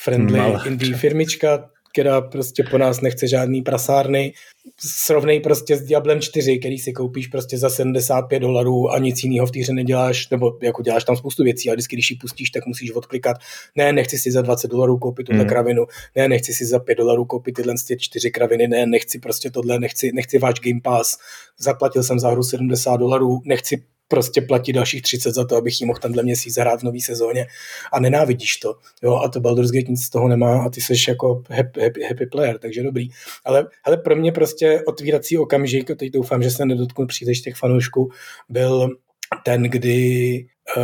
friendly 0.03 0.37
Malá. 0.37 0.63
indie 0.65 0.95
firmička, 0.95 1.69
která 1.97 2.21
prostě 2.21 2.63
po 2.63 2.77
nás 2.77 3.01
nechce 3.01 3.27
žádný 3.27 3.61
prasárny. 3.61 4.33
Srovnej 4.79 5.39
prostě 5.39 5.77
s 5.77 5.81
Diablem 5.81 6.21
4, 6.21 6.59
který 6.59 6.77
si 6.77 6.93
koupíš 6.93 7.27
prostě 7.27 7.57
za 7.57 7.69
75 7.69 8.39
dolarů 8.39 8.91
a 8.91 8.99
nic 8.99 9.23
jiného 9.23 9.47
v 9.47 9.51
týře 9.51 9.73
neděláš, 9.73 10.29
nebo 10.29 10.57
jako 10.61 10.81
děláš 10.81 11.03
tam 11.03 11.15
spoustu 11.15 11.43
věcí 11.43 11.69
a 11.69 11.73
vždycky, 11.73 11.95
když 11.95 12.11
ji 12.11 12.17
pustíš, 12.17 12.49
tak 12.49 12.65
musíš 12.65 12.91
odklikat, 12.91 13.37
ne, 13.75 13.93
nechci 13.93 14.17
si 14.17 14.31
za 14.31 14.41
20 14.41 14.67
dolarů 14.67 14.97
koupit 14.97 15.23
tuhle 15.23 15.41
hmm. 15.41 15.49
kravinu, 15.49 15.85
ne, 16.15 16.27
nechci 16.27 16.53
si 16.53 16.65
za 16.65 16.79
5 16.79 16.95
dolarů 16.95 17.25
koupit 17.25 17.51
tyhle 17.55 17.73
čtyři 17.97 18.31
kraviny, 18.31 18.67
ne, 18.67 18.85
nechci 18.85 19.19
prostě 19.19 19.51
tohle, 19.51 19.79
nechci, 19.79 20.11
nechci 20.13 20.39
váš 20.39 20.59
Game 20.59 20.81
Pass, 20.83 21.17
zaplatil 21.59 22.03
jsem 22.03 22.19
za 22.19 22.29
hru 22.29 22.43
70 22.43 22.97
dolarů, 22.97 23.41
nechci 23.45 23.83
prostě 24.07 24.41
platí 24.41 24.73
dalších 24.73 25.01
30 25.01 25.31
za 25.31 25.45
to, 25.45 25.55
abych 25.55 25.81
jí 25.81 25.87
mohl 25.87 25.99
tenhle 25.99 26.23
měsíc 26.23 26.53
zahrát 26.53 26.79
v 26.79 26.83
nový 26.83 27.01
sezóně 27.01 27.47
a 27.93 27.99
nenávidíš 27.99 28.57
to. 28.57 28.75
Jo, 29.03 29.15
a 29.15 29.29
to 29.29 29.39
Baldur's 29.39 29.71
Gate 29.71 29.91
nic 29.91 30.03
z 30.05 30.09
toho 30.09 30.27
nemá 30.27 30.63
a 30.63 30.69
ty 30.69 30.81
jsi 30.81 30.93
jako 31.07 31.43
happy, 31.49 31.81
happy, 31.81 32.03
happy 32.03 32.25
player, 32.25 32.57
takže 32.57 32.83
dobrý. 32.83 33.09
Ale, 33.45 33.67
ale 33.83 33.97
pro 33.97 34.15
mě 34.15 34.31
prostě 34.31 34.81
otvírací 34.87 35.37
okamžik, 35.37 35.91
teď 35.97 36.11
doufám, 36.11 36.43
že 36.43 36.51
se 36.51 36.65
nedotknu 36.65 37.07
příliš 37.07 37.41
těch 37.41 37.55
fanoušků, 37.55 38.11
byl 38.49 38.89
ten, 39.43 39.63
kdy 39.63 40.45
uh, 40.77 40.83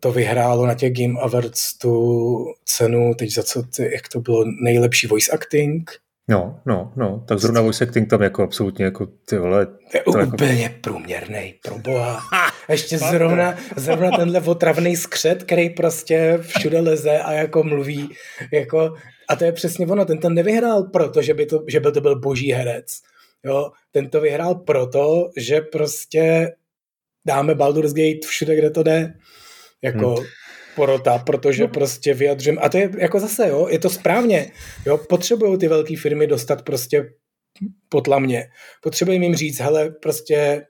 to 0.00 0.12
vyhrálo 0.12 0.66
na 0.66 0.74
těch 0.74 0.92
Game 0.92 1.20
Awards 1.20 1.78
tu 1.78 2.44
cenu, 2.64 3.14
teď 3.14 3.34
za 3.34 3.42
co, 3.42 3.62
ty, 3.62 3.82
jak 3.82 4.08
to 4.08 4.20
bylo, 4.20 4.44
nejlepší 4.62 5.06
voice 5.06 5.32
acting, 5.32 5.90
No, 6.28 6.60
no, 6.66 6.92
no, 6.96 7.24
tak 7.28 7.38
zrovna 7.38 7.60
voice 7.60 7.84
acting 7.84 8.10
tam 8.10 8.22
jako 8.22 8.42
absolutně 8.42 8.84
jako 8.84 9.06
ty 9.06 9.38
vole. 9.38 9.66
To 9.66 9.72
je 9.94 10.02
jako- 10.06 10.34
úplně 10.34 10.62
jako... 10.62 10.74
průměrný, 10.80 11.54
proboha. 11.64 12.20
Ještě 12.68 12.98
zrovna, 12.98 13.56
zrovna 13.76 14.10
tenhle 14.10 14.40
otravný 14.40 14.96
skřet, 14.96 15.42
který 15.42 15.70
prostě 15.70 16.38
všude 16.40 16.80
leze 16.80 17.18
a 17.18 17.32
jako 17.32 17.62
mluví, 17.62 18.08
jako, 18.52 18.94
a 19.28 19.36
to 19.36 19.44
je 19.44 19.52
přesně 19.52 19.86
ono, 19.86 20.04
ten 20.04 20.18
tam 20.18 20.34
nevyhrál, 20.34 20.82
protože 20.82 21.34
by 21.34 21.46
to, 21.46 21.64
že 21.68 21.80
by 21.80 21.92
to 21.92 22.00
byl 22.00 22.20
boží 22.20 22.52
herec, 22.52 22.86
Jo, 23.44 23.70
ten 23.90 24.10
to 24.10 24.20
vyhrál 24.20 24.54
proto, 24.54 25.30
že 25.36 25.60
prostě 25.60 26.54
dáme 27.26 27.54
Baldur's 27.54 27.92
Gate 27.92 28.26
všude, 28.26 28.56
kde 28.56 28.70
to 28.70 28.82
jde. 28.82 29.14
Jako 29.82 30.14
hmm. 30.14 30.26
Porota, 30.80 31.18
protože 31.18 31.62
no. 31.62 31.68
prostě 31.68 32.14
vyjadřím. 32.14 32.58
A 32.62 32.68
to 32.68 32.78
je 32.78 32.90
jako 32.98 33.20
zase, 33.20 33.48
jo, 33.48 33.68
je 33.70 33.78
to 33.78 33.90
správně. 33.90 34.50
Jo, 34.86 34.98
potřebují 34.98 35.58
ty 35.58 35.68
velké 35.68 35.96
firmy 35.96 36.26
dostat 36.26 36.62
prostě 36.62 37.04
potlamně. 37.88 38.48
Potřebujeme 38.82 39.24
jim 39.24 39.34
říct, 39.34 39.60
hele, 39.60 39.90
prostě 39.90 40.66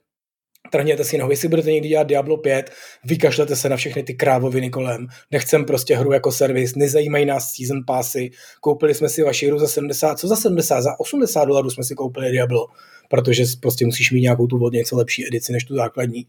trhněte 0.71 1.03
si 1.03 1.17
nohu, 1.17 1.31
jestli 1.31 1.47
budete 1.47 1.71
někdy 1.71 1.89
dělat 1.89 2.07
Diablo 2.07 2.37
5, 2.37 2.71
vykašlete 3.05 3.55
se 3.55 3.69
na 3.69 3.77
všechny 3.77 4.03
ty 4.03 4.13
krávoviny 4.13 4.69
kolem, 4.69 5.07
nechcem 5.31 5.65
prostě 5.65 5.95
hru 5.95 6.11
jako 6.11 6.31
servis, 6.31 6.75
nezajímají 6.75 7.25
nás 7.25 7.51
season 7.55 7.79
passy, 7.87 8.29
koupili 8.61 8.95
jsme 8.95 9.09
si 9.09 9.23
vaši 9.23 9.47
hru 9.47 9.59
za 9.59 9.67
70, 9.67 10.19
co 10.19 10.27
za 10.27 10.35
70, 10.35 10.81
za 10.81 10.99
80 10.99 11.45
dolarů 11.45 11.69
jsme 11.69 11.83
si 11.83 11.95
koupili 11.95 12.31
Diablo, 12.31 12.67
protože 13.09 13.43
prostě 13.61 13.85
musíš 13.85 14.11
mít 14.11 14.21
nějakou 14.21 14.47
tu 14.47 14.57
vodně 14.57 14.77
něco 14.77 14.95
lepší 14.97 15.27
edici 15.27 15.51
než 15.53 15.63
tu 15.63 15.75
základní. 15.75 16.27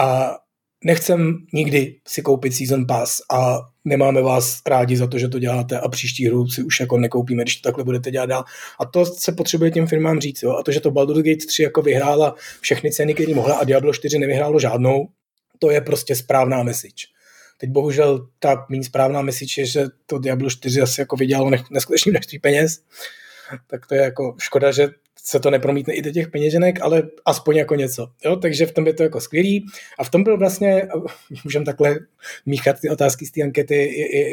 A 0.00 0.36
nechcem 0.84 1.38
nikdy 1.52 1.96
si 2.08 2.22
koupit 2.22 2.54
Season 2.54 2.86
Pass 2.86 3.20
a 3.32 3.60
nemáme 3.84 4.22
vás 4.22 4.60
rádi 4.66 4.96
za 4.96 5.06
to, 5.06 5.18
že 5.18 5.28
to 5.28 5.38
děláte 5.38 5.78
a 5.78 5.88
příští 5.88 6.26
hru 6.26 6.48
si 6.48 6.62
už 6.62 6.80
jako 6.80 6.98
nekoupíme, 6.98 7.42
když 7.42 7.56
to 7.56 7.68
takhle 7.68 7.84
budete 7.84 8.10
dělat 8.10 8.26
dál. 8.26 8.44
A 8.80 8.84
to 8.84 9.06
se 9.06 9.32
potřebuje 9.32 9.70
těm 9.70 9.86
firmám 9.86 10.20
říct. 10.20 10.42
Jo? 10.42 10.56
A 10.56 10.62
to, 10.62 10.72
že 10.72 10.80
to 10.80 10.90
Baldur's 10.90 11.22
Gate 11.22 11.46
3 11.46 11.62
jako 11.62 11.82
vyhrála 11.82 12.34
všechny 12.60 12.90
ceny, 12.92 13.14
které 13.14 13.34
mohla 13.34 13.54
a 13.54 13.64
Diablo 13.64 13.94
4 13.94 14.18
nevyhrálo 14.18 14.60
žádnou, 14.60 15.08
to 15.58 15.70
je 15.70 15.80
prostě 15.80 16.16
správná 16.16 16.62
message. 16.62 17.06
Teď 17.58 17.70
bohužel 17.70 18.28
ta 18.38 18.66
méně 18.68 18.84
správná 18.84 19.22
message 19.22 19.60
je, 19.60 19.66
že 19.66 19.86
to 20.06 20.18
Diablo 20.18 20.50
4 20.50 20.80
asi 20.80 21.00
jako 21.00 21.16
vydělalo 21.16 21.50
neskutečný 21.70 22.10
množství 22.10 22.38
peněz, 22.38 22.80
tak 23.66 23.86
to 23.86 23.94
je 23.94 24.00
jako 24.00 24.34
škoda, 24.38 24.72
že 24.72 24.88
se 25.24 25.40
to 25.40 25.50
nepromítne 25.50 25.94
i 25.94 26.02
do 26.02 26.10
těch 26.10 26.28
peněženek, 26.28 26.80
ale 26.82 27.02
aspoň 27.24 27.56
jako 27.56 27.74
něco. 27.74 28.08
Jo? 28.24 28.36
Takže 28.36 28.66
v 28.66 28.72
tom 28.72 28.86
je 28.86 28.94
to 28.94 29.02
jako 29.02 29.20
skvělý. 29.20 29.66
A 29.98 30.04
v 30.04 30.10
tom 30.10 30.24
byl 30.24 30.38
vlastně, 30.38 30.88
můžeme 31.44 31.64
takhle 31.64 31.98
míchat 32.46 32.80
ty 32.80 32.88
otázky 32.88 33.26
z 33.26 33.30
té 33.30 33.42
ankety 33.42 33.76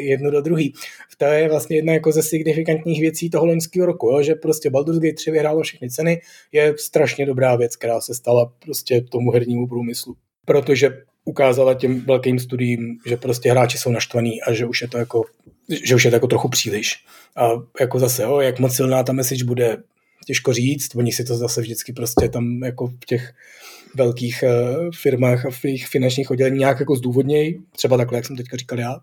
jednu 0.08 0.30
do 0.30 0.40
druhý. 0.40 0.74
To 1.18 1.24
je 1.24 1.48
vlastně 1.48 1.76
jedna 1.76 1.92
jako 1.92 2.12
ze 2.12 2.22
signifikantních 2.22 3.00
věcí 3.00 3.30
toho 3.30 3.46
loňského 3.46 3.86
roku, 3.86 4.10
jo? 4.10 4.22
že 4.22 4.34
prostě 4.34 4.70
Baldur's 4.70 4.98
Gate 4.98 5.14
3 5.14 5.30
vyhrálo 5.30 5.62
všechny 5.62 5.90
ceny, 5.90 6.20
je 6.52 6.74
strašně 6.78 7.26
dobrá 7.26 7.56
věc, 7.56 7.76
která 7.76 8.00
se 8.00 8.14
stala 8.14 8.52
prostě 8.64 9.00
tomu 9.00 9.30
hernímu 9.30 9.66
průmyslu. 9.66 10.16
Protože 10.44 11.02
ukázala 11.24 11.74
těm 11.74 12.00
velkým 12.00 12.38
studiím, 12.38 12.98
že 13.06 13.16
prostě 13.16 13.50
hráči 13.50 13.78
jsou 13.78 13.90
naštvaní 13.90 14.42
a 14.42 14.52
že 14.52 14.66
už 14.66 14.82
je 14.82 14.88
to 14.88 14.98
jako, 14.98 15.24
že 15.84 15.94
už 15.94 16.04
je 16.04 16.10
to 16.10 16.16
jako 16.16 16.26
trochu 16.26 16.48
příliš. 16.48 17.04
A 17.36 17.50
jako 17.80 17.98
zase, 17.98 18.22
jo, 18.22 18.40
jak 18.40 18.58
moc 18.58 18.76
silná 18.76 19.02
ta 19.02 19.12
message 19.12 19.44
bude, 19.44 19.76
těžko 20.26 20.52
říct, 20.52 20.94
oni 20.94 21.12
si 21.12 21.24
to 21.24 21.36
zase 21.36 21.60
vždycky 21.60 21.92
prostě 21.92 22.28
tam 22.28 22.62
jako 22.64 22.86
v 22.86 23.04
těch 23.06 23.32
velkých 23.94 24.44
uh, 24.46 24.90
firmách 25.02 25.46
a 25.46 25.50
v 25.50 25.64
jejich 25.64 25.86
finančních 25.86 26.30
oddělení 26.30 26.58
nějak 26.58 26.80
jako 26.80 26.96
zdůvodnějí, 26.96 27.62
třeba 27.76 27.96
takhle, 27.96 28.18
jak 28.18 28.26
jsem 28.26 28.36
teďka 28.36 28.56
říkal 28.56 28.78
já. 28.78 29.00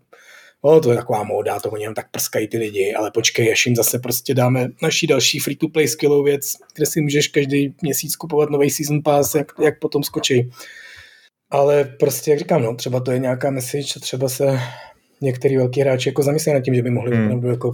No, 0.63 0.80
to 0.80 0.91
je 0.91 0.97
taková 0.97 1.23
móda, 1.23 1.60
to 1.60 1.69
oni 1.69 1.84
jenom 1.84 1.95
tak 1.95 2.12
prskají 2.12 2.47
ty 2.47 2.58
lidi, 2.58 2.93
ale 2.93 3.12
počkej, 3.12 3.51
až 3.51 3.65
jim 3.65 3.75
zase 3.75 3.99
prostě 3.99 4.34
dáme 4.34 4.67
naší 4.82 5.08
další 5.08 5.39
free-to-play 5.39 5.88
skillou 5.88 6.23
věc, 6.23 6.53
kde 6.75 6.86
si 6.86 7.01
můžeš 7.01 7.27
každý 7.27 7.75
měsíc 7.82 8.15
kupovat 8.15 8.49
nový 8.49 8.69
season 8.69 9.03
pass, 9.03 9.36
jak, 9.36 9.51
jak 9.63 9.80
potom 9.80 10.03
skočí. 10.03 10.49
Ale 11.49 11.84
prostě, 11.99 12.32
jak 12.32 12.39
říkám, 12.39 12.62
no, 12.62 12.75
třeba 12.75 12.99
to 12.99 13.12
je 13.12 13.19
nějaká 13.19 13.51
message, 13.51 13.99
třeba 13.99 14.30
se 14.30 14.60
některý 15.21 15.58
velký 15.58 15.82
hráči 15.82 16.10
jako 16.10 16.23
zamyslí 16.23 16.53
nad 16.53 16.62
tím, 16.62 16.75
že 16.75 16.82
by 16.82 16.89
mohli 16.89 17.15
hmm. 17.15 17.25
opravdu 17.25 17.49
jako 17.49 17.71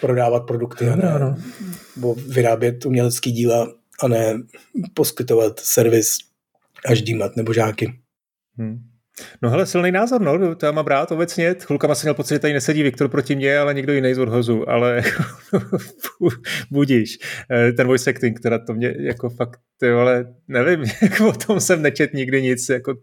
prodávat 0.00 0.46
produkty 0.46 0.88
a 0.88 0.96
ne, 0.96 1.18
no. 1.18 1.36
nebo 1.96 2.14
vyrábět 2.14 2.86
umělecký 2.86 3.32
díla 3.32 3.72
a 4.02 4.08
ne 4.08 4.42
poskytovat 4.94 5.60
servis 5.60 6.18
až 6.86 7.02
dýmat 7.02 7.36
nebo 7.36 7.52
žáky. 7.52 7.92
Hmm. 8.58 8.89
No 9.42 9.50
hele, 9.50 9.66
silný 9.66 9.92
názor, 9.92 10.20
no, 10.20 10.54
to 10.54 10.66
já 10.66 10.72
mám 10.72 10.86
rád 10.86 11.12
obecně. 11.12 11.54
Chvilkama 11.60 11.94
jsem 11.94 12.06
měl 12.06 12.14
pocit, 12.14 12.34
že 12.34 12.38
tady 12.38 12.52
nesedí 12.52 12.82
Viktor 12.82 13.08
proti 13.08 13.36
mně, 13.36 13.58
ale 13.58 13.74
někdo 13.74 13.92
jiný 13.92 14.14
z 14.14 14.18
odhozu, 14.18 14.70
ale 14.70 15.02
budíš. 16.70 17.18
Eh, 17.50 17.72
ten 17.72 17.86
voice 17.86 18.10
acting, 18.10 18.40
teda 18.40 18.58
to 18.58 18.74
mě 18.74 18.94
jako 18.98 19.30
fakt, 19.30 19.60
ty 19.80 19.90
ale 19.90 20.26
nevím, 20.48 20.84
jako 21.02 21.28
o 21.28 21.32
tom 21.32 21.60
jsem 21.60 21.82
nečet 21.82 22.14
nikdy 22.14 22.42
nic 22.42 22.68
jako 22.68 22.94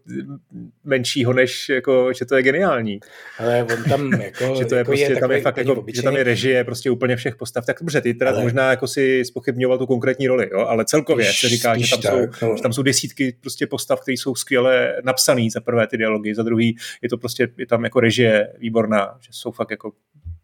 menšího, 0.84 1.34
než 1.34 1.70
jako, 1.70 2.14
že 2.14 2.26
to 2.26 2.36
je 2.36 2.44
geniální. 2.44 3.00
Ale 3.40 3.64
on 3.64 3.84
tam 3.84 4.14
jako, 4.22 4.56
že 4.56 4.66
to 4.66 4.76
je 4.76 4.80
jako 4.80 4.92
prostě, 4.92 5.14
je 5.14 5.20
tam 5.20 5.32
je 5.32 5.42
fakt 5.42 5.58
jako, 5.58 5.86
že 5.94 6.02
tam 6.02 6.16
je 6.16 6.24
režie 6.24 6.64
prostě 6.64 6.92
úplně 6.92 7.16
všech 7.16 7.36
postav. 7.36 7.66
Tak 7.66 7.78
dobře, 7.80 8.02
ty 8.02 8.14
teda 8.14 8.32
ale... 8.32 8.44
možná 8.44 8.70
jako 8.70 8.88
si 8.88 9.26
spochybňoval 9.26 9.78
tu 9.78 9.86
konkrétní 9.86 10.28
roli, 10.28 10.50
jo? 10.52 10.60
ale 10.60 10.86
celkově 10.86 11.26
spíš, 11.26 11.42
se 11.42 11.50
říká, 11.50 11.78
že 11.78 11.90
tam, 11.90 12.02
tak, 12.02 12.36
jsou, 12.36 12.48
no. 12.48 12.58
že 12.58 12.64
tam 12.64 12.74
jsou 12.74 12.82
desítky 12.82 13.36
prostě 13.42 13.68
postav, 13.68 14.02
které 14.02 14.14
jsou 14.14 14.36
skvěle 14.36 14.96
napsané 15.04 15.48
za 15.54 15.62
prvé 15.62 15.88
ty 15.88 15.98
dialogy, 16.08 16.36
za 16.36 16.44
druhý 16.44 16.76
je 17.02 17.10
to 17.10 17.18
prostě, 17.18 17.48
je 17.58 17.68
tam 17.68 17.84
jako 17.84 18.00
režie 18.00 18.54
výborná, 18.60 19.18
že 19.22 19.30
jsou 19.32 19.52
fakt 19.52 19.72
jako 19.72 19.92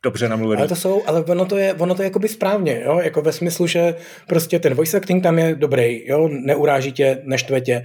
dobře 0.03 0.29
namluvený. 0.29 0.59
Ale 0.59 0.67
to 0.67 0.75
jsou, 0.75 1.03
ale 1.05 1.23
ono 1.23 1.45
to 1.45 1.57
je, 1.57 1.73
ono 1.73 1.95
to 1.95 2.01
je 2.01 2.05
jakoby 2.05 2.27
správně, 2.27 2.81
jo, 2.85 2.99
jako 3.03 3.21
ve 3.21 3.31
smyslu, 3.31 3.67
že 3.67 3.95
prostě 4.27 4.59
ten 4.59 4.73
voice 4.73 4.97
acting 4.97 5.23
tam 5.23 5.39
je 5.39 5.55
dobrý, 5.55 6.07
jo, 6.07 6.29
neuráží 6.31 6.91
tě, 6.91 7.21
neštve 7.23 7.61
tě. 7.61 7.83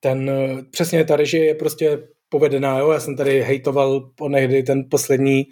Ten, 0.00 0.30
přesně 0.70 1.04
ta 1.04 1.16
režie 1.16 1.44
je 1.44 1.54
prostě 1.54 1.98
povedená, 2.28 2.78
jo, 2.78 2.90
já 2.90 3.00
jsem 3.00 3.16
tady 3.16 3.42
hejtoval 3.42 4.10
onehdy 4.20 4.62
ten 4.62 4.84
poslední 4.90 5.44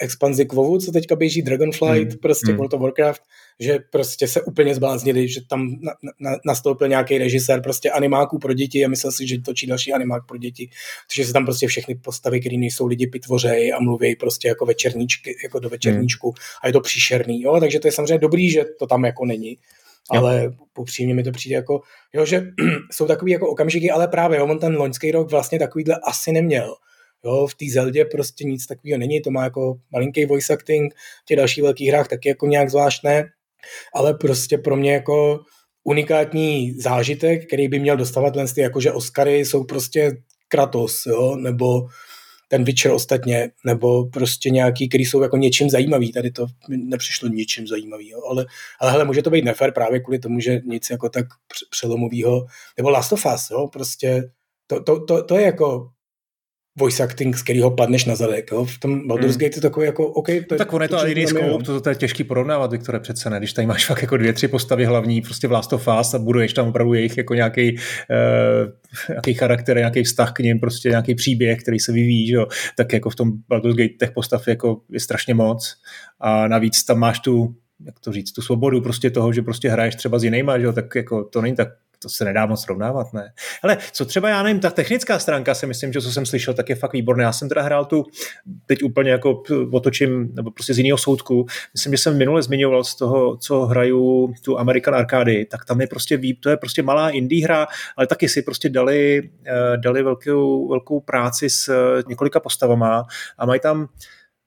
expanzi 0.00 0.46
k 0.46 0.52
WoWu, 0.52 0.78
co 0.78 0.92
teďka 0.92 1.16
běží 1.16 1.42
Dragonflight, 1.42 2.12
hmm. 2.12 2.18
prostě 2.22 2.46
hmm. 2.46 2.56
World 2.56 2.74
of 2.74 2.80
Warcraft, 2.80 3.22
že 3.62 3.78
prostě 3.90 4.28
se 4.28 4.42
úplně 4.42 4.74
zbláznili, 4.74 5.28
že 5.28 5.40
tam 5.48 5.76
na, 5.80 5.92
na, 6.20 6.30
nastoupil 6.46 6.88
nějaký 6.88 7.18
režisér 7.18 7.62
prostě 7.62 7.90
animáků 7.90 8.38
pro 8.38 8.52
děti 8.52 8.84
a 8.84 8.88
myslel 8.88 9.12
si, 9.12 9.26
že 9.26 9.40
točí 9.40 9.66
další 9.66 9.92
animák 9.92 10.26
pro 10.26 10.38
děti. 10.38 10.70
Takže 11.08 11.26
se 11.26 11.32
tam 11.32 11.44
prostě 11.44 11.66
všechny 11.66 11.94
postavy, 11.94 12.40
které 12.40 12.56
nejsou 12.56 12.86
lidi, 12.86 13.06
pitvořejí 13.06 13.72
a 13.72 13.80
mluví 13.80 14.16
prostě 14.16 14.48
jako 14.48 14.66
večerníčky, 14.66 15.36
jako 15.42 15.58
do 15.58 15.68
večerníčku 15.68 16.26
hmm. 16.26 16.34
a 16.62 16.66
je 16.66 16.72
to 16.72 16.80
příšerný, 16.80 17.42
jo, 17.42 17.60
takže 17.60 17.80
to 17.80 17.88
je 17.88 17.92
samozřejmě 17.92 18.18
dobrý, 18.18 18.50
že 18.50 18.64
to 18.78 18.86
tam 18.86 19.04
jako 19.04 19.24
není. 19.24 19.58
Ale 20.10 20.44
jo. 20.44 20.52
upřímně 20.78 21.14
mi 21.14 21.22
to 21.22 21.30
přijde 21.30 21.56
jako, 21.56 21.80
jo, 22.12 22.26
že 22.26 22.46
jsou 22.92 23.06
takový 23.06 23.32
jako 23.32 23.48
okamžiky, 23.48 23.90
ale 23.90 24.08
právě 24.08 24.38
jo, 24.38 24.46
on 24.46 24.58
ten 24.58 24.76
loňský 24.76 25.10
rok 25.10 25.30
vlastně 25.30 25.58
takovýhle 25.58 25.96
asi 26.04 26.32
neměl 26.32 26.74
Jo, 27.24 27.46
v 27.46 27.54
té 27.54 27.64
Zeldě 27.72 28.04
prostě 28.04 28.44
nic 28.44 28.66
takového 28.66 28.98
není, 28.98 29.20
to 29.20 29.30
má 29.30 29.44
jako 29.44 29.80
malinký 29.90 30.26
voice 30.26 30.52
acting, 30.52 30.94
v 30.94 31.24
těch 31.24 31.36
dalších 31.36 31.62
velkých 31.62 31.88
hrách 31.88 32.08
taky 32.08 32.28
jako 32.28 32.46
nějak 32.46 32.70
zvláštné, 32.70 33.24
ale 33.94 34.14
prostě 34.14 34.58
pro 34.58 34.76
mě 34.76 34.92
jako 34.92 35.40
unikátní 35.84 36.72
zážitek, 36.80 37.46
který 37.46 37.68
by 37.68 37.78
měl 37.78 37.96
dostávat 37.96 38.36
len 38.36 38.46
ty 38.54 38.60
jakože 38.60 38.92
Oscary 38.92 39.38
jsou 39.38 39.64
prostě 39.64 40.12
Kratos, 40.48 41.06
jo, 41.06 41.36
nebo 41.36 41.88
ten 42.48 42.64
Witcher 42.64 42.92
ostatně, 42.92 43.50
nebo 43.64 44.06
prostě 44.06 44.50
nějaký, 44.50 44.88
který 44.88 45.04
jsou 45.04 45.22
jako 45.22 45.36
něčím 45.36 45.70
zajímavý. 45.70 46.12
Tady 46.12 46.30
to 46.30 46.46
nepřišlo 46.68 47.28
něčím 47.28 47.66
zajímavý, 47.66 48.08
jo. 48.08 48.20
Ale, 48.30 48.46
ale 48.80 48.90
hele, 48.90 49.04
může 49.04 49.22
to 49.22 49.30
být 49.30 49.44
nefer 49.44 49.72
právě 49.72 50.00
kvůli 50.00 50.18
tomu, 50.18 50.40
že 50.40 50.60
nic 50.64 50.90
jako 50.90 51.08
tak 51.08 51.26
přelomového, 51.70 52.44
nebo 52.76 52.90
Last 52.90 53.12
of 53.12 53.26
Us, 53.34 53.50
jo, 53.50 53.68
prostě 53.72 54.30
to, 54.66 54.82
to, 54.82 55.04
to, 55.04 55.24
to 55.24 55.36
je 55.36 55.42
jako 55.42 55.88
voice 56.78 57.02
acting, 57.02 57.36
z 57.36 57.42
kterého 57.42 57.70
padneš 57.70 58.04
na 58.04 58.16
zadek. 58.16 58.50
Jo? 58.52 58.64
V 58.64 58.78
tom 58.78 59.08
Baldur's 59.08 59.34
hmm. 59.34 59.40
Gate 59.40 59.56
je 59.56 59.62
takový 59.62 59.86
jako, 59.86 60.06
OK, 60.06 60.26
to 60.26 60.54
je, 60.54 60.58
Tak 60.58 60.72
on 60.72 60.82
je 60.82 60.88
to 60.88 60.98
ale 60.98 61.08
jiný 61.08 61.26
scope, 61.26 61.64
to, 61.64 61.80
to, 61.80 61.88
je 61.88 61.94
těžký 61.94 62.24
porovnávat, 62.24 62.72
Viktore, 62.72 63.00
přece 63.00 63.30
ne, 63.30 63.38
když 63.38 63.52
tady 63.52 63.66
máš 63.66 63.86
fakt 63.86 64.02
jako 64.02 64.16
dvě, 64.16 64.32
tři 64.32 64.48
postavy 64.48 64.84
hlavní, 64.84 65.22
prostě 65.22 65.48
v 65.48 65.52
Last 65.52 65.72
of 65.72 65.88
Us 66.00 66.14
a 66.14 66.18
buduješ 66.18 66.52
tam 66.52 66.68
opravdu 66.68 66.94
jejich 66.94 67.16
jako 67.16 67.34
nějaký, 67.34 67.72
uh, 67.72 68.72
nějaký 69.08 69.34
charakter, 69.34 69.76
nějaký 69.76 70.02
vztah 70.02 70.32
k 70.32 70.38
ním, 70.38 70.60
prostě 70.60 70.88
nějaký 70.88 71.14
příběh, 71.14 71.58
který 71.62 71.78
se 71.78 71.92
vyvíjí, 71.92 72.26
že 72.26 72.34
jo? 72.34 72.46
tak 72.76 72.92
jako 72.92 73.10
v 73.10 73.16
tom 73.16 73.32
Baldur's 73.48 73.76
Gate 73.76 73.94
těch 73.98 74.10
postav 74.10 74.48
jako 74.48 74.80
je 74.90 75.00
strašně 75.00 75.34
moc 75.34 75.76
a 76.20 76.48
navíc 76.48 76.84
tam 76.84 76.98
máš 76.98 77.20
tu 77.20 77.54
jak 77.86 78.00
to 78.00 78.12
říct, 78.12 78.32
tu 78.32 78.42
svobodu 78.42 78.80
prostě 78.80 79.10
toho, 79.10 79.32
že 79.32 79.42
prostě 79.42 79.68
hraješ 79.68 79.94
třeba 79.94 80.18
s 80.18 80.24
jinýma, 80.24 80.58
že 80.58 80.64
jo, 80.64 80.72
tak 80.72 80.94
jako 80.94 81.24
to 81.24 81.40
není 81.40 81.56
tak 81.56 81.68
to 82.02 82.08
se 82.08 82.24
nedá 82.24 82.46
moc 82.46 82.62
srovnávat, 82.62 83.12
ne? 83.12 83.32
Ale 83.62 83.78
co 83.92 84.04
třeba, 84.04 84.28
já 84.28 84.42
nevím, 84.42 84.60
ta 84.60 84.70
technická 84.70 85.18
stránka 85.18 85.54
si 85.54 85.66
myslím, 85.66 85.92
že 85.92 86.00
co 86.00 86.12
jsem 86.12 86.26
slyšel, 86.26 86.54
tak 86.54 86.68
je 86.68 86.74
fakt 86.74 86.92
výborná. 86.92 87.24
Já 87.24 87.32
jsem 87.32 87.48
teda 87.48 87.62
hrál 87.62 87.84
tu, 87.84 88.04
teď 88.66 88.82
úplně 88.82 89.10
jako 89.10 89.42
otočím, 89.72 90.30
nebo 90.34 90.50
prostě 90.50 90.74
z 90.74 90.78
jiného 90.78 90.98
soudku. 90.98 91.46
Myslím, 91.74 91.92
že 91.92 91.98
jsem 91.98 92.18
minule 92.18 92.42
zmiňoval 92.42 92.84
z 92.84 92.94
toho, 92.94 93.36
co 93.36 93.60
hraju 93.60 94.34
tu 94.44 94.58
American 94.58 94.94
Arcady, 94.94 95.44
tak 95.44 95.64
tam 95.64 95.80
je 95.80 95.86
prostě, 95.86 96.20
to 96.40 96.50
je 96.50 96.56
prostě 96.56 96.82
malá 96.82 97.10
indie 97.10 97.44
hra, 97.44 97.66
ale 97.96 98.06
taky 98.06 98.28
si 98.28 98.42
prostě 98.42 98.68
dali, 98.68 99.30
eh, 99.46 99.76
dali 99.76 100.02
velkou, 100.02 100.68
velkou 100.68 101.00
práci 101.00 101.50
s 101.50 101.68
eh, 101.68 102.02
několika 102.08 102.40
postavama 102.40 103.04
a 103.38 103.46
mají 103.46 103.60
tam 103.60 103.88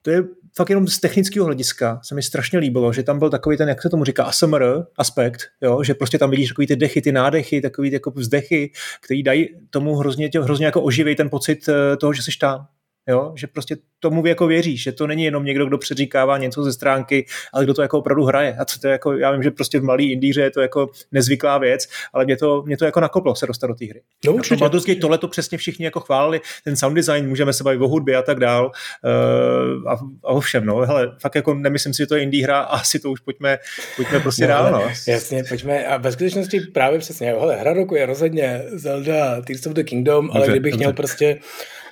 to 0.01 0.12
je 0.12 0.24
fakt 0.58 0.70
jenom 0.70 0.88
z 0.88 0.99
technického 0.99 1.45
hlediska 1.45 1.99
se 2.03 2.16
mi 2.16 2.24
strašně 2.24 2.60
líbilo, 2.60 2.93
že 2.93 3.03
tam 3.03 3.20
byl 3.20 3.30
takový 3.30 3.58
ten, 3.58 3.70
jak 3.70 3.82
se 3.82 3.89
tomu 3.89 4.03
říká, 4.03 4.24
ASMR 4.24 4.64
aspekt, 4.97 5.41
jo? 5.62 5.84
že 5.84 5.93
prostě 5.93 6.18
tam 6.20 6.30
vidíš 6.30 6.49
takový 6.49 6.68
ty 6.68 6.76
dechy, 6.76 7.01
ty 7.01 7.12
nádechy, 7.12 7.62
takový 7.62 7.89
ty 7.89 7.95
jako 7.95 8.12
vzdechy, 8.12 8.72
který 9.01 9.24
dají 9.24 9.49
tomu 9.70 9.95
hrozně, 9.95 10.30
tě, 10.30 10.39
hrozně 10.39 10.66
jako 10.66 10.82
oživej 10.82 11.16
ten 11.16 11.30
pocit 11.30 11.70
eh, 11.70 11.97
toho, 11.97 12.14
že 12.14 12.22
jsi 12.22 12.32
tam. 12.32 12.68
Jo? 13.08 13.34
že 13.36 13.47
prostě 13.47 13.78
tomu 13.99 14.26
jako 14.26 14.47
věříš, 14.47 14.84
že 14.84 14.91
to 14.91 15.08
není 15.08 15.24
jenom 15.24 15.45
někdo, 15.45 15.66
kdo 15.66 15.78
předříkává 15.78 16.38
něco 16.38 16.64
ze 16.64 16.74
stránky, 16.74 17.26
ale 17.53 17.64
kdo 17.64 17.74
to 17.74 17.82
jako 17.82 17.99
opravdu 17.99 18.24
hraje. 18.24 18.56
A 18.60 18.66
co 18.66 18.80
to 18.80 18.88
je 18.88 18.91
jako, 18.91 19.14
já 19.14 19.32
vím, 19.32 19.43
že 19.43 19.51
prostě 19.51 19.80
v 19.80 19.84
malý 19.84 20.12
indíře 20.12 20.41
je 20.41 20.51
to 20.51 20.62
jako 20.62 20.89
nezvyklá 21.12 21.58
věc, 21.58 21.88
ale 22.14 22.26
mě 22.26 22.38
to, 22.38 22.64
mě 22.66 22.78
to 22.78 22.86
jako 22.86 22.99
nakoplo 22.99 23.36
se 23.36 23.47
dostat 23.47 23.68
do 23.68 23.76
té 23.76 23.86
hry. 23.86 24.01
No, 24.26 24.34
určitě. 24.34 24.58
Baldur's 24.58 24.86
Gate 24.86 24.99
tohle 24.99 25.18
to 25.18 25.28
přesně 25.28 25.58
všichni 25.58 25.86
jako 25.86 25.99
chválili, 25.99 26.41
ten 26.64 26.76
sound 26.76 26.95
design, 26.95 27.28
můžeme 27.28 27.53
se 27.53 27.64
bavit 27.64 27.82
o 27.82 27.88
hudbě 27.88 28.16
a 28.16 28.22
tak 28.22 28.39
dál 28.39 28.72
uh, 29.03 29.91
a, 29.91 29.93
a 30.24 30.28
o 30.28 30.39
všem, 30.39 30.66
no, 30.66 30.78
hele, 30.78 31.16
fakt 31.20 31.36
jako 31.36 31.53
nemyslím 31.53 31.93
si, 31.93 31.97
že 31.97 32.08
to 32.08 32.16
je 32.16 32.24
indie 32.24 32.43
hra 32.43 32.60
a 32.60 32.76
asi 32.76 32.99
to 32.99 33.12
už 33.12 33.20
pojďme, 33.20 33.58
pojďme 33.95 34.20
prostě 34.20 34.41
no, 34.41 34.47
dál, 34.47 34.72
no. 34.72 34.82
Jasně, 35.08 35.43
pojďme 35.49 35.86
a 35.86 35.97
ve 35.97 36.12
skutečnosti 36.12 36.60
právě 36.60 36.99
přesně, 36.99 37.28
hele, 37.28 37.56
hra 37.56 37.74
roku 37.74 37.95
je 37.95 38.06
rozhodně 38.06 38.62
Zelda 38.74 39.41
Tears 39.41 39.68
of 39.68 39.74
the 39.74 39.84
Kingdom, 39.84 40.30
ale 40.32 40.39
dobře, 40.39 40.51
kdybych 40.51 40.72
dobře. 40.72 40.84
měl 40.84 40.93
prostě 40.93 41.38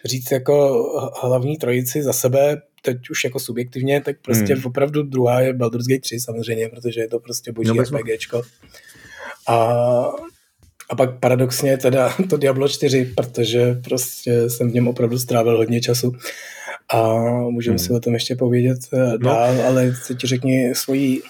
říct 0.05 0.31
jako 0.31 0.83
hlavní 1.21 1.57
trojici 1.57 2.03
za 2.03 2.13
sebe, 2.13 2.61
teď 2.81 3.09
už 3.09 3.23
jako 3.23 3.39
subjektivně, 3.39 4.01
tak 4.01 4.15
prostě 4.21 4.53
hmm. 4.53 4.65
opravdu 4.65 5.03
druhá 5.03 5.41
je 5.41 5.53
Baldur's 5.53 5.87
Gate 5.87 6.01
3 6.01 6.19
samozřejmě, 6.19 6.69
protože 6.69 7.01
je 7.01 7.07
to 7.07 7.19
prostě 7.19 7.51
boží 7.51 7.69
no, 7.69 7.83
RPGčko. 7.83 8.41
A, 9.47 9.55
a 10.89 10.95
pak 10.97 11.19
paradoxně 11.19 11.77
teda 11.77 12.13
to 12.29 12.37
Diablo 12.37 12.67
4, 12.67 13.13
protože 13.15 13.73
prostě 13.83 14.49
jsem 14.49 14.71
v 14.71 14.73
něm 14.73 14.87
opravdu 14.87 15.19
strávil 15.19 15.57
hodně 15.57 15.81
času 15.81 16.11
a 16.93 17.23
můžeme 17.49 17.77
hmm. 17.77 17.85
si 17.85 17.93
o 17.93 17.99
tom 17.99 18.13
ještě 18.13 18.35
povědět 18.35 18.79
eh, 18.93 18.97
no. 18.97 19.17
dál, 19.17 19.61
ale 19.61 19.93
teď 20.07 20.17
ti 20.21 20.27
řekni 20.27 20.75
svoji 20.75 21.21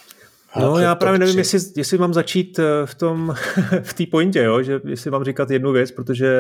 No 0.60 0.80
já 0.80 0.95
právě 0.95 1.20
nevím, 1.20 1.38
jestli, 1.38 1.60
jestli 1.76 1.97
mám 1.97 2.14
začít 2.14 2.60
eh, 2.60 2.86
v 2.86 2.95
tom, 2.95 3.36
v 3.82 3.93
té 3.93 4.06
pointě, 4.12 4.39
jo? 4.39 4.64
že 4.64 4.82
jestli 4.86 5.12
mám 5.12 5.24
říkat 5.24 5.51
jednu 5.51 5.72
věc, 5.72 5.91
protože 5.91 6.32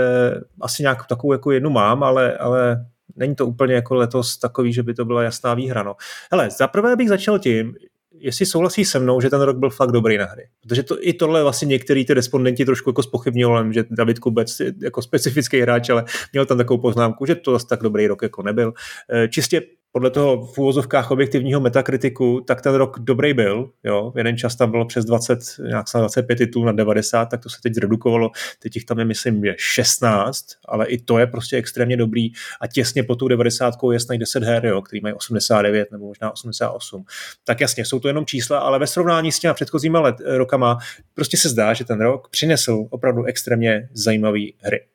asi 0.61 0.83
nějak 0.83 1.07
takovou 1.07 1.33
jako 1.33 1.51
jednu 1.51 1.69
mám, 1.69 2.03
ale, 2.03 2.37
ale 2.37 2.85
není 3.15 3.35
to 3.35 3.47
úplně 3.47 3.73
jako 3.73 3.95
letos 3.95 4.37
takový, 4.37 4.73
že 4.73 4.83
by 4.83 4.93
to 4.93 5.05
byla 5.05 5.23
jasná 5.23 5.53
výhra. 5.53 5.83
No. 5.83 5.95
Hele, 6.31 6.49
zaprvé 6.49 6.95
bych 6.95 7.09
začal 7.09 7.39
tím, 7.39 7.75
jestli 8.23 8.45
souhlasí 8.45 8.85
se 8.85 8.99
mnou, 8.99 9.21
že 9.21 9.29
ten 9.29 9.41
rok 9.41 9.57
byl 9.57 9.69
fakt 9.69 9.91
dobrý 9.91 10.17
na 10.17 10.25
hry. 10.25 10.47
Protože 10.61 10.83
to, 10.83 10.97
i 11.07 11.13
tohle 11.13 11.43
vlastně 11.43 11.65
některý 11.65 12.05
ty 12.05 12.13
respondenti 12.13 12.65
trošku 12.65 12.89
jako 12.89 13.03
spochybnili, 13.03 13.73
že 13.73 13.83
David 13.89 14.19
Kubec 14.19 14.61
jako 14.81 15.01
specifický 15.01 15.61
hráč, 15.61 15.89
ale 15.89 16.05
měl 16.33 16.45
tam 16.45 16.57
takovou 16.57 16.81
poznámku, 16.81 17.25
že 17.25 17.35
to 17.35 17.51
zase 17.51 17.67
tak 17.67 17.81
dobrý 17.81 18.07
rok 18.07 18.21
jako 18.21 18.43
nebyl. 18.43 18.73
Eh, 19.09 19.27
čistě 19.27 19.61
podle 19.95 20.09
toho 20.09 20.45
v 20.45 20.57
úvozovkách 20.57 21.11
objektivního 21.11 21.59
metakritiku, 21.59 22.41
tak 22.47 22.61
ten 22.61 22.73
rok 22.73 22.99
dobrý 22.99 23.33
byl. 23.33 23.69
Jo? 23.83 24.13
Jeden 24.17 24.37
čas 24.37 24.55
tam 24.55 24.71
bylo 24.71 24.85
přes 24.85 25.05
20, 25.05 25.39
nějak 25.67 25.85
25 25.97 26.35
titulů 26.35 26.65
na 26.65 26.71
90, 26.71 27.25
tak 27.25 27.41
to 27.43 27.49
se 27.49 27.57
teď 27.63 27.73
zredukovalo. 27.73 28.29
Teď 28.59 28.75
jich 28.75 28.85
tam 28.85 28.99
je, 28.99 29.05
myslím, 29.05 29.45
je 29.45 29.55
16, 29.57 30.45
ale 30.67 30.85
i 30.85 30.97
to 30.97 31.17
je 31.17 31.27
prostě 31.27 31.57
extrémně 31.57 31.97
dobrý. 31.97 32.29
A 32.61 32.67
těsně 32.67 33.03
po 33.03 33.15
tou 33.15 33.27
90 33.27 33.73
je 33.91 33.99
snad 33.99 34.17
10 34.17 34.43
her, 34.43 34.65
jo, 34.65 34.81
který 34.81 35.01
mají 35.01 35.15
89 35.15 35.91
nebo 35.91 36.05
možná 36.05 36.31
88. 36.31 37.03
Tak 37.43 37.61
jasně, 37.61 37.85
jsou 37.85 37.99
to 37.99 38.07
jenom 38.07 38.25
čísla, 38.25 38.59
ale 38.59 38.79
ve 38.79 38.87
srovnání 38.87 39.31
s 39.31 39.39
těma 39.39 39.53
předchozíma 39.53 39.99
let, 39.99 40.15
rokama 40.25 40.77
prostě 41.13 41.37
se 41.37 41.49
zdá, 41.49 41.73
že 41.73 41.85
ten 41.85 42.01
rok 42.01 42.29
přinesl 42.29 42.87
opravdu 42.89 43.23
extrémně 43.23 43.89
zajímavé 43.93 44.39
hry. 44.59 44.92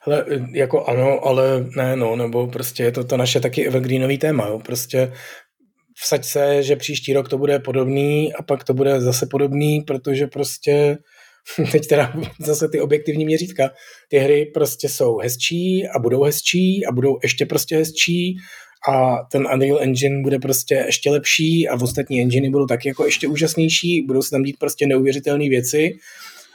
Hele, 0.00 0.24
jako 0.52 0.84
ano, 0.84 1.26
ale 1.26 1.66
ne, 1.76 1.96
no, 1.96 2.16
nebo 2.16 2.46
prostě 2.46 2.82
je 2.82 2.92
to 2.92 3.04
to 3.04 3.16
naše 3.16 3.40
taky 3.40 3.66
evergreenový 3.66 4.18
téma, 4.18 4.46
jo, 4.46 4.58
prostě 4.58 5.12
vsaď 6.02 6.24
se, 6.24 6.62
že 6.62 6.76
příští 6.76 7.12
rok 7.12 7.28
to 7.28 7.38
bude 7.38 7.58
podobný 7.58 8.34
a 8.34 8.42
pak 8.42 8.64
to 8.64 8.74
bude 8.74 9.00
zase 9.00 9.26
podobný, 9.26 9.80
protože 9.80 10.26
prostě 10.26 10.98
teď 11.72 11.86
teda 11.86 12.12
zase 12.40 12.68
ty 12.68 12.80
objektivní 12.80 13.24
měřítka, 13.24 13.70
ty 14.08 14.18
hry 14.18 14.50
prostě 14.54 14.88
jsou 14.88 15.18
hezčí 15.18 15.88
a 15.88 15.98
budou 15.98 16.22
hezčí 16.22 16.86
a 16.86 16.92
budou 16.92 17.18
ještě 17.22 17.46
prostě 17.46 17.76
hezčí 17.76 18.36
a 18.88 19.16
ten 19.32 19.48
Unreal 19.54 19.78
Engine 19.82 20.22
bude 20.22 20.38
prostě 20.38 20.74
ještě 20.74 21.10
lepší 21.10 21.68
a 21.68 21.74
ostatní 21.74 22.20
enginy 22.20 22.50
budou 22.50 22.66
taky 22.66 22.88
jako 22.88 23.04
ještě 23.04 23.28
úžasnější, 23.28 24.02
budou 24.02 24.22
se 24.22 24.30
tam 24.30 24.42
dít 24.42 24.58
prostě 24.58 24.86
neuvěřitelné 24.86 25.48
věci 25.48 25.98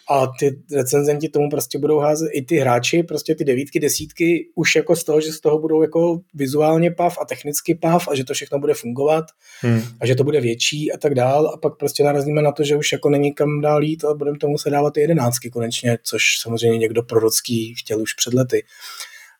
a 0.10 0.28
ty 0.39 0.60
recenzenti 0.76 1.30
tomu 1.30 1.49
prostě 1.49 1.80
budou 1.80 1.99
házet, 1.99 2.30
i 2.34 2.41
ty 2.41 2.58
hráči, 2.58 3.04
prostě 3.04 3.36
ty 3.36 3.45
devítky, 3.45 3.80
desítky, 3.80 4.47
už 4.56 4.76
jako 4.76 4.95
z 4.95 5.04
toho, 5.04 5.22
že 5.22 5.34
z 5.34 5.39
toho 5.39 5.60
budou 5.60 5.82
jako 5.82 6.20
vizuálně 6.34 6.91
pav 6.91 7.18
a 7.22 7.26
technicky 7.26 7.76
pav 7.76 8.08
a 8.08 8.16
že 8.16 8.24
to 8.24 8.34
všechno 8.34 8.60
bude 8.60 8.74
fungovat 8.74 9.26
hmm. 9.62 9.82
a 9.99 10.06
že 10.06 10.16
to 10.16 10.24
bude 10.24 10.41
větší 10.41 10.91
a 10.91 10.97
tak 10.97 11.16
dál 11.16 11.47
a 11.47 11.58
pak 11.58 11.78
prostě 11.78 12.04
narazíme 12.04 12.41
na 12.41 12.51
to, 12.51 12.64
že 12.64 12.76
už 12.76 12.91
jako 12.91 13.10
není 13.10 13.34
kam 13.34 13.62
dál 13.62 13.84
jít 13.84 14.06
a 14.06 14.14
budeme 14.14 14.38
tomu 14.38 14.58
se 14.58 14.70
dávat 14.70 14.93
ty 14.93 15.01
jedenáctky 15.01 15.49
konečně, 15.49 15.97
což 16.04 16.24
samozřejmě 16.41 16.78
někdo 16.78 17.04
prorocký 17.04 17.76
chtěl 17.76 18.01
už 18.01 18.14
před 18.14 18.34
lety. 18.34 18.64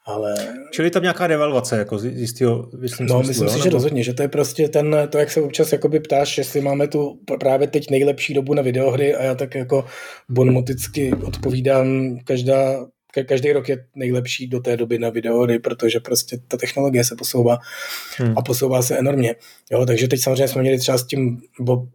Ale... 0.06 0.36
Čili 0.72 0.90
tam 0.90 1.04
nějaká 1.04 1.28
devalvace 1.28 1.78
jako 1.78 1.98
z 1.98 2.06
jistého 2.06 2.70
myslím, 2.78 3.08
No, 3.08 3.24
myslím 3.24 3.50
si, 3.50 3.60
že 3.64 3.70
rozhodně, 3.70 4.04
že 4.04 4.14
to 4.14 4.22
je 4.22 4.28
prostě 4.28 4.68
ten, 4.70 4.96
to, 5.10 5.18
jak 5.18 5.32
se 5.32 5.42
občas 5.42 5.72
jakoby 5.72 6.00
ptáš, 6.00 6.38
jestli 6.38 6.62
máme 6.62 6.88
tu 6.88 7.20
právě 7.40 7.68
teď 7.68 7.90
nejlepší 7.90 8.34
dobu 8.34 8.54
na 8.54 8.62
videohry 8.62 9.16
a 9.16 9.24
já 9.24 9.36
tak 9.36 9.56
jako 9.56 9.86
bonmoticky 10.30 11.14
odpovídám, 11.14 12.18
každá, 12.24 12.86
každý 13.28 13.52
rok 13.52 13.70
je 13.70 13.86
nejlepší 13.96 14.48
do 14.48 14.60
té 14.60 14.78
doby 14.78 15.00
na 15.00 15.10
videohry, 15.10 15.60
protože 15.60 16.00
prostě 16.00 16.38
ta 16.48 16.58
technologie 16.58 17.04
se 17.04 17.16
posouvá 17.16 17.58
hmm. 18.18 18.34
a 18.38 18.42
posouvá 18.42 18.82
se 18.82 18.98
enormně. 18.98 19.36
Jo, 19.72 19.86
takže 19.86 20.08
teď 20.08 20.22
samozřejmě 20.22 20.48
jsme 20.48 20.62
měli 20.62 20.80
třeba 20.80 20.98
s 20.98 21.08
tím 21.08 21.42
bo 21.60 21.88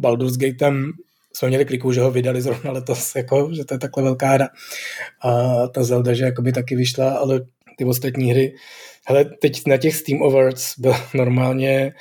Baldur's 0.00 0.36
Gatem 0.36 0.92
jsme 1.36 1.48
měli 1.48 1.64
kliku, 1.64 1.92
že 1.92 2.00
ho 2.00 2.10
vydali 2.10 2.42
zrovna 2.42 2.72
letos, 2.72 3.14
jako, 3.16 3.50
že 3.52 3.64
to 3.64 3.74
je 3.74 3.78
takhle 3.78 4.02
velká 4.02 4.28
hra. 4.28 4.48
A 5.22 5.66
ta 5.68 5.82
Zelda, 5.82 6.14
že 6.14 6.24
jakoby 6.24 6.52
taky 6.52 6.76
vyšla, 6.76 7.10
ale 7.10 7.40
ty 7.76 7.84
ostatní 7.84 8.30
hry. 8.30 8.54
Hele, 9.06 9.24
teď 9.24 9.66
na 9.66 9.76
těch 9.76 9.96
Steam 9.96 10.22
Awards 10.22 10.78
byl 10.78 10.94
normálně 11.14 11.92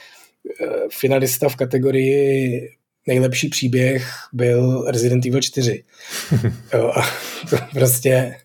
uh, 0.61 0.67
finalista 0.91 1.49
v 1.49 1.55
kategorii 1.55 2.69
nejlepší 3.07 3.49
příběh 3.49 4.07
byl 4.33 4.85
Resident 4.91 5.25
Evil 5.25 5.41
4. 5.41 5.83
jo, 6.73 6.91
a 6.95 7.01
to 7.49 7.57
prostě 7.73 8.35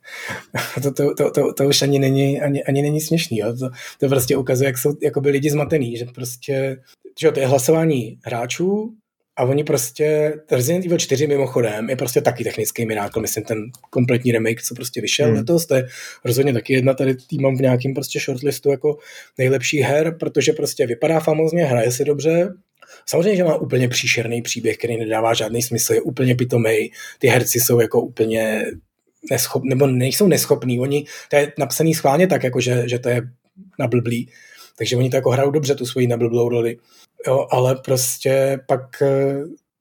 to, 0.82 0.92
to, 0.92 1.14
to, 1.14 1.30
to, 1.30 1.52
to 1.52 1.64
už 1.64 1.82
ani 1.82 1.98
není, 1.98 2.40
ani, 2.40 2.64
ani 2.64 2.82
není 2.82 3.00
směšný. 3.00 3.38
Jo. 3.38 3.56
To, 3.56 3.70
to 3.98 4.08
prostě 4.08 4.36
ukazuje, 4.36 4.68
jak 4.68 4.78
jsou 4.78 4.96
jakoby 5.02 5.30
lidi 5.30 5.50
zmatený, 5.50 5.96
že 5.96 6.04
prostě 6.04 6.76
že 7.20 7.32
to 7.32 7.40
je 7.40 7.46
hlasování 7.46 8.18
hráčů, 8.24 8.94
a 9.40 9.44
oni 9.44 9.64
prostě, 9.64 10.34
Resident 10.50 10.84
Evil 10.84 10.98
4 10.98 11.26
mimochodem 11.26 11.90
je 11.90 11.96
prostě 11.96 12.20
taky 12.20 12.44
technický 12.44 12.86
mirákl, 12.86 13.20
myslím 13.20 13.44
ten 13.44 13.70
kompletní 13.90 14.32
remake, 14.32 14.62
co 14.62 14.74
prostě 14.74 15.00
vyšel 15.00 15.26
hmm. 15.26 15.36
letos, 15.36 15.66
to 15.66 15.74
je 15.74 15.88
rozhodně 16.24 16.52
taky 16.52 16.72
jedna 16.72 16.94
tady 16.94 17.14
tým 17.14 17.42
mám 17.42 17.56
v 17.56 17.60
nějakém 17.60 17.94
prostě 17.94 18.20
shortlistu 18.20 18.70
jako 18.70 18.98
nejlepší 19.38 19.80
her, 19.80 20.16
protože 20.20 20.52
prostě 20.52 20.86
vypadá 20.86 21.20
famozně, 21.20 21.64
hraje 21.64 21.92
se 21.92 22.04
dobře, 22.04 22.54
Samozřejmě, 23.06 23.36
že 23.36 23.44
má 23.44 23.56
úplně 23.56 23.88
příšerný 23.88 24.42
příběh, 24.42 24.78
který 24.78 24.96
nedává 24.96 25.34
žádný 25.34 25.62
smysl, 25.62 25.92
je 25.92 26.00
úplně 26.00 26.34
pitomej, 26.34 26.90
ty 27.18 27.28
herci 27.28 27.60
jsou 27.60 27.80
jako 27.80 28.00
úplně 28.00 28.64
neschop, 29.30 29.62
nebo 29.64 29.86
nejsou 29.86 30.26
neschopní, 30.26 30.80
oni, 30.80 31.04
to 31.30 31.36
je 31.36 31.52
napsaný 31.58 31.94
schválně 31.94 32.26
tak, 32.26 32.44
jako 32.44 32.60
že, 32.60 32.88
že 32.88 32.98
to 32.98 33.08
je 33.08 33.22
na 33.78 33.86
blblý, 33.86 34.28
takže 34.78 34.96
oni 34.96 35.10
to 35.10 35.16
jako 35.16 35.30
hrajou 35.30 35.50
dobře 35.50 35.74
tu 35.74 35.86
svoji 35.86 36.06
nablblou 36.06 36.48
roli. 36.48 36.76
Jo, 37.26 37.46
ale 37.50 37.76
prostě 37.84 38.60
pak, 38.66 39.02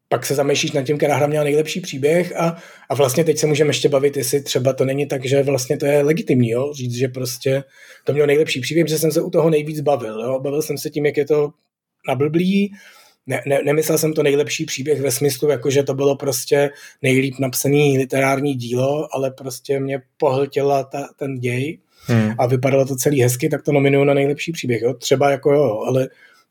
pak 0.10 0.26
se 0.26 0.36
zamýšlíš 0.36 0.72
nad 0.72 0.84
tím, 0.84 0.98
která 0.98 1.16
hra 1.16 1.28
měla 1.28 1.44
nejlepší 1.44 1.82
příběh 1.82 2.36
a, 2.36 2.58
a 2.90 2.96
vlastně 2.96 3.24
teď 3.24 3.38
se 3.38 3.48
můžeme 3.48 3.70
ještě 3.70 3.90
bavit, 3.90 4.18
jestli 4.18 4.42
třeba 4.42 4.74
to 4.74 4.86
není 4.86 5.06
tak, 5.06 5.26
že 5.26 5.44
vlastně 5.44 5.78
to 5.78 5.86
je 5.86 6.02
legitimní, 6.02 6.50
jo? 6.50 6.74
říct, 6.74 6.96
že 6.96 7.08
prostě 7.08 7.64
to 8.04 8.14
mělo 8.14 8.28
nejlepší 8.28 8.62
příběh, 8.62 8.88
že 8.88 9.00
jsem 9.00 9.12
se 9.12 9.22
u 9.22 9.30
toho 9.30 9.50
nejvíc 9.50 9.80
bavil. 9.80 10.22
Jo? 10.22 10.40
Bavil 10.40 10.62
jsem 10.62 10.78
se 10.78 10.90
tím, 10.90 11.06
jak 11.06 11.18
je 11.18 11.26
to 11.26 11.50
nablblý, 12.08 12.72
ne, 13.28 13.42
ne, 13.46 13.60
nemyslel 13.66 13.98
jsem 13.98 14.14
to 14.14 14.24
nejlepší 14.24 14.66
příběh 14.66 15.02
ve 15.02 15.12
smyslu, 15.12 15.50
jako 15.50 15.70
že 15.70 15.84
to 15.84 15.94
bylo 15.94 16.16
prostě 16.16 16.70
nejlíp 17.02 17.36
napsaný 17.40 17.98
literární 17.98 18.54
dílo, 18.56 19.16
ale 19.16 19.32
prostě 19.32 19.80
mě 19.80 20.02
pohltila 20.18 20.84
ta, 20.84 21.08
ten 21.16 21.40
děj 21.40 21.80
hmm. 22.06 22.32
a 22.38 22.46
vypadalo 22.46 22.86
to 22.86 22.96
celý 22.96 23.22
hezky, 23.22 23.50
tak 23.50 23.64
to 23.64 23.72
nominuju 23.72 24.04
na 24.04 24.14
nejlepší 24.14 24.52
příběh. 24.52 24.82
Jo? 24.82 24.94
Třeba 24.94 25.32
jako 25.32 25.54
jo, 25.54 25.80
ale 25.88 26.10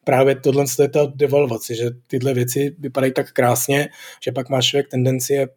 právě 0.08 0.34
tohle 0.36 0.64
je 0.82 0.88
ta 0.88 1.12
devalvace, 1.14 1.74
že 1.74 1.90
tyhle 2.06 2.34
věci 2.34 2.76
vypadají 2.78 3.12
tak 3.12 3.32
krásně, 3.32 3.88
že 4.24 4.32
pak 4.32 4.48
máš 4.48 4.66
člověk 4.66 4.88
tendenci 4.88 5.32
je 5.32 5.48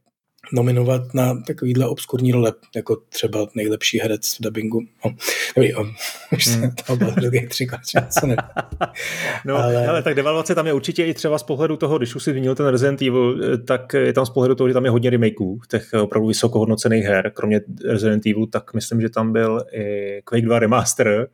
nominovat 0.53 1.13
na 1.13 1.41
takovýhle 1.47 1.87
obskurní 1.87 2.31
role, 2.31 2.53
jako 2.75 2.95
třeba 3.09 3.47
nejlepší 3.55 3.99
herec 3.99 4.37
v 4.39 4.43
dubbingu. 4.43 4.81
No, 5.05 5.11
nevím, 5.57 5.75
už 6.31 6.45
se 6.45 6.57
hmm. 6.57 6.71
to 6.87 6.95
bylo 6.95 7.11
tři 7.49 7.67
co 8.19 8.27
ne. 8.27 8.35
No, 9.45 9.55
ale... 9.55 9.87
ale... 9.87 10.03
tak 10.03 10.15
devalvace 10.15 10.55
tam 10.55 10.67
je 10.67 10.73
určitě 10.73 11.05
i 11.05 11.13
třeba 11.13 11.37
z 11.37 11.43
pohledu 11.43 11.77
toho, 11.77 11.97
když 11.97 12.15
už 12.15 12.23
si 12.23 12.31
zmínil 12.31 12.55
ten 12.55 12.67
Resident 12.67 13.01
Evil, 13.01 13.57
tak 13.65 13.93
je 13.93 14.13
tam 14.13 14.25
z 14.25 14.29
pohledu 14.29 14.55
toho, 14.55 14.67
že 14.67 14.73
tam 14.73 14.85
je 14.85 14.91
hodně 14.91 15.09
remakeů, 15.09 15.59
těch 15.69 15.93
opravdu 16.01 16.27
vysokohodnocených 16.27 17.05
her, 17.05 17.31
kromě 17.35 17.61
Resident 17.85 18.25
Evil, 18.25 18.47
tak 18.47 18.73
myslím, 18.73 19.01
že 19.01 19.09
tam 19.09 19.33
byl 19.33 19.61
i 19.71 20.21
Quake 20.23 20.45
2 20.45 20.59
Remaster, 20.59 21.27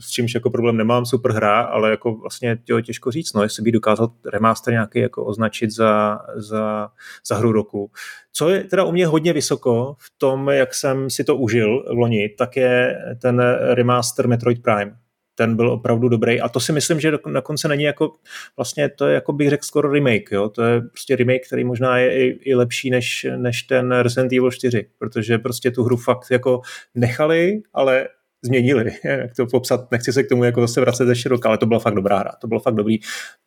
s 0.00 0.10
čímž 0.10 0.34
jako 0.34 0.50
problém 0.50 0.76
nemám, 0.76 1.06
super 1.06 1.32
hra, 1.32 1.60
ale 1.60 1.90
jako 1.90 2.14
vlastně 2.14 2.58
těžko 2.84 3.10
říct, 3.10 3.32
no, 3.32 3.42
jestli 3.42 3.62
by 3.62 3.72
dokázal 3.72 4.08
remaster 4.32 4.72
nějaký 4.72 4.98
jako 4.98 5.24
označit 5.24 5.70
za, 5.70 6.18
za, 6.36 6.88
za 7.26 7.36
hru 7.36 7.52
roku 7.52 7.90
Co 8.36 8.48
je 8.48 8.64
teda 8.64 8.84
u 8.84 8.92
mě 8.92 9.06
hodně 9.06 9.32
vysoko 9.32 9.96
v 9.98 10.18
tom, 10.18 10.48
jak 10.48 10.74
jsem 10.74 11.10
si 11.10 11.24
to 11.24 11.36
užil 11.36 11.84
v 11.94 11.98
loni, 11.98 12.28
tak 12.28 12.56
je 12.56 12.98
ten 13.22 13.42
remaster 13.74 14.28
Metroid 14.28 14.62
Prime 14.62 14.96
ten 15.36 15.56
byl 15.56 15.70
opravdu 15.70 16.08
dobrý 16.08 16.40
a 16.40 16.48
to 16.48 16.60
si 16.60 16.72
myslím, 16.72 17.00
že 17.00 17.12
na 17.26 17.40
konce 17.40 17.68
není 17.68 17.82
jako, 17.82 18.12
vlastně 18.56 18.88
to 18.88 19.06
je 19.06 19.14
jako 19.14 19.32
bych 19.32 19.50
řekl 19.50 19.64
skoro 19.64 19.92
remake, 19.92 20.32
jo? 20.32 20.48
to 20.48 20.62
je 20.62 20.80
prostě 20.80 21.16
remake, 21.16 21.46
který 21.46 21.64
možná 21.64 21.98
je 21.98 22.26
i, 22.26 22.38
i 22.50 22.54
lepší 22.54 22.90
než, 22.90 23.26
než 23.36 23.62
ten 23.62 23.92
Resident 23.92 24.32
Evil 24.32 24.50
4, 24.50 24.86
protože 24.98 25.38
prostě 25.38 25.70
tu 25.70 25.84
hru 25.84 25.96
fakt 25.96 26.30
jako 26.30 26.60
nechali, 26.94 27.60
ale 27.72 28.08
změnili, 28.46 28.92
jak 29.04 29.36
to 29.36 29.46
popsat, 29.46 29.90
nechci 29.90 30.12
se 30.12 30.22
k 30.22 30.28
tomu 30.28 30.44
jako 30.44 30.60
zase 30.60 30.80
vracet 30.80 31.08
ještě 31.08 31.28
rok, 31.28 31.46
ale 31.46 31.58
to 31.58 31.66
byla 31.66 31.80
fakt 31.80 31.94
dobrá 31.94 32.18
hra, 32.18 32.30
to 32.40 32.46
bylo 32.46 32.60
fakt 32.60 32.74
dobrý. 32.74 32.98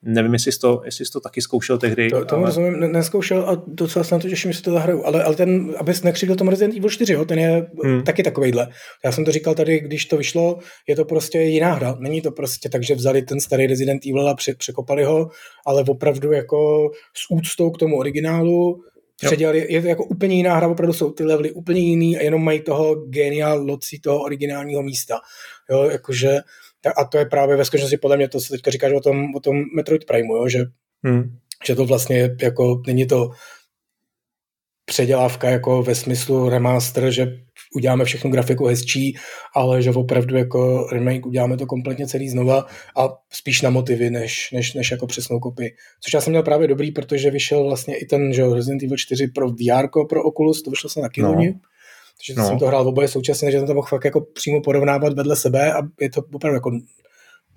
Nevím, 0.03 0.33
jestli 0.33 0.51
jsi 0.51 0.59
to, 0.59 0.81
jestli 0.85 1.05
jsi 1.05 1.11
to 1.11 1.19
taky 1.19 1.41
zkoušel 1.41 1.77
tehdy. 1.77 2.09
To, 2.09 2.25
to 2.25 2.35
ale... 2.35 2.45
rozumím, 2.45 2.91
neskoušel 2.91 3.49
a 3.49 3.63
docela 3.67 4.03
se 4.03 4.15
na 4.15 4.19
to 4.19 4.29
těším, 4.29 4.51
že 4.51 4.61
to 4.61 4.71
zahraju, 4.71 5.05
ale, 5.05 5.23
ale 5.23 5.35
ten, 5.35 5.73
abys 5.77 6.03
nekřivil 6.03 6.35
tomu 6.35 6.49
Resident 6.49 6.77
Evil 6.77 6.89
4, 6.89 7.13
jo, 7.13 7.25
ten 7.25 7.39
je 7.39 7.67
hmm. 7.83 8.03
taky 8.03 8.23
takovejhle. 8.23 8.67
Já 9.05 9.11
jsem 9.11 9.25
to 9.25 9.31
říkal 9.31 9.55
tady, 9.55 9.79
když 9.79 10.05
to 10.05 10.17
vyšlo, 10.17 10.59
je 10.87 10.95
to 10.95 11.05
prostě 11.05 11.39
jiná 11.39 11.73
hra, 11.73 11.95
není 11.99 12.21
to 12.21 12.31
prostě 12.31 12.69
tak, 12.69 12.83
že 12.83 12.95
vzali 12.95 13.21
ten 13.21 13.39
starý 13.39 13.67
Resident 13.67 14.05
Evil 14.05 14.29
a 14.29 14.35
pře- 14.35 14.55
překopali 14.55 15.03
ho, 15.03 15.29
ale 15.65 15.83
opravdu 15.87 16.31
jako 16.31 16.89
s 17.13 17.25
úctou 17.31 17.71
k 17.71 17.77
tomu 17.77 17.97
originálu, 17.97 18.81
předělali, 19.25 19.73
je 19.73 19.81
to 19.81 19.87
jako 19.87 20.05
úplně 20.05 20.35
jiná 20.35 20.55
hra, 20.55 20.67
opravdu 20.67 20.93
jsou 20.93 21.11
ty 21.11 21.23
levely 21.23 21.51
úplně 21.51 21.79
jiný 21.79 22.17
a 22.17 22.21
jenom 22.21 22.43
mají 22.43 22.59
toho 22.59 22.95
genial 22.95 23.65
loci 23.65 23.99
toho 23.99 24.23
originálního 24.23 24.83
místa. 24.83 25.19
Jo, 25.69 25.83
jakože, 25.83 26.39
a 26.97 27.05
to 27.05 27.17
je 27.17 27.25
právě 27.25 27.55
ve 27.55 27.65
skutečnosti 27.65 27.97
podle 27.97 28.17
mě, 28.17 28.29
to 28.29 28.39
se 28.39 28.49
teďka 28.49 28.71
říkáš 28.71 28.93
o 28.93 28.99
tom, 28.99 29.35
o 29.35 29.39
tom 29.39 29.63
Metroid 29.75 30.05
Prime, 30.05 30.27
jo, 30.27 30.49
že, 30.49 30.59
hmm. 31.03 31.37
že 31.65 31.75
to 31.75 31.85
vlastně 31.85 32.35
jako, 32.41 32.81
není 32.87 33.07
to 33.07 33.29
předělávka 34.89 35.49
jako 35.49 35.83
ve 35.83 35.95
smyslu 35.95 36.49
remaster, 36.49 37.11
že 37.11 37.39
uděláme 37.75 38.05
všechnu 38.05 38.31
grafiku 38.31 38.65
hezčí, 38.65 39.17
ale 39.55 39.81
že 39.81 39.91
opravdu 39.91 40.37
jako 40.37 40.87
remake 40.91 41.25
uděláme 41.25 41.57
to 41.57 41.65
kompletně 41.65 42.07
celý 42.07 42.29
znova 42.29 42.65
a 42.97 43.09
spíš 43.29 43.61
na 43.61 43.69
motivy, 43.69 44.09
než, 44.09 44.51
než, 44.53 44.73
než 44.73 44.91
jako 44.91 45.07
přesnou 45.07 45.39
kopii. 45.39 45.71
Což 46.01 46.13
já 46.13 46.21
jsem 46.21 46.31
měl 46.31 46.43
právě 46.43 46.67
dobrý, 46.67 46.91
protože 46.91 47.31
vyšel 47.31 47.63
vlastně 47.63 47.97
i 47.97 48.05
ten 48.05 48.33
že 48.33 48.53
Resident 48.53 48.83
Evil 48.83 48.97
4 48.97 49.27
pro 49.27 49.49
VR, 49.49 49.87
pro 50.09 50.23
Oculus, 50.23 50.61
to 50.61 50.69
vyšlo 50.71 50.89
se 50.89 51.01
na 51.01 51.09
Kiloni. 51.09 51.47
No. 51.47 51.59
Takže 52.17 52.41
no. 52.41 52.47
jsem 52.47 52.59
to 52.59 52.67
hrál 52.67 52.87
oboje 52.87 53.07
současně, 53.07 53.51
že 53.51 53.57
jsem 53.57 53.67
to 53.67 53.73
mohl 53.73 53.87
fakt 53.87 54.05
jako 54.05 54.21
přímo 54.21 54.61
porovnávat 54.61 55.13
vedle 55.13 55.35
sebe 55.35 55.73
a 55.73 55.81
je 55.99 56.09
to 56.09 56.21
opravdu 56.33 56.55
jako 56.55 56.71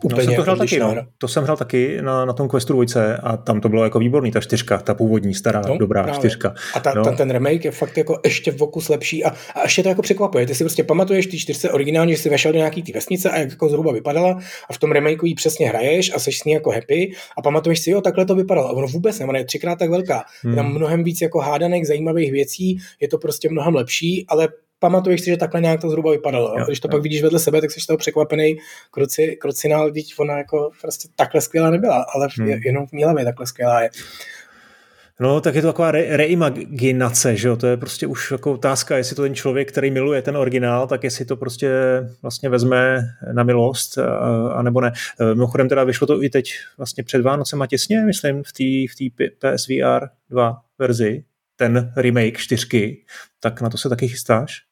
Úplně 0.02 0.22
no, 0.22 0.24
jsem 0.24 0.36
to 0.36 0.42
hrál 0.42 0.56
taky, 0.56 0.78
no. 0.78 0.96
To 1.18 1.28
jsem 1.28 1.44
hrál 1.44 1.56
taky 1.56 2.02
na, 2.02 2.24
na 2.24 2.32
tom 2.32 2.48
Questu 2.48 2.84
2 2.84 3.02
a 3.22 3.36
tam 3.36 3.60
to 3.60 3.68
bylo 3.68 3.84
jako 3.84 3.98
výborný, 3.98 4.30
ta 4.30 4.40
čtyřka, 4.40 4.78
ta 4.78 4.94
původní, 4.94 5.34
stará, 5.34 5.62
no, 5.68 5.78
dobrá 5.78 6.02
právě. 6.02 6.18
čtyřka. 6.18 6.54
A 6.74 6.80
ta, 6.80 6.92
no. 6.94 7.04
ten, 7.04 7.16
ten 7.16 7.30
remake 7.30 7.64
je 7.64 7.70
fakt 7.70 7.98
jako 7.98 8.20
ještě 8.24 8.52
v 8.52 8.62
okus 8.62 8.88
lepší 8.88 9.24
a, 9.24 9.28
a 9.54 9.62
ještě 9.62 9.82
to 9.82 9.88
jako 9.88 10.02
překvapuje. 10.02 10.46
Ty 10.46 10.54
si 10.54 10.64
prostě 10.64 10.84
pamatuješ 10.84 11.26
ty 11.26 11.38
čtyřce 11.38 11.70
originálně, 11.70 12.14
že 12.14 12.22
jsi 12.22 12.30
vešel 12.30 12.52
do 12.52 12.58
nějaký 12.58 12.82
ty 12.82 12.92
vesnice 12.92 13.30
a 13.30 13.38
jak 13.38 13.50
jako 13.50 13.68
zhruba 13.68 13.92
vypadala 13.92 14.38
a 14.70 14.72
v 14.72 14.78
tom 14.78 14.92
remakeu 14.92 15.26
ji 15.26 15.34
přesně 15.34 15.68
hraješ 15.68 16.14
a 16.14 16.18
jsi 16.18 16.32
s 16.32 16.44
ní 16.44 16.52
jako 16.52 16.70
happy 16.70 17.12
a 17.38 17.42
pamatuješ 17.42 17.78
si, 17.78 17.90
jo, 17.90 18.00
takhle 18.00 18.24
to 18.26 18.34
vypadalo. 18.34 18.68
A 18.68 18.72
ono 18.72 18.86
vůbec 18.86 19.18
ne, 19.18 19.26
ona 19.26 19.38
je 19.38 19.44
třikrát 19.44 19.78
tak 19.78 19.90
velká. 19.90 20.24
Hmm. 20.42 20.52
Je 20.52 20.56
tam 20.56 20.66
hmm. 20.66 20.74
mnohem 20.74 21.04
víc 21.04 21.20
jako 21.20 21.38
hádaných, 21.38 21.86
zajímavých 21.86 22.32
věcí, 22.32 22.78
je 23.00 23.08
to 23.08 23.18
prostě 23.18 23.48
mnohem 23.50 23.74
lepší, 23.74 24.24
ale 24.28 24.48
pamatuješ 24.82 25.20
si, 25.20 25.30
že 25.30 25.36
takhle 25.36 25.60
nějak 25.60 25.80
to 25.80 25.90
zhruba 25.90 26.10
vypadalo. 26.10 26.54
Jo, 26.58 26.64
Když 26.66 26.80
to 26.80 26.88
jo. 26.88 26.90
pak 26.90 27.02
vidíš 27.02 27.22
vedle 27.22 27.38
sebe, 27.38 27.60
tak 27.60 27.70
jsi 27.70 27.86
toho 27.86 27.96
překvapený. 27.96 28.56
Kruci, 28.90 29.36
krucinál, 29.40 29.90
teď 29.90 30.14
ona 30.18 30.38
jako 30.38 30.70
prostě 30.80 31.08
takhle 31.16 31.40
skvělá 31.40 31.70
nebyla, 31.70 32.06
ale 32.14 32.28
hmm. 32.38 32.48
jenom 32.48 32.86
v 32.86 32.92
Mílavě 32.92 33.24
takhle 33.24 33.46
skvělá 33.46 33.82
je. 33.82 33.90
No, 35.20 35.40
tak 35.40 35.54
je 35.54 35.62
to 35.62 35.68
taková 35.68 35.90
re- 35.90 36.16
reimaginace, 36.16 37.36
že 37.36 37.48
jo? 37.48 37.56
To 37.56 37.66
je 37.66 37.76
prostě 37.76 38.06
už 38.06 38.30
jako 38.30 38.52
otázka, 38.52 38.96
jestli 38.96 39.16
to 39.16 39.22
ten 39.22 39.34
člověk, 39.34 39.68
který 39.68 39.90
miluje 39.90 40.22
ten 40.22 40.36
originál, 40.36 40.86
tak 40.86 41.04
jestli 41.04 41.24
to 41.24 41.36
prostě 41.36 41.70
vlastně 42.22 42.48
vezme 42.48 42.98
na 43.32 43.42
milost, 43.42 43.98
a, 43.98 44.52
a 44.52 44.62
nebo 44.62 44.80
ne. 44.80 44.92
E, 45.20 45.34
mimochodem 45.34 45.68
teda 45.68 45.84
vyšlo 45.84 46.06
to 46.06 46.22
i 46.22 46.30
teď 46.30 46.52
vlastně 46.78 47.04
před 47.04 47.22
Vánocem 47.22 47.62
a 47.62 47.66
těsně, 47.66 48.00
myslím, 48.00 48.42
v 48.42 48.52
té 48.52 48.94
v 48.94 49.30
PSVR 49.38 50.08
2 50.30 50.60
verzi, 50.78 51.24
ten 51.56 51.92
remake 51.96 52.38
čtyřky, 52.38 53.04
tak 53.40 53.60
na 53.60 53.70
to 53.70 53.78
se 53.78 53.88
taky 53.88 54.08
chystáš? 54.08 54.71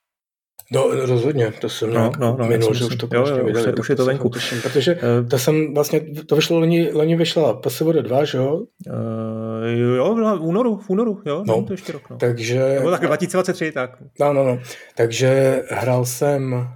No, 0.73 1.07
rozhodně, 1.07 1.53
to 1.61 1.68
jsem 1.68 1.95
no, 1.95 2.12
no, 2.18 2.37
no, 2.41 2.47
minul, 2.47 2.75
že 2.75 2.85
už 2.85 2.97
to 2.97 3.09
jo, 3.14 3.27
jo, 3.27 3.45
vydali, 3.45 3.66
už, 3.66 3.66
je, 3.66 3.75
už 3.81 3.89
je 3.89 3.97
to 3.97 4.05
venku. 4.05 4.29
Těším, 4.29 4.61
protože 4.62 4.95
uh, 4.95 5.29
to 5.29 5.39
jsem 5.39 5.75
vlastně, 5.75 6.01
to 6.01 6.37
vyšlo 6.37 6.59
loni, 6.59 6.91
loni 6.93 7.16
vyšla 7.16 7.55
PSVD 7.55 7.97
2, 7.97 8.25
že 8.25 8.39
jo? 8.39 8.55
Uh, 8.55 9.97
jo, 9.97 10.14
v 10.14 10.43
únoru, 10.43 10.77
v 10.77 10.91
únoru, 10.91 11.23
jo, 11.27 11.45
no, 11.47 11.62
to 11.62 11.73
ještě 11.73 11.93
rok, 11.93 12.11
no. 12.11 12.16
Takže... 12.16 12.75
Nebo 12.75 12.91
tak 12.91 13.01
2023, 13.01 13.73
tak. 13.73 13.91
No, 14.21 14.33
no, 14.33 14.45
no, 14.45 14.61
takže 14.97 15.62
hrál 15.71 16.05
jsem 16.05 16.68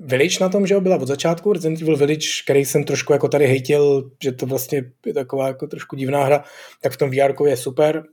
Village 0.00 0.38
na 0.40 0.48
tom, 0.48 0.66
že 0.66 0.74
jo, 0.74 0.80
byla 0.80 0.96
od 0.96 1.08
začátku, 1.08 1.52
Resident 1.52 1.82
Evil 1.82 1.96
Village, 1.96 2.28
který 2.44 2.64
jsem 2.64 2.84
trošku 2.84 3.12
jako 3.12 3.28
tady 3.28 3.46
hejtil, 3.46 4.10
že 4.22 4.32
to 4.32 4.46
vlastně 4.46 4.82
je 5.06 5.14
taková 5.14 5.46
jako 5.46 5.66
trošku 5.66 5.96
divná 5.96 6.24
hra, 6.24 6.44
tak 6.80 6.92
v 6.92 6.96
tom 6.96 7.10
VR 7.10 7.46
je 7.46 7.56
super, 7.56 8.04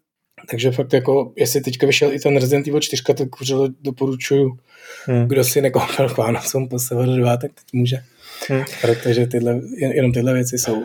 takže 0.50 0.72
fakt 0.72 0.94
jako, 0.94 1.34
jestli 1.36 1.62
teďka 1.62 1.88
vyšel 1.88 2.14
i 2.14 2.20
ten 2.20 2.36
Resident 2.36 2.68
Evil 2.68 2.80
4, 2.80 3.04
tak 3.16 3.42
už 3.42 3.52
doporučuju, 3.82 4.58
hmm. 5.06 5.28
kdo 5.28 5.44
si 5.44 5.62
nekoupil 5.62 6.10
k 6.10 6.18
Vánocům 6.18 6.70
po 6.70 6.80
Severu 6.80 7.16
2, 7.18 7.38
tak 7.38 7.52
teď 7.54 7.66
může. 7.74 8.04
Hmm. 8.50 8.64
Protože 8.82 9.28
tyhle, 9.28 9.62
jenom 9.78 10.12
tyhle 10.12 10.34
věci 10.34 10.58
jsou 10.58 10.84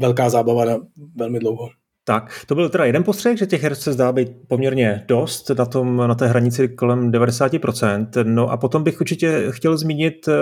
velká 0.00 0.30
zábava 0.30 0.64
na 0.64 0.78
velmi 1.16 1.38
dlouho. 1.38 1.70
Tak, 2.06 2.44
to 2.46 2.54
byl 2.54 2.68
teda 2.68 2.84
jeden 2.84 3.04
postřeh, 3.04 3.38
že 3.38 3.46
těch 3.46 3.62
her 3.62 3.74
se 3.74 3.92
zdá 3.92 4.12
být 4.12 4.28
poměrně 4.48 5.04
dost 5.08 5.50
na, 5.50 5.66
tom, 5.66 5.96
na 5.96 6.14
té 6.14 6.26
hranici 6.26 6.68
kolem 6.68 7.10
90%. 7.10 8.06
No 8.24 8.50
a 8.50 8.56
potom 8.56 8.82
bych 8.82 9.00
určitě 9.00 9.46
chtěl 9.50 9.76
zmínit 9.76 10.28
uh, 10.28 10.34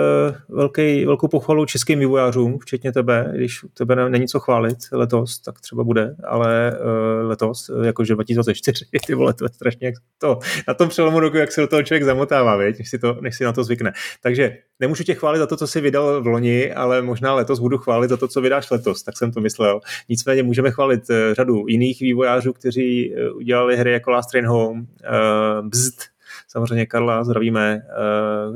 velký, 0.57 1.05
velkou 1.05 1.27
pochvalu 1.27 1.65
českým 1.65 1.99
vývojářům, 1.99 2.59
včetně 2.59 2.91
tebe, 2.91 3.31
když 3.35 3.59
tebe 3.73 4.09
není 4.09 4.27
co 4.27 4.39
chválit 4.39 4.77
letos, 4.91 5.39
tak 5.39 5.61
třeba 5.61 5.83
bude, 5.83 6.15
ale 6.23 6.71
uh, 6.71 7.29
letos, 7.29 7.71
jakože 7.83 8.13
2024, 8.13 8.85
ty 9.07 9.13
vole, 9.15 9.33
to 9.33 9.45
je 9.45 9.49
strašně 9.49 9.93
to, 10.17 10.39
na 10.67 10.73
tom 10.73 10.89
přelomu 10.89 11.19
roku, 11.19 11.37
jak 11.37 11.51
se 11.51 11.61
do 11.61 11.67
toho 11.67 11.83
člověk 11.83 12.03
zamotává, 12.03 12.55
věď, 12.55 12.79
než, 12.79 12.89
si 12.89 12.99
to, 12.99 13.17
než 13.21 13.37
si 13.37 13.43
na 13.43 13.53
to 13.53 13.63
zvykne. 13.63 13.93
Takže 14.21 14.57
nemůžu 14.83 15.03
tě 15.03 15.15
chválit 15.15 15.39
za 15.39 15.47
to, 15.47 15.57
co 15.57 15.67
jsi 15.67 15.81
vydal 15.81 16.21
v 16.21 16.27
loni, 16.27 16.73
ale 16.73 17.01
možná 17.01 17.33
letos 17.33 17.59
budu 17.59 17.77
chválit 17.77 18.09
za 18.09 18.17
to, 18.17 18.27
co 18.27 18.41
vydáš 18.41 18.71
letos, 18.71 19.03
tak 19.03 19.17
jsem 19.17 19.31
to 19.31 19.41
myslel. 19.41 19.79
Nicméně 20.09 20.43
můžeme 20.43 20.71
chválit 20.71 21.09
uh, 21.09 21.15
řadu 21.33 21.65
jiných 21.67 22.01
vývojářů, 22.01 22.53
kteří 22.53 23.15
eh, 23.15 23.31
udělali 23.31 23.77
hry 23.77 23.91
jako 23.91 24.11
Last 24.11 24.31
Train 24.31 24.45
Home, 24.45 24.79
uh, 24.79 25.67
Bzd, 25.67 26.01
samozřejmě 26.47 26.85
Karla, 26.85 27.23
zdravíme, 27.23 27.81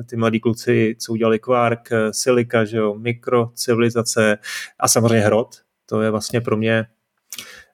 ty 0.09 0.15
mladí 0.15 0.39
kluci, 0.39 0.95
co 0.99 1.11
udělali 1.11 1.39
Quark, 1.39 1.89
Silica, 2.11 2.65
že 2.65 2.77
jo, 2.77 2.95
mikrocivilizace 2.97 4.37
a 4.79 4.87
samozřejmě 4.87 5.25
Hrot, 5.25 5.55
to 5.85 6.01
je 6.01 6.11
vlastně 6.11 6.41
pro 6.41 6.57
mě 6.57 6.85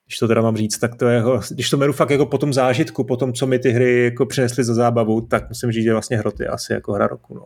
když 0.05 0.17
to 0.17 0.27
teda 0.27 0.41
mám 0.41 0.57
říct, 0.57 0.77
tak 0.77 0.95
to 0.95 1.07
je, 1.07 1.23
když 1.51 1.69
to 1.69 1.77
meru 1.77 1.93
fakt 1.93 2.09
jako 2.09 2.25
po 2.25 2.37
tom 2.37 2.53
zážitku, 2.53 3.03
po 3.03 3.17
tom, 3.17 3.33
co 3.33 3.47
mi 3.47 3.59
ty 3.59 3.69
hry 3.69 4.03
jako 4.03 4.25
přinesly 4.25 4.63
za 4.63 4.73
zábavu, 4.73 5.21
tak 5.21 5.49
musím 5.49 5.71
říct, 5.71 5.83
že 5.83 5.93
vlastně 5.93 6.17
Hrot 6.17 6.39
je 6.39 6.47
asi 6.47 6.73
jako 6.73 6.93
hra 6.93 7.07
roku. 7.07 7.35
No. 7.35 7.45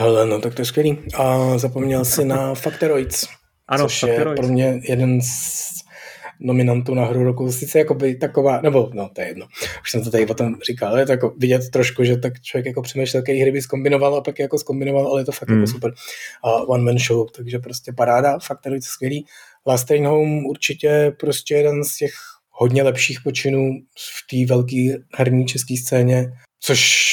Hele, 0.00 0.26
no 0.26 0.40
tak 0.40 0.54
to 0.54 0.62
je 0.62 0.66
skvělý. 0.66 0.98
A 1.14 1.58
zapomněl 1.58 2.04
si 2.04 2.24
na 2.24 2.54
Factoroids, 2.62 3.28
ano, 3.68 3.84
což 3.84 4.00
Factoroids. 4.00 4.40
je 4.40 4.42
pro 4.42 4.52
mě 4.52 4.80
jeden 4.88 5.20
z 5.22 5.70
nominantů 6.40 6.94
na 6.94 7.04
hru 7.04 7.24
roku, 7.24 7.52
sice 7.52 7.78
jako 7.78 7.94
by 7.94 8.14
taková, 8.14 8.60
nebo 8.60 8.90
no 8.94 9.10
to 9.14 9.20
je 9.20 9.26
jedno, 9.26 9.46
už 9.82 9.90
jsem 9.90 10.04
to 10.04 10.10
tady 10.10 10.26
potom 10.26 10.56
říkal, 10.70 10.88
ale 10.88 11.00
je 11.00 11.06
to 11.06 11.12
jako 11.12 11.34
vidět 11.38 11.70
trošku, 11.70 12.04
že 12.04 12.16
tak 12.16 12.40
člověk 12.40 12.66
jako 12.66 12.82
přemýšlel, 12.82 13.22
jaký 13.28 13.40
hry 13.40 13.52
by 13.52 13.62
zkombinoval 13.62 14.14
a 14.14 14.20
pak 14.20 14.38
jako 14.38 14.58
zkombinoval, 14.58 15.06
ale 15.06 15.20
je 15.20 15.24
to 15.24 15.32
fakt 15.32 15.48
mm. 15.48 15.54
jako 15.54 15.66
hmm. 15.66 15.74
super. 15.74 15.92
A 16.44 16.68
one 16.68 16.84
man 16.84 16.98
show, 16.98 17.26
takže 17.36 17.58
prostě 17.58 17.92
paráda, 17.92 18.38
fakt 18.38 18.66
je 18.66 18.82
skvělý. 18.82 19.26
Last 19.66 19.86
Train 19.86 20.06
Home 20.06 20.46
určitě 20.46 21.12
prostě 21.20 21.54
jeden 21.54 21.84
z 21.84 21.96
těch 21.96 22.12
hodně 22.50 22.82
lepších 22.82 23.20
počinů 23.24 23.70
v 23.98 24.46
té 24.46 24.54
velké 24.54 25.04
herní 25.16 25.46
české 25.46 25.74
scéně, 25.76 26.32
což 26.60 27.10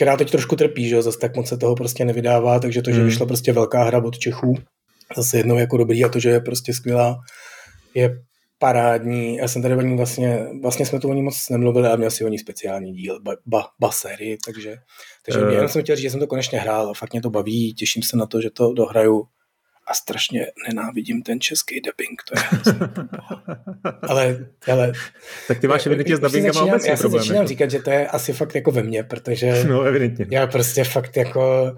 která 0.00 0.16
teď 0.16 0.30
trošku 0.30 0.56
trpí, 0.56 0.88
že 0.88 1.02
zase 1.02 1.18
tak 1.18 1.36
moc 1.36 1.48
se 1.48 1.56
toho 1.56 1.74
prostě 1.74 2.04
nevydává, 2.04 2.58
takže 2.58 2.82
to, 2.82 2.90
že 2.90 3.00
mm. 3.00 3.06
vyšla 3.06 3.26
prostě 3.26 3.52
velká 3.52 3.84
hra 3.84 4.04
od 4.04 4.18
Čechů, 4.18 4.54
zase 5.16 5.36
jednou 5.36 5.58
jako 5.58 5.76
dobrý 5.76 6.04
a 6.04 6.08
to, 6.08 6.18
že 6.18 6.28
je 6.28 6.40
prostě 6.40 6.74
skvělá, 6.74 7.18
je 7.94 8.10
parádní. 8.58 9.36
Já 9.36 9.48
jsem 9.48 9.62
tady 9.62 9.76
o 9.76 9.80
ní 9.80 9.96
vlastně, 9.96 10.46
vlastně 10.62 10.86
jsme 10.86 11.00
tu 11.00 11.10
o 11.10 11.14
ní 11.14 11.22
moc 11.22 11.48
nemluvili 11.50 11.88
a 11.88 11.96
měl 11.96 12.10
si 12.10 12.24
o 12.24 12.28
ní 12.28 12.38
speciální 12.38 12.92
díl, 12.92 13.20
ba, 13.22 13.32
ba, 13.46 13.66
ba 13.80 13.90
sérii, 13.90 14.38
takže, 14.46 14.76
takže 15.24 15.40
uh. 15.40 15.52
jenom 15.52 15.68
jsem 15.68 15.82
chtěl 15.82 15.96
říct, 15.96 16.02
že 16.02 16.10
jsem 16.10 16.20
to 16.20 16.26
konečně 16.26 16.58
hrál 16.60 16.90
a 16.90 16.94
fakt 16.94 17.12
mě 17.12 17.22
to 17.22 17.30
baví, 17.30 17.74
těším 17.74 18.02
se 18.02 18.16
na 18.16 18.26
to, 18.26 18.40
že 18.40 18.50
to 18.50 18.72
dohraju 18.72 19.22
a 19.86 19.94
strašně 19.94 20.46
nenávidím 20.68 21.22
ten 21.22 21.40
český 21.40 21.80
dubbing, 21.80 22.22
to 22.22 22.38
je 22.38 22.60
ale, 24.02 24.46
ale... 24.72 24.92
Tak 25.48 25.60
ty 25.60 25.68
máš 25.68 25.86
evidentně 25.86 26.16
s 26.16 26.20
dubbingem 26.20 26.56
obecně 26.56 26.90
Já 26.90 26.96
si 26.96 27.10
začínám 27.10 27.36
jako. 27.36 27.48
říkat, 27.48 27.70
že 27.70 27.78
to 27.78 27.90
je 27.90 28.06
asi 28.06 28.32
fakt 28.32 28.54
jako 28.54 28.70
ve 28.70 28.82
mně, 28.82 29.02
protože 29.02 29.64
no, 29.64 29.82
evidentně. 29.82 30.26
já 30.30 30.46
prostě 30.46 30.84
fakt 30.84 31.16
jako 31.16 31.72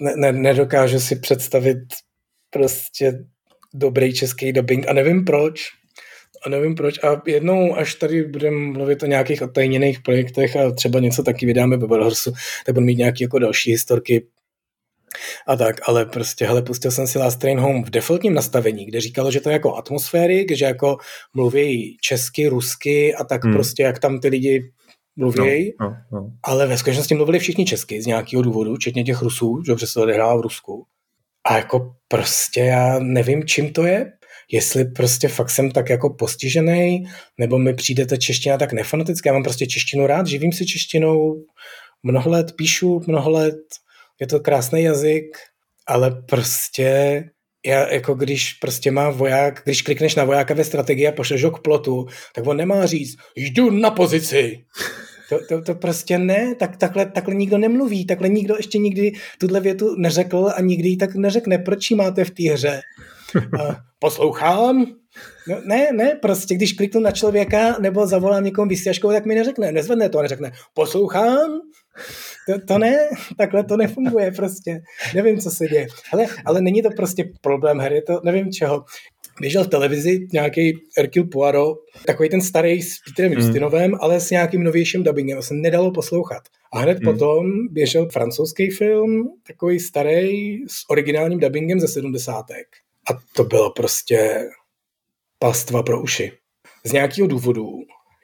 ne, 0.00 0.12
ne, 0.16 0.32
nedokážu 0.32 1.00
si 1.00 1.16
představit 1.16 1.78
prostě 2.50 3.12
dobrý 3.74 4.14
český 4.14 4.52
dubbing 4.52 4.88
a 4.88 4.92
nevím 4.92 5.24
proč, 5.24 5.68
a 6.46 6.48
nevím 6.48 6.74
proč. 6.74 7.04
A 7.04 7.22
jednou, 7.26 7.76
až 7.76 7.94
tady 7.94 8.24
budeme 8.24 8.56
mluvit 8.56 9.02
o 9.02 9.06
nějakých 9.06 9.42
odtajněných 9.42 10.00
projektech 10.00 10.56
a 10.56 10.70
třeba 10.70 11.00
něco 11.00 11.22
taky 11.22 11.46
vydáme 11.46 11.76
ve 11.76 11.86
Balhorsu, 11.86 12.32
tak 12.66 12.74
budu 12.74 12.86
mít 12.86 12.98
nějaké 12.98 13.24
jako 13.24 13.38
další 13.38 13.70
historky 13.70 14.26
a 15.46 15.56
tak, 15.56 15.76
ale 15.88 16.06
prostě, 16.06 16.46
hele, 16.46 16.62
pustil 16.62 16.90
jsem 16.90 17.06
si 17.06 17.18
Last 17.18 17.40
Train 17.40 17.58
Home 17.58 17.84
v 17.84 17.90
defaultním 17.90 18.34
nastavení, 18.34 18.86
kde 18.86 19.00
říkalo, 19.00 19.30
že 19.30 19.40
to 19.40 19.48
je 19.48 19.52
jako 19.52 19.76
atmosféry, 19.76 20.46
že 20.52 20.64
jako 20.64 20.96
mluví 21.34 21.96
česky, 22.00 22.46
rusky 22.46 23.14
a 23.14 23.24
tak 23.24 23.44
hmm. 23.44 23.52
prostě, 23.52 23.82
jak 23.82 23.98
tam 23.98 24.20
ty 24.20 24.28
lidi 24.28 24.72
mluví, 25.16 25.74
no, 25.80 25.88
no, 25.88 25.96
no. 26.12 26.30
ale 26.42 26.66
ve 26.66 26.78
skutečnosti 26.78 27.14
mluvili 27.14 27.38
všichni 27.38 27.64
česky 27.64 28.02
z 28.02 28.06
nějakého 28.06 28.42
důvodu, 28.42 28.74
včetně 28.74 29.04
těch 29.04 29.22
Rusů, 29.22 29.62
že 29.66 29.86
se 29.86 29.94
to 29.94 30.02
odehrává 30.02 30.36
v 30.36 30.40
Rusku. 30.40 30.86
A 31.46 31.56
jako 31.56 31.92
prostě 32.08 32.60
já 32.60 32.98
nevím, 32.98 33.46
čím 33.46 33.72
to 33.72 33.84
je, 33.84 34.12
jestli 34.52 34.84
prostě 34.84 35.28
fakt 35.28 35.50
jsem 35.50 35.70
tak 35.70 35.90
jako 35.90 36.10
postižený, 36.10 37.04
nebo 37.38 37.58
mi 37.58 37.74
přijde 37.74 38.06
ta 38.06 38.16
čeština 38.16 38.58
tak 38.58 38.72
nefanaticky. 38.72 39.28
Já 39.28 39.32
mám 39.32 39.42
prostě 39.42 39.66
češtinu 39.66 40.06
rád, 40.06 40.26
živím 40.26 40.52
si 40.52 40.66
češtinou, 40.66 41.44
mnoho 42.02 42.30
let 42.30 42.52
píšu, 42.56 43.00
mnoho 43.06 43.30
let, 43.30 43.60
je 44.20 44.26
to 44.26 44.40
krásný 44.40 44.82
jazyk, 44.82 45.38
ale 45.86 46.22
prostě 46.28 47.24
já, 47.66 47.92
jako 47.92 48.14
když 48.14 48.52
prostě 48.52 48.90
má 48.90 49.10
voják, 49.10 49.60
když 49.64 49.82
klikneš 49.82 50.14
na 50.14 50.24
vojáka 50.24 50.54
ve 50.54 50.64
strategii 50.64 51.08
a 51.08 51.12
pošleš 51.12 51.44
ho 51.44 51.50
k 51.50 51.62
plotu, 51.62 52.06
tak 52.34 52.46
on 52.46 52.56
nemá 52.56 52.86
říct, 52.86 53.16
jdu 53.36 53.70
na 53.70 53.90
pozici. 53.90 54.64
To, 55.28 55.38
to, 55.48 55.62
to 55.62 55.74
prostě 55.74 56.18
ne, 56.18 56.54
tak, 56.54 56.76
takhle, 56.76 57.06
takhle 57.06 57.34
nikdo 57.34 57.58
nemluví, 57.58 58.06
takhle 58.06 58.28
nikdo 58.28 58.56
ještě 58.56 58.78
nikdy 58.78 59.12
tuhle 59.38 59.60
větu 59.60 59.94
neřekl 59.96 60.52
a 60.56 60.60
nikdy 60.60 60.88
ji 60.88 60.96
tak 60.96 61.14
neřekne. 61.14 61.58
Proč 61.58 61.90
ji 61.90 61.96
máte 61.96 62.24
v 62.24 62.30
té 62.30 62.42
hře? 62.52 62.80
A 63.60 63.76
poslouchám? 63.98 64.86
No, 65.48 65.60
ne, 65.64 65.88
ne, 65.92 66.18
prostě 66.22 66.54
když 66.54 66.72
kliknu 66.72 67.00
na 67.00 67.10
člověka 67.10 67.76
nebo 67.80 68.06
zavolám 68.06 68.44
někomu 68.44 68.68
vysílačkou, 68.68 69.12
tak 69.12 69.26
mi 69.26 69.34
neřekne, 69.34 69.72
nezvedne 69.72 70.08
to 70.08 70.18
a 70.18 70.22
neřekne, 70.22 70.52
poslouchám? 70.74 71.60
To, 72.46 72.66
to 72.66 72.78
ne, 72.78 72.96
takhle 73.38 73.64
to 73.64 73.76
nefunguje 73.76 74.32
prostě. 74.32 74.80
Nevím, 75.14 75.38
co 75.38 75.50
se 75.50 75.66
děje. 75.66 75.86
Ale, 76.12 76.26
ale 76.44 76.60
není 76.60 76.82
to 76.82 76.90
prostě 76.96 77.24
problém 77.40 77.78
hry, 77.78 78.02
to 78.02 78.20
nevím 78.24 78.52
čeho 78.52 78.84
běžel 79.40 79.64
v 79.64 79.68
televizi 79.68 80.26
nějaký 80.32 80.78
Hercule 80.96 81.26
Poirot, 81.26 81.78
takový 82.06 82.28
ten 82.28 82.40
starý 82.40 82.82
s 82.82 82.94
Petrem 83.08 83.32
mm. 83.32 83.38
Justinovem, 83.38 83.94
ale 84.00 84.20
s 84.20 84.30
nějakým 84.30 84.62
novějším 84.62 85.04
dubbingem, 85.04 85.36
to 85.36 85.42
se 85.42 85.54
nedalo 85.54 85.92
poslouchat. 85.92 86.42
A 86.72 86.78
hned 86.78 86.98
mm. 86.98 87.04
potom 87.04 87.68
běžel 87.70 88.08
francouzský 88.08 88.70
film, 88.70 89.28
takový 89.46 89.80
starý 89.80 90.58
s 90.68 90.90
originálním 90.90 91.40
dubbingem 91.40 91.80
ze 91.80 91.88
sedmdesátek. 91.88 92.66
A 93.10 93.18
to 93.36 93.44
bylo 93.44 93.70
prostě 93.70 94.48
pastva 95.38 95.82
pro 95.82 96.02
uši. 96.02 96.32
Z 96.84 96.92
nějakého 96.92 97.28
důvodu 97.28 97.66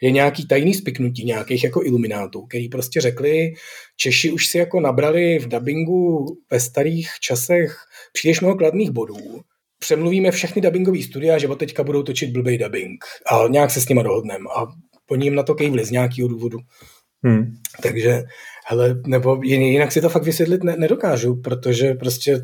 je 0.03 0.11
nějaký 0.11 0.47
tajný 0.47 0.75
spiknutí 0.75 1.25
nějakých 1.25 1.65
jako 1.65 1.85
iluminátů, 1.85 2.43
který 2.43 2.69
prostě 2.69 3.01
řekli, 3.01 3.53
Češi 3.97 4.31
už 4.31 4.47
si 4.47 4.59
jako 4.59 4.81
nabrali 4.81 5.39
v 5.39 5.49
dubbingu 5.49 6.27
ve 6.51 6.61
starých 6.61 7.11
časech 7.21 7.77
příliš 8.13 8.41
mnoho 8.41 8.57
kladných 8.57 8.91
bodů 8.91 9.41
přemluvíme 9.79 10.31
všechny 10.31 10.63
dubbingové 10.63 11.03
studia, 11.03 11.39
že 11.39 11.49
od 11.49 11.59
teďka 11.59 11.85
budou 11.85 12.03
točit 12.03 12.31
blbý 12.31 12.59
dubbing 12.59 13.05
a 13.33 13.49
nějak 13.49 13.71
se 13.71 13.81
s 13.81 13.89
nima 13.89 14.03
dohodneme 14.03 14.45
a 14.57 14.67
po 15.07 15.17
ním 15.17 15.35
na 15.35 15.43
to 15.43 15.55
kejvli 15.55 15.85
z 15.85 15.91
nějakého 15.91 16.29
důvodu. 16.29 16.59
Hmm. 17.25 17.47
Takže, 17.83 18.23
hele, 18.67 19.03
nebo 19.07 19.41
jinak 19.43 19.93
si 19.93 20.01
to 20.01 20.09
fakt 20.09 20.23
vysvětlit 20.23 20.65
ne, 20.65 20.77
nedokážu, 20.79 21.37
protože 21.37 21.95
prostě 21.95 22.41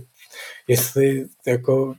jestli 0.68 1.24
jako 1.46 1.94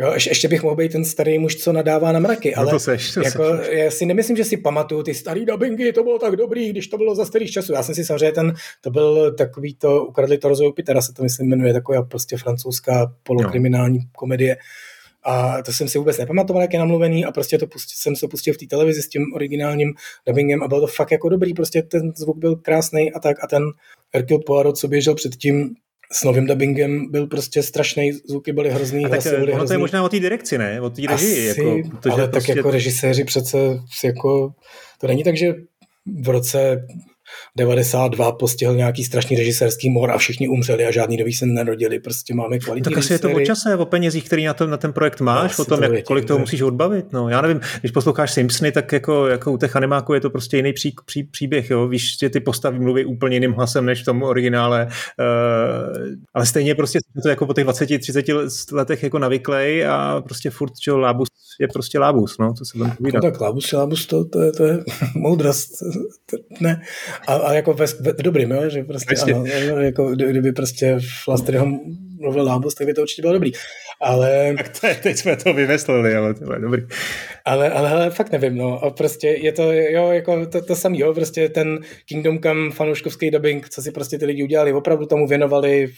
Jo, 0.00 0.12
ještě, 0.12 0.48
bych 0.48 0.62
mohl 0.62 0.76
být 0.76 0.92
ten 0.92 1.04
starý 1.04 1.38
muž, 1.38 1.56
co 1.56 1.72
nadává 1.72 2.12
na 2.12 2.18
mraky, 2.18 2.54
ale 2.54 2.66
no 2.66 2.72
to 2.72 2.80
seš, 2.80 3.14
to 3.14 3.20
jako, 3.20 3.56
seš. 3.56 3.68
já 3.70 3.90
si 3.90 4.06
nemyslím, 4.06 4.36
že 4.36 4.44
si 4.44 4.56
pamatuju 4.56 5.02
ty 5.02 5.14
starý 5.14 5.46
dubbingy, 5.46 5.92
to 5.92 6.02
bylo 6.02 6.18
tak 6.18 6.36
dobrý, 6.36 6.70
když 6.70 6.88
to 6.88 6.98
bylo 6.98 7.14
za 7.14 7.24
starých 7.24 7.50
časů. 7.50 7.72
Já 7.72 7.82
jsem 7.82 7.94
si 7.94 8.04
samozřejmě 8.04 8.32
ten, 8.32 8.54
to 8.80 8.90
byl 8.90 9.34
takový 9.34 9.74
to, 9.74 10.04
ukradli 10.04 10.38
to 10.38 10.48
rozvoju 10.48 10.72
Petera, 10.72 11.02
se 11.02 11.12
to 11.12 11.22
myslím 11.22 11.48
jmenuje, 11.48 11.72
taková 11.72 12.02
prostě 12.02 12.36
francouzská 12.36 13.14
polokriminální 13.22 13.98
no. 13.98 14.04
komedie. 14.16 14.56
A 15.22 15.62
to 15.62 15.72
jsem 15.72 15.88
si 15.88 15.98
vůbec 15.98 16.18
nepamatoval, 16.18 16.62
jak 16.62 16.72
je 16.72 16.78
namluvený 16.78 17.24
a 17.24 17.32
prostě 17.32 17.58
to 17.58 17.66
pustil, 17.66 17.96
jsem 17.96 18.16
se 18.16 18.28
pustil 18.28 18.54
v 18.54 18.56
té 18.56 18.66
televizi 18.66 19.02
s 19.02 19.08
tím 19.08 19.22
originálním 19.34 19.94
dubbingem 20.26 20.62
a 20.62 20.68
bylo 20.68 20.80
to 20.80 20.86
fakt 20.86 21.10
jako 21.10 21.28
dobrý, 21.28 21.54
prostě 21.54 21.82
ten 21.82 22.12
zvuk 22.16 22.38
byl 22.38 22.56
krásný 22.56 23.12
a 23.12 23.20
tak 23.20 23.44
a 23.44 23.46
ten 23.46 23.62
Hercule 24.14 24.40
Poirot, 24.46 24.78
co 24.78 24.88
běžel 24.88 25.14
předtím, 25.14 25.74
s 26.12 26.24
novým 26.24 26.46
dubbingem 26.46 27.10
byl 27.10 27.26
prostě 27.26 27.62
strašný, 27.62 28.12
zvuky 28.12 28.52
byly 28.52 28.70
hrozný. 28.70 29.04
A 29.06 29.08
tak 29.08 29.22
byly 29.22 29.36
ono 29.36 29.54
hrozný. 29.54 29.66
to 29.66 29.72
je 29.72 29.78
možná 29.78 30.02
o 30.02 30.08
té 30.08 30.20
direkci, 30.20 30.58
ne? 30.58 30.80
O 30.80 30.90
té 30.90 31.02
režii. 31.08 31.46
Jako, 31.46 31.78
protože 31.90 32.12
ale 32.12 32.28
prostě... 32.28 32.52
tak 32.52 32.56
jako 32.56 32.70
režiséři 32.70 33.24
přece 33.24 33.58
jako, 34.04 34.52
to 34.98 35.06
není 35.06 35.24
tak, 35.24 35.36
že 35.36 35.54
v 36.22 36.28
roce 36.28 36.86
92 37.56 38.32
postihl 38.32 38.74
nějaký 38.74 39.04
strašný 39.04 39.36
režisérský 39.36 39.90
mor 39.90 40.10
a 40.10 40.18
všichni 40.18 40.48
umřeli 40.48 40.86
a 40.86 40.90
žádný 40.90 41.16
nový 41.16 41.32
se 41.32 41.46
nerodili. 41.46 42.00
Prostě 42.00 42.34
máme 42.34 42.58
kvalitní 42.58 42.84
Tak 42.94 42.98
asi 42.98 43.12
je 43.12 43.18
to 43.18 43.30
o 43.30 43.40
čase, 43.40 43.76
o 43.76 43.84
penězích, 43.84 44.24
který 44.24 44.44
na, 44.44 44.54
to, 44.54 44.66
na 44.66 44.76
ten 44.76 44.92
projekt 44.92 45.20
máš, 45.20 45.58
o 45.58 45.64
tom, 45.64 45.78
to 45.78 45.84
jak, 45.84 46.04
kolik 46.04 46.24
toho 46.24 46.38
musíš 46.38 46.62
odbavit. 46.62 47.12
No, 47.12 47.28
já 47.28 47.40
nevím, 47.40 47.60
když 47.80 47.92
posloucháš 47.92 48.32
Simpsony, 48.32 48.72
tak 48.72 48.92
jako, 48.92 49.26
jako 49.26 49.52
u 49.52 49.58
těch 49.58 49.76
animáků 49.76 50.14
je 50.14 50.20
to 50.20 50.30
prostě 50.30 50.56
jiný 50.56 50.72
pří, 50.72 50.94
pří, 51.04 51.22
příběh. 51.22 51.70
Jo? 51.70 51.88
Víš, 51.88 52.18
že 52.18 52.30
ty 52.30 52.40
postavy 52.40 52.78
mluví 52.78 53.04
úplně 53.04 53.36
jiným 53.36 53.52
hlasem 53.52 53.86
než 53.86 54.02
v 54.02 54.04
tom 54.04 54.22
originále, 54.22 54.86
uh, 54.86 56.14
ale 56.34 56.46
stejně 56.46 56.74
prostě 56.74 56.98
to 57.22 57.28
jako 57.28 57.46
po 57.46 57.54
těch 57.54 57.66
20-30 57.66 58.76
letech 58.76 59.02
jako 59.02 59.18
navyklej 59.18 59.86
a 59.86 60.22
prostě 60.24 60.50
furt, 60.50 60.72
čo 60.78 60.98
lábus 60.98 61.28
je 61.60 61.68
prostě 61.68 61.98
lábus, 61.98 62.38
no, 62.38 62.54
co 62.54 62.64
se 62.64 62.78
tam 62.78 62.96
povídá. 62.96 63.20
No, 63.22 63.30
tak 63.30 63.40
lábus, 63.40 63.72
lábus, 63.72 64.06
to, 64.06 64.24
to, 64.24 64.40
je, 64.40 64.52
to 64.52 64.64
je 64.64 64.78
moudrost, 65.14 65.70
ne, 66.60 66.82
a, 67.26 67.34
a 67.34 67.52
jako 67.52 67.74
ve, 67.74 67.86
ve 68.00 68.12
dobrým, 68.12 68.50
jo, 68.50 68.68
že 68.68 68.84
prostě 68.84 69.34
ano, 69.34 69.44
jako 69.80 70.10
kdyby 70.10 70.52
prostě 70.52 70.98
Flasteryho 71.24 71.66
mluvil 72.20 72.44
Lábus, 72.44 72.74
tak 72.74 72.86
by 72.86 72.94
to 72.94 73.02
určitě 73.02 73.22
bylo 73.22 73.32
dobrý. 73.32 73.52
Ale... 74.00 74.54
Tak 74.56 74.80
to 74.80 74.86
je, 74.86 74.94
teď 74.94 75.16
jsme 75.16 75.36
to 75.36 75.52
vyveslili, 75.54 76.14
ale 76.14 76.34
to 76.34 76.52
je 76.52 76.60
dobrý. 76.60 76.82
Ale, 77.44 77.70
ale, 77.70 77.90
ale 77.90 78.10
fakt 78.10 78.32
nevím, 78.32 78.56
no. 78.56 78.84
A 78.84 78.90
prostě 78.90 79.28
je 79.28 79.52
to, 79.52 79.72
jo, 79.72 80.10
jako 80.10 80.46
to, 80.46 80.62
to 80.62 80.76
samý, 80.76 80.98
jo, 80.98 81.14
prostě 81.14 81.48
ten 81.48 81.78
Kingdom 82.04 82.38
Come 82.38 82.70
fanouškovský 82.70 83.30
dubbing, 83.30 83.68
co 83.68 83.82
si 83.82 83.92
prostě 83.92 84.18
ty 84.18 84.26
lidi 84.26 84.42
udělali, 84.42 84.72
opravdu 84.72 85.06
tomu 85.06 85.26
věnovali 85.26 85.92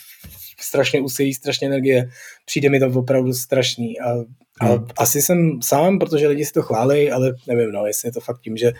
strašně 0.61 1.01
úsilí, 1.01 1.35
strašně 1.35 1.67
energie. 1.67 2.09
Přijde 2.45 2.71
mi 2.71 2.81
to 2.81 2.87
opravdu 2.87 3.33
strašný. 3.33 4.01
A, 4.01 4.13
a 4.63 4.65
hmm. 4.65 4.87
asi 4.97 5.23
jsem 5.23 5.63
sám, 5.63 5.99
protože 5.99 6.29
lidi 6.29 6.45
si 6.45 6.53
to 6.53 6.63
chválí, 6.63 7.11
ale 7.11 7.35
nevím, 7.49 7.73
no, 7.73 7.87
jestli 7.87 8.09
je 8.09 8.13
to 8.13 8.21
fakt 8.21 8.41
tím, 8.41 8.57
že 8.57 8.73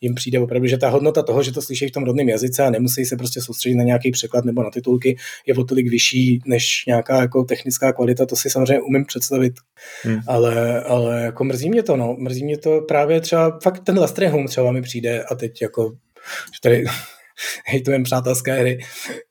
jim 0.00 0.14
přijde 0.14 0.38
opravdu, 0.38 0.66
že 0.66 0.78
ta 0.78 0.88
hodnota 0.88 1.22
toho, 1.22 1.42
že 1.42 1.52
to 1.52 1.62
slyší 1.62 1.88
v 1.88 1.90
tom 1.90 2.04
rodném 2.04 2.28
jazyce 2.28 2.62
a 2.62 2.70
nemusí 2.70 3.04
se 3.04 3.16
prostě 3.16 3.40
soustředit 3.40 3.74
na 3.74 3.84
nějaký 3.84 4.10
překlad 4.10 4.44
nebo 4.44 4.62
na 4.62 4.70
titulky, 4.70 5.16
je 5.46 5.54
o 5.54 5.64
tolik 5.64 5.90
vyšší 5.90 6.40
než 6.46 6.84
nějaká 6.86 7.20
jako 7.20 7.44
technická 7.44 7.92
kvalita, 7.92 8.26
to 8.26 8.36
si 8.36 8.50
samozřejmě 8.50 8.80
umím 8.80 9.04
představit. 9.04 9.52
Hmm. 10.02 10.20
Ale, 10.26 10.82
ale 10.82 11.22
jako 11.22 11.44
mrzí 11.44 11.70
mě 11.70 11.82
to, 11.82 11.96
no. 11.96 12.16
Mrzí 12.18 12.44
mě 12.44 12.58
to 12.58 12.80
právě 12.80 13.20
třeba, 13.20 13.58
fakt 13.62 13.84
ten 13.84 13.98
Last 13.98 14.18
Home 14.18 14.46
třeba 14.46 14.72
mi 14.72 14.82
přijde 14.82 15.22
a 15.22 15.34
teď 15.34 15.62
jako, 15.62 15.92
že 16.54 16.60
tady 16.62 16.84
hejtujem 17.66 18.02
přátelské 18.02 18.52
hry, 18.52 18.78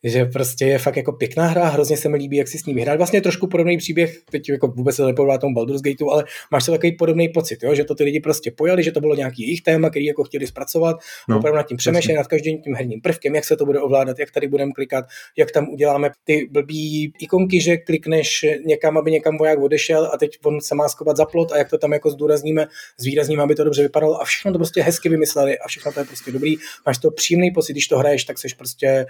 že 0.03 0.25
prostě 0.25 0.65
je 0.65 0.77
fakt 0.77 0.95
jako 0.95 1.11
pěkná 1.11 1.47
hra, 1.47 1.65
hrozně 1.65 1.97
se 1.97 2.09
mi 2.09 2.17
líbí, 2.17 2.37
jak 2.37 2.47
si 2.47 2.57
s 2.57 2.65
ní 2.65 2.73
vyhrát. 2.73 2.97
Vlastně 2.97 3.21
trošku 3.21 3.47
podobný 3.47 3.77
příběh, 3.77 4.17
teď 4.31 4.49
jako 4.49 4.67
vůbec 4.67 4.95
se 4.95 5.05
nepovedá 5.05 5.37
tomu 5.37 5.55
Baldur's 5.55 5.81
Gateu, 5.81 6.09
ale 6.09 6.23
máš 6.51 6.65
to 6.65 6.71
takový 6.71 6.91
podobný 6.91 7.29
pocit, 7.29 7.63
jo? 7.63 7.75
že 7.75 7.83
to 7.83 7.95
ty 7.95 8.03
lidi 8.03 8.19
prostě 8.19 8.51
pojali, 8.51 8.83
že 8.83 8.91
to 8.91 8.99
bylo 8.99 9.15
nějaký 9.15 9.41
jejich 9.41 9.61
téma, 9.61 9.89
který 9.89 10.05
jako 10.05 10.23
chtěli 10.23 10.47
zpracovat, 10.47 10.97
no, 11.29 11.37
opravdu 11.37 11.57
nad 11.57 11.67
tím 11.67 11.77
přemýšleli, 11.77 12.17
nad 12.17 12.27
každým 12.27 12.61
tím 12.61 12.75
herním 12.75 13.01
prvkem, 13.01 13.35
jak 13.35 13.45
se 13.45 13.57
to 13.57 13.65
bude 13.65 13.79
ovládat, 13.79 14.19
jak 14.19 14.31
tady 14.31 14.47
budeme 14.47 14.71
klikat, 14.71 15.05
jak 15.37 15.51
tam 15.51 15.69
uděláme 15.69 16.09
ty 16.23 16.47
blbý 16.51 17.13
ikonky, 17.19 17.61
že 17.61 17.77
klikneš 17.77 18.45
někam, 18.65 18.97
aby 18.97 19.11
někam 19.11 19.37
voják 19.37 19.59
odešel 19.59 20.09
a 20.13 20.17
teď 20.17 20.37
on 20.43 20.61
se 20.61 20.75
má 20.75 20.89
skovat 20.89 21.17
za 21.17 21.25
plot 21.25 21.51
a 21.51 21.57
jak 21.57 21.69
to 21.69 21.77
tam 21.77 21.93
jako 21.93 22.09
zdůrazníme, 22.09 22.67
zvýrazníme, 22.99 23.43
aby 23.43 23.55
to 23.55 23.63
dobře 23.63 23.83
vypadalo 23.83 24.21
a 24.21 24.25
všechno 24.25 24.51
to 24.51 24.57
prostě 24.57 24.81
hezky 24.81 25.09
vymysleli 25.09 25.59
a 25.59 25.67
všechno 25.67 25.91
to 25.91 25.99
je 25.99 26.05
prostě 26.05 26.31
dobrý. 26.31 26.55
Máš 26.85 26.97
to 26.97 27.11
příjemný 27.11 27.51
pocit, 27.51 27.73
když 27.73 27.87
to 27.87 27.96
hraješ, 27.97 28.23
tak 28.23 28.37
jsi 28.37 28.47
prostě 28.57 29.05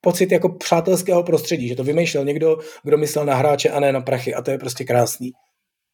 pocit 0.00 0.32
jako 0.32 0.48
přátelského 0.48 1.22
prostředí, 1.22 1.68
že 1.68 1.76
to 1.76 1.84
vymýšlel 1.84 2.24
někdo, 2.24 2.58
kdo 2.84 2.98
myslel 2.98 3.24
na 3.24 3.34
hráče 3.34 3.70
a 3.70 3.80
ne 3.80 3.92
na 3.92 4.00
prachy 4.00 4.34
a 4.34 4.42
to 4.42 4.50
je 4.50 4.58
prostě 4.58 4.84
krásný. 4.84 5.32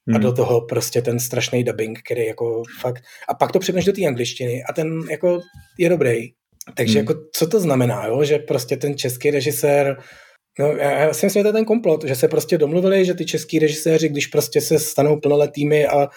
Hmm. 0.09 0.17
A 0.17 0.19
do 0.19 0.33
toho 0.33 0.61
prostě 0.61 1.03
ten 1.03 1.21
strašný 1.21 1.65
dubbing, 1.65 1.99
který 2.05 2.27
jako 2.27 2.63
fakt... 2.81 3.03
A 3.29 3.35
pak 3.35 3.53
to 3.53 3.59
přepneš 3.59 3.85
do 3.85 3.93
té 3.93 4.07
angličtiny 4.07 4.65
a 4.65 4.73
ten 4.73 5.01
jako 5.11 5.41
je 5.79 5.89
dobrý. 5.89 6.29
Takže 6.75 6.99
hmm. 6.99 7.09
jako 7.09 7.21
co 7.33 7.47
to 7.47 7.61
znamená, 7.61 8.07
jo? 8.07 8.25
že 8.25 8.39
prostě 8.39 8.77
ten 8.77 8.97
český 8.97 9.31
režisér 9.31 9.97
No, 10.59 10.67
já 10.67 11.15
si 11.15 11.27
myslím, 11.27 11.41
že 11.41 11.43
to 11.43 11.49
je 11.49 11.53
ten 11.53 11.65
komplot, 11.65 12.05
že 12.05 12.15
se 12.15 12.29
prostě 12.29 12.59
domluvili, 12.59 13.05
že 13.05 13.15
ty 13.15 13.25
český 13.25 13.59
režiséři, 13.59 14.09
když 14.09 14.27
prostě 14.27 14.61
se 14.61 14.79
stanou 14.79 15.21
plnoletými 15.21 15.87
a 15.87 16.09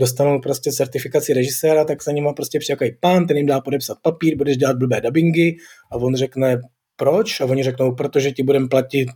dostanou 0.00 0.40
prostě 0.40 0.72
certifikaci 0.72 1.32
režiséra, 1.32 1.84
tak 1.84 2.02
za 2.02 2.12
nima 2.12 2.32
prostě 2.32 2.58
přijde 2.58 2.90
pán, 3.00 3.26
ten 3.26 3.36
jim 3.36 3.46
dá 3.46 3.60
podepsat 3.60 3.98
papír, 4.02 4.36
budeš 4.36 4.56
dělat 4.56 4.76
blbé 4.76 5.00
dubbingy 5.00 5.56
a 5.92 5.96
on 5.96 6.16
řekne 6.16 6.60
proč 6.96 7.40
a 7.40 7.44
oni 7.44 7.62
řeknou, 7.62 7.94
protože 7.94 8.32
ti 8.32 8.42
budeme 8.42 8.68
platit 8.68 9.08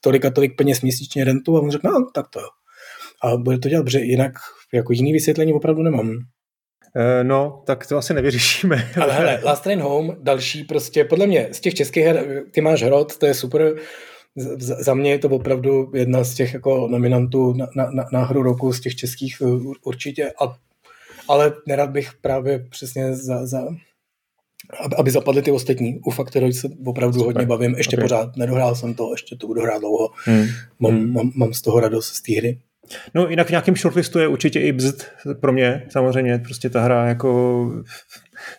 tolik 0.00 0.24
a 0.24 0.30
tolik 0.30 0.56
peněz 0.56 0.80
měsíčně 0.80 1.24
rentu 1.24 1.56
a 1.56 1.60
on 1.60 1.70
řekne, 1.70 1.90
no 1.90 2.06
tak 2.14 2.28
to 2.28 2.40
jo. 2.40 2.48
A 3.24 3.36
bude 3.36 3.58
to 3.58 3.68
dělat, 3.68 3.82
protože 3.82 4.00
jinak 4.00 4.32
jako 4.74 4.92
jiný 4.92 5.12
vysvětlení 5.12 5.52
opravdu 5.52 5.82
nemám. 5.82 6.10
no, 7.22 7.62
tak 7.66 7.86
to 7.86 7.96
asi 7.96 8.14
nevyřešíme. 8.14 8.90
Ale 9.02 9.12
hele, 9.12 9.40
Last 9.44 9.62
Train 9.62 9.80
Home, 9.80 10.16
další 10.20 10.64
prostě, 10.64 11.04
podle 11.04 11.26
mě 11.26 11.48
z 11.52 11.60
těch 11.60 11.74
českých 11.74 12.04
her, 12.04 12.44
ty 12.50 12.60
máš 12.60 12.82
Hrot, 12.82 13.18
to 13.18 13.26
je 13.26 13.34
super, 13.34 13.74
za 14.56 14.94
mě 14.94 15.10
je 15.10 15.18
to 15.18 15.28
opravdu 15.28 15.90
jedna 15.94 16.24
z 16.24 16.34
těch 16.34 16.54
jako 16.54 16.88
nominantů 16.88 17.52
na, 17.52 17.66
na, 17.74 18.08
na 18.12 18.24
hru 18.24 18.42
roku 18.42 18.72
z 18.72 18.80
těch 18.80 18.96
českých 18.96 19.42
určitě, 19.84 20.32
a, 20.40 20.56
ale 21.28 21.52
nerad 21.66 21.90
bych 21.90 22.10
právě 22.20 22.58
přesně 22.58 23.14
za, 23.14 23.46
za 23.46 23.66
aby 24.98 25.10
zapadly 25.10 25.42
ty 25.42 25.50
ostatní. 25.50 26.00
U 26.06 26.10
Factoroid 26.10 26.56
se 26.56 26.68
opravdu 26.84 27.18
Super. 27.18 27.26
hodně 27.26 27.46
bavím, 27.46 27.74
ještě 27.74 27.96
okay. 27.96 28.04
pořád 28.04 28.36
nedohrál 28.36 28.74
jsem 28.74 28.94
to, 28.94 29.12
ještě 29.12 29.36
to 29.36 29.46
budu 29.46 29.62
hrát 29.62 29.78
dlouho. 29.78 30.10
Hmm. 30.24 30.46
Mám, 30.78 30.92
hmm. 30.92 31.12
mám, 31.12 31.32
mám 31.34 31.52
z 31.52 31.62
toho 31.62 31.80
radost 31.80 32.14
z 32.14 32.22
té 32.22 32.32
hry. 32.36 32.58
No 33.14 33.28
jinak 33.28 33.46
v 33.46 33.50
nějakém 33.50 33.76
shortlistu 33.76 34.18
je 34.18 34.28
určitě 34.28 34.60
i 34.60 34.72
bzd 34.72 35.04
pro 35.40 35.52
mě, 35.52 35.86
samozřejmě, 35.88 36.38
prostě 36.38 36.70
ta 36.70 36.80
hra 36.80 37.08
jako 37.08 37.70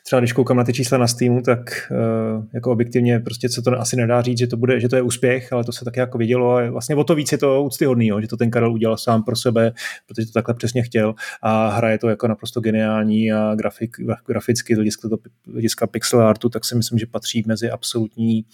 třeba 0.04 0.20
když 0.20 0.34
koukám 0.34 0.58
na 0.58 0.64
ty 0.64 0.74
čísla 0.74 0.98
na 0.98 1.08
Steamu, 1.08 1.42
tak 1.42 1.60
uh, 1.92 2.46
jako 2.54 2.72
objektivně 2.72 3.20
prostě 3.20 3.50
se 3.50 3.62
to 3.62 3.80
asi 3.80 3.96
nedá 3.96 4.22
říct, 4.22 4.38
že 4.38 4.48
to, 4.48 4.58
bude, 4.58 4.80
že 4.80 4.90
to 4.90 4.96
je 4.96 5.02
úspěch, 5.02 5.54
ale 5.54 5.64
to 5.64 5.72
se 5.72 5.86
taky 5.86 6.00
jako 6.00 6.18
vidělo 6.18 6.56
a 6.56 6.70
vlastně 6.70 6.96
o 6.96 7.04
to 7.04 7.16
víc 7.16 7.32
je 7.32 7.38
to 7.38 7.64
úctyhodný, 7.64 8.08
jo, 8.08 8.22
že 8.22 8.28
to 8.28 8.38
ten 8.38 8.52
Karel 8.52 8.74
udělal 8.74 8.98
sám 8.98 9.24
pro 9.24 9.36
sebe, 9.36 9.72
protože 10.08 10.28
to 10.28 10.34
takhle 10.34 10.56
přesně 10.56 10.84
chtěl 10.84 11.16
a 11.42 11.70
hra 11.70 11.90
je 11.90 11.98
to 11.98 12.10
jako 12.10 12.28
naprosto 12.28 12.62
geniální 12.62 13.32
a 13.32 13.56
grafik, 13.56 13.98
graficky 14.28 14.76
hlediska, 14.76 15.10
hlediska 15.52 15.88
pixel 15.88 16.22
artu, 16.22 16.50
tak 16.50 16.66
si 16.66 16.76
myslím, 16.76 17.00
že 17.00 17.06
patří 17.06 17.44
mezi 17.48 17.70
absolutní 17.70 18.46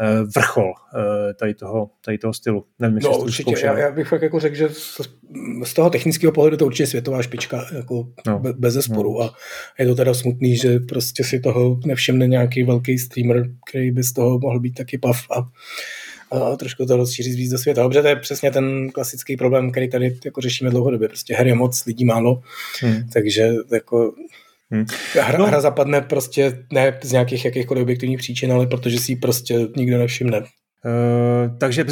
Eh, 0.00 0.24
vrchol 0.36 0.72
eh, 0.94 1.34
tady 1.34 1.54
toho, 1.54 1.90
tady 2.04 2.18
toho 2.18 2.34
stylu. 2.34 2.64
Nevím, 2.78 2.98
no 3.02 3.18
určitě, 3.18 3.54
já, 3.64 3.78
já, 3.78 3.90
bych 3.90 4.08
fakt 4.08 4.22
jako 4.22 4.40
řekl, 4.40 4.56
že 4.56 4.68
z 5.64 5.74
toho 5.74 5.90
technického 5.90 6.32
pohledu 6.32 6.56
to 6.56 6.66
určitě 6.66 6.86
světová 6.86 7.22
špička, 7.22 7.66
jako 7.74 8.08
no. 8.26 8.42
bez 8.58 8.74
zesporu 8.74 9.12
no. 9.12 9.20
a 9.20 9.34
je 9.78 9.86
to 9.86 9.94
teda 9.94 10.14
smutný, 10.14 10.56
že 10.56 10.78
prostě 10.78 11.24
si 11.24 11.40
toho 11.40 11.80
nevšimne 11.86 12.26
nějaký 12.26 12.62
velký 12.62 12.98
streamer, 12.98 13.50
který 13.70 13.90
by 13.90 14.02
z 14.02 14.12
toho 14.12 14.38
mohl 14.38 14.60
být 14.60 14.74
taky 14.74 14.98
pav 14.98 15.26
a 15.30 15.48
a 16.30 16.56
trošku 16.56 16.86
to 16.86 16.96
rozšířit 16.96 17.36
víc 17.36 17.50
do 17.50 17.58
světa. 17.58 17.82
Dobře, 17.82 18.02
to 18.02 18.08
je 18.08 18.16
přesně 18.16 18.50
ten 18.50 18.90
klasický 18.90 19.36
problém, 19.36 19.70
který 19.70 19.90
tady 19.90 20.18
jako 20.24 20.40
řešíme 20.40 20.70
dlouhodobě. 20.70 21.08
Prostě 21.08 21.34
her 21.34 21.46
je 21.46 21.54
moc, 21.54 21.86
lidí 21.86 22.04
málo, 22.04 22.42
hmm. 22.80 23.08
takže 23.12 23.54
jako 23.72 24.14
Hmm. 24.70 24.86
Hra, 25.20 25.38
no. 25.38 25.46
hra 25.46 25.60
zapadne 25.60 26.00
prostě 26.00 26.64
ne 26.72 26.98
z 27.02 27.12
nějakých 27.12 27.44
jakýchkoliv 27.44 27.82
objektivních 27.82 28.18
příčin, 28.18 28.52
ale 28.52 28.66
protože 28.66 28.98
si 28.98 29.12
ji 29.12 29.16
prostě 29.16 29.58
nikdo 29.76 29.98
nevšimne. 29.98 30.42
Uh, 30.84 31.58
takže 31.58 31.84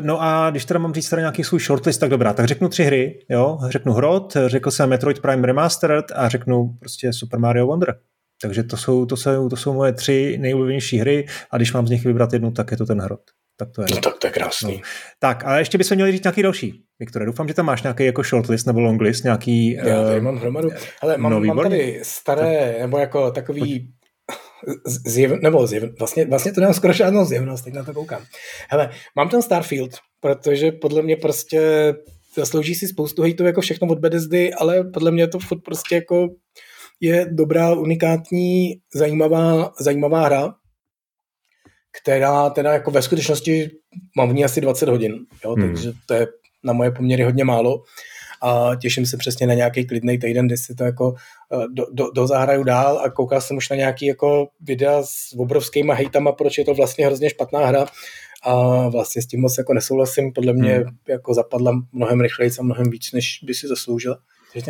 no 0.00 0.22
a 0.22 0.50
když 0.50 0.64
teda 0.64 0.80
mám 0.80 0.94
říct 0.94 1.08
teda 1.08 1.22
nějaký 1.22 1.44
svůj 1.44 1.60
shortlist, 1.60 2.00
tak 2.00 2.10
dobrá, 2.10 2.32
tak 2.32 2.46
řeknu 2.46 2.68
tři 2.68 2.84
hry, 2.84 3.18
jo, 3.28 3.58
řeknu 3.68 3.92
Hrot, 3.92 4.36
řekl 4.46 4.70
jsem 4.70 4.90
Metroid 4.90 5.20
Prime 5.20 5.46
Remastered 5.46 6.04
a 6.14 6.28
řeknu 6.28 6.76
prostě 6.80 7.12
Super 7.12 7.40
Mario 7.40 7.66
Wonder. 7.66 7.94
Takže 8.42 8.62
to 8.62 8.76
jsou, 8.76 9.06
to 9.06 9.16
jsou, 9.16 9.48
to 9.48 9.56
jsou 9.56 9.74
moje 9.74 9.92
tři 9.92 10.38
nejoblíbenější 10.40 10.98
hry 10.98 11.26
a 11.50 11.56
když 11.56 11.72
mám 11.72 11.86
z 11.86 11.90
nich 11.90 12.04
vybrat 12.04 12.32
jednu, 12.32 12.50
tak 12.50 12.70
je 12.70 12.76
to 12.76 12.86
ten 12.86 13.00
Hrot. 13.00 13.20
Tak 13.56 13.70
to 13.70 13.82
je. 13.82 13.86
No 13.90 13.96
tak 13.96 14.18
to 14.18 14.26
je 14.26 14.30
krásný. 14.30 14.74
No. 14.74 14.80
Tak, 15.18 15.44
ale 15.44 15.60
ještě 15.60 15.78
bychom 15.78 15.94
měli 15.94 16.12
říct 16.12 16.24
nějaký 16.24 16.42
další. 16.42 16.82
Viktore, 17.00 17.26
doufám, 17.26 17.48
že 17.48 17.54
tam 17.54 17.66
máš 17.66 17.82
nějaký 17.82 18.04
jako 18.04 18.22
shortlist 18.22 18.66
nebo 18.66 18.80
longlist, 18.80 19.24
nějaký... 19.24 19.72
Já 19.72 20.02
tady 20.02 20.18
uh, 20.18 20.24
mám 20.24 20.36
hromadu. 20.36 20.68
Ale 21.02 21.18
mám, 21.18 21.32
no, 21.32 21.40
mám 21.40 21.58
tady 21.62 22.00
staré, 22.02 22.76
nebo 22.78 22.98
jako 22.98 23.30
takový 23.30 23.90
zjev, 24.86 25.32
nebo 25.42 25.66
zjev, 25.66 25.98
vlastně, 25.98 26.24
vlastně 26.24 26.52
to 26.52 26.60
nemám 26.60 26.74
skoro 26.74 26.92
žádnou 26.92 27.24
zjevnost, 27.24 27.64
teď 27.64 27.74
na 27.74 27.84
to 27.84 27.94
koukám. 27.94 28.22
Hele, 28.70 28.90
mám 29.16 29.28
ten 29.28 29.42
Starfield, 29.42 29.90
protože 30.20 30.72
podle 30.72 31.02
mě 31.02 31.16
prostě 31.16 31.94
zaslouží 32.36 32.74
si 32.74 32.88
spoustu 32.88 33.22
hejtů 33.22 33.44
jako 33.44 33.60
všechno 33.60 33.88
od 33.88 33.98
Bethesdy, 33.98 34.54
ale 34.54 34.84
podle 34.84 35.10
mě 35.10 35.28
to 35.28 35.38
furt 35.38 35.60
prostě 35.64 35.94
jako 35.94 36.28
je 37.00 37.26
dobrá, 37.30 37.74
unikátní, 37.74 38.80
zajímavá, 38.94 39.72
zajímavá 39.80 40.24
hra, 40.24 40.54
která 42.02 42.50
teda 42.50 42.72
jako 42.72 42.90
ve 42.90 43.02
skutečnosti 43.02 43.70
mám 44.16 44.28
v 44.28 44.34
ní 44.34 44.44
asi 44.44 44.60
20 44.60 44.88
hodin, 44.88 45.26
jo, 45.44 45.54
hmm. 45.54 45.66
takže 45.66 45.92
to 46.06 46.14
je 46.14 46.26
na 46.64 46.72
moje 46.72 46.90
poměry 46.90 47.22
hodně 47.22 47.44
málo 47.44 47.82
a 48.42 48.70
těším 48.80 49.06
se 49.06 49.16
přesně 49.16 49.46
na 49.46 49.54
nějaký 49.54 49.86
klidný 49.86 50.18
týden, 50.18 50.46
kdy 50.46 50.56
si 50.56 50.74
to 50.74 50.84
jako 50.84 51.14
eh, 51.52 51.66
do, 51.72 51.86
do, 51.92 52.10
dozahraju 52.10 52.62
dál 52.62 52.98
a 52.98 53.10
koukal 53.10 53.40
jsem 53.40 53.56
už 53.56 53.70
na 53.70 53.76
nějaký 53.76 54.06
jako 54.06 54.48
videa 54.60 55.02
s 55.02 55.34
obrovskýma 55.38 55.94
hejtama, 55.94 56.32
proč 56.32 56.58
je 56.58 56.64
to 56.64 56.74
vlastně 56.74 57.06
hrozně 57.06 57.30
špatná 57.30 57.66
hra 57.66 57.86
a 58.42 58.88
vlastně 58.88 59.22
s 59.22 59.26
tím 59.26 59.40
moc 59.40 59.58
jako 59.58 59.74
nesouhlasím, 59.74 60.32
podle 60.32 60.52
mě 60.52 60.74
hmm. 60.74 60.96
jako 61.08 61.34
zapadla 61.34 61.72
mnohem 61.92 62.20
rychleji 62.20 62.50
a 62.60 62.62
mnohem 62.62 62.90
víc, 62.90 63.12
než 63.12 63.38
by 63.42 63.54
si 63.54 63.68
zasloužila. 63.68 64.18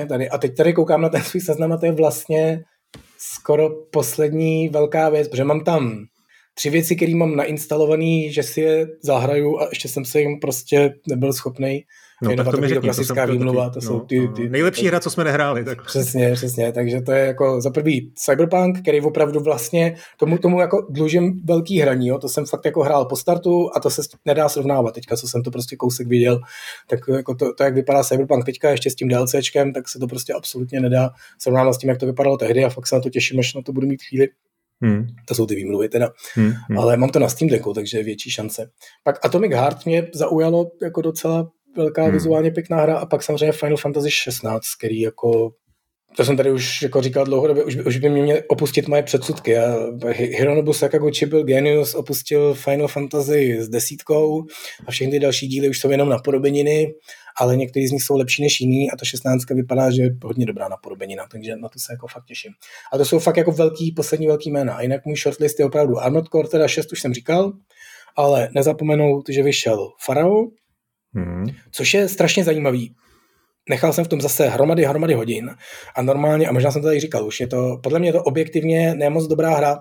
Tady. 0.09 0.29
A 0.29 0.39
teď 0.39 0.57
tady 0.57 0.73
koukám 0.73 1.03
na 1.03 1.09
ten 1.09 1.23
svůj 1.23 1.41
seznam 1.41 1.73
a 1.73 1.77
to 1.77 1.87
je 1.87 1.93
vlastně 1.93 2.65
skoro 3.19 3.71
poslední 3.93 4.69
velká 4.69 5.09
věc, 5.09 5.29
protože 5.29 5.45
mám 5.45 5.65
tam 5.65 6.05
tři 6.55 6.71
věci, 6.71 6.97
které 6.97 7.15
mám 7.15 7.37
nainstalovaný, 7.37 8.33
že 8.33 8.43
si 8.43 8.61
je 8.61 8.87
zahraju 9.03 9.59
a 9.59 9.69
ještě 9.71 9.89
jsem 9.89 10.05
se 10.05 10.21
jim 10.21 10.41
prostě 10.41 10.95
nebyl 11.09 11.33
schopný 11.33 11.85
No, 12.23 12.37
tak 12.37 12.51
to 12.51 12.57
mi 12.57 12.69
řekni, 12.69 12.89
klasická 12.89 13.27
to 13.27 13.33
výmluva, 13.33 13.71
to, 13.71 13.75
to 13.75 13.81
jsou 13.81 14.01
ty, 14.01 14.29
ty, 14.37 14.49
Nejlepší 14.49 14.87
hra, 14.87 15.01
co 15.01 15.11
jsme 15.11 15.25
nehráli. 15.25 15.65
Tak. 15.65 15.85
Přesně, 15.85 16.33
přesně, 16.33 16.73
takže 16.73 17.01
to 17.01 17.13
je 17.13 17.27
jako 17.27 17.61
za 17.61 17.71
prvý 17.71 18.13
Cyberpunk, 18.15 18.81
který 18.81 19.01
opravdu 19.01 19.41
vlastně 19.41 19.97
tomu, 20.17 20.39
tomu 20.39 20.61
jako 20.61 20.87
dlužím 20.91 21.41
velký 21.45 21.81
hraní, 21.81 22.09
jo? 22.09 22.19
to 22.19 22.29
jsem 22.29 22.47
fakt 22.47 22.65
jako 22.65 22.83
hrál 22.83 23.05
po 23.05 23.17
startu 23.17 23.71
a 23.75 23.81
to 23.81 23.91
se 23.91 24.03
nedá 24.25 24.49
srovnávat 24.49 24.95
teďka, 24.95 25.17
co 25.17 25.29
jsem 25.29 25.43
to 25.43 25.51
prostě 25.51 25.77
kousek 25.77 26.07
viděl, 26.07 26.41
tak 26.87 27.01
jako 27.09 27.35
to, 27.35 27.55
to 27.55 27.63
jak 27.65 27.75
vypadá 27.75 28.05
Cyberpunk 28.05 28.45
teďka 28.45 28.71
ještě 28.71 28.91
s 28.91 28.95
tím 28.95 29.09
DLCčkem, 29.09 29.73
tak 29.73 29.89
se 29.89 29.99
to 29.99 30.07
prostě 30.07 30.33
absolutně 30.33 30.81
nedá 30.81 31.11
srovnávat 31.39 31.73
s 31.73 31.79
tím, 31.79 31.89
jak 31.89 31.99
to 31.99 32.07
vypadalo 32.07 32.37
tehdy 32.37 32.65
a 32.65 32.69
fakt 32.69 32.87
se 32.87 32.95
na 32.95 33.01
to 33.01 33.11
těším, 33.11 33.39
až 33.39 33.55
na 33.55 33.63
to 33.63 33.73
budu 33.73 33.87
mít 33.87 34.03
chvíli. 34.03 34.29
Hmm. 34.81 35.07
To 35.25 35.35
jsou 35.35 35.47
ty 35.47 35.55
výmluvy 35.55 35.89
teda. 35.89 36.11
Hmm. 36.35 36.53
Hmm. 36.69 36.79
Ale 36.79 36.97
mám 36.97 37.11
to 37.11 37.19
na 37.19 37.29
Steam 37.29 37.49
Decku, 37.49 37.75
takže 37.75 37.99
je 37.99 38.05
větší 38.05 38.31
šance. 38.31 38.71
Pak 39.05 39.25
Atomic 39.25 39.53
Heart 39.53 39.87
mě 39.87 40.09
zaujalo 40.15 40.71
jako 40.83 41.03
docela 41.03 41.51
velká 41.79 42.03
hmm. 42.03 42.13
vizuálně 42.13 42.51
pěkná 42.51 42.81
hra 42.81 42.99
a 42.99 43.07
pak 43.07 43.23
samozřejmě 43.23 43.53
Final 43.53 43.77
Fantasy 43.77 44.11
16, 44.11 44.65
který 44.79 45.01
jako 45.01 45.51
to 46.17 46.25
jsem 46.25 46.37
tady 46.37 46.51
už 46.51 46.83
jako 46.83 47.03
říkal 47.03 47.25
dlouhodobě, 47.25 47.65
už, 47.65 47.77
už 47.77 47.97
by 47.97 48.09
mě 48.09 48.23
měl 48.23 48.39
opustit 48.49 48.89
moje 48.89 49.03
předsudky. 49.03 49.59
A 49.59 49.77
Hironobu 50.13 50.73
Sakaguchi 50.73 51.27
byl 51.27 51.45
genius, 51.45 51.95
opustil 51.95 52.55
Final 52.55 52.89
Fantasy 52.89 53.57
s 53.61 53.69
desítkou 53.69 54.45
a 54.87 54.91
všechny 54.91 55.11
ty 55.11 55.21
další 55.21 55.49
díly 55.49 55.69
už 55.69 55.81
jsou 55.81 55.91
jenom 55.91 56.09
napodobeniny, 56.09 56.95
ale 57.41 57.57
některý 57.57 57.89
z 57.89 57.93
nich 57.93 58.03
jsou 58.03 58.17
lepší 58.17 58.43
než 58.43 58.61
jiný 58.61 58.91
a 58.91 58.97
to 58.97 59.05
16 59.05 59.51
vypadá, 59.51 59.91
že 59.91 60.03
je 60.03 60.11
hodně 60.25 60.47
dobrá 60.47 60.69
napodobenina, 60.69 61.25
takže 61.33 61.57
na 61.57 61.69
to 61.69 61.79
se 61.79 61.93
jako 61.93 62.07
fakt 62.07 62.25
těším. 62.25 62.53
A 62.93 62.99
to 62.99 63.05
jsou 63.05 63.19
fakt 63.19 63.37
jako 63.37 63.53
velký, 63.53 63.93
poslední 63.93 64.27
velký 64.27 64.51
jména. 64.51 64.75
A 64.75 64.83
jinak 64.83 65.05
můj 65.05 65.17
shortlist 65.17 65.59
je 65.59 65.67
opravdu 65.67 65.99
Armored 65.99 66.29
Core, 66.29 66.49
teda 66.49 66.69
6 66.69 66.93
už 66.93 67.01
jsem 67.01 67.15
říkal, 67.15 67.53
ale 68.17 68.49
nezapomenout, 68.55 69.29
že 69.29 69.43
vyšel 69.43 69.89
Farao, 70.05 70.47
hmm. 71.25 71.47
což 71.71 71.95
je 71.95 72.09
strašně 72.09 72.45
zajímavý 72.45 72.95
nechal 73.69 73.93
jsem 73.93 74.05
v 74.05 74.09
tom 74.09 74.21
zase 74.21 74.49
hromady, 74.49 74.85
hromady 74.85 75.15
hodin 75.15 75.51
a 75.95 76.03
normálně, 76.03 76.49
a 76.49 76.53
možná 76.53 76.71
jsem 76.71 76.83
to 76.83 76.89
tady 76.89 77.01
říkal 77.01 77.27
už, 77.27 77.41
je 77.41 77.47
to, 77.47 77.79
podle 77.83 77.99
mě 77.99 78.09
je 78.09 78.13
to 78.13 78.23
objektivně 78.23 78.95
nemoc 78.95 79.27
dobrá 79.27 79.57
hra, 79.57 79.79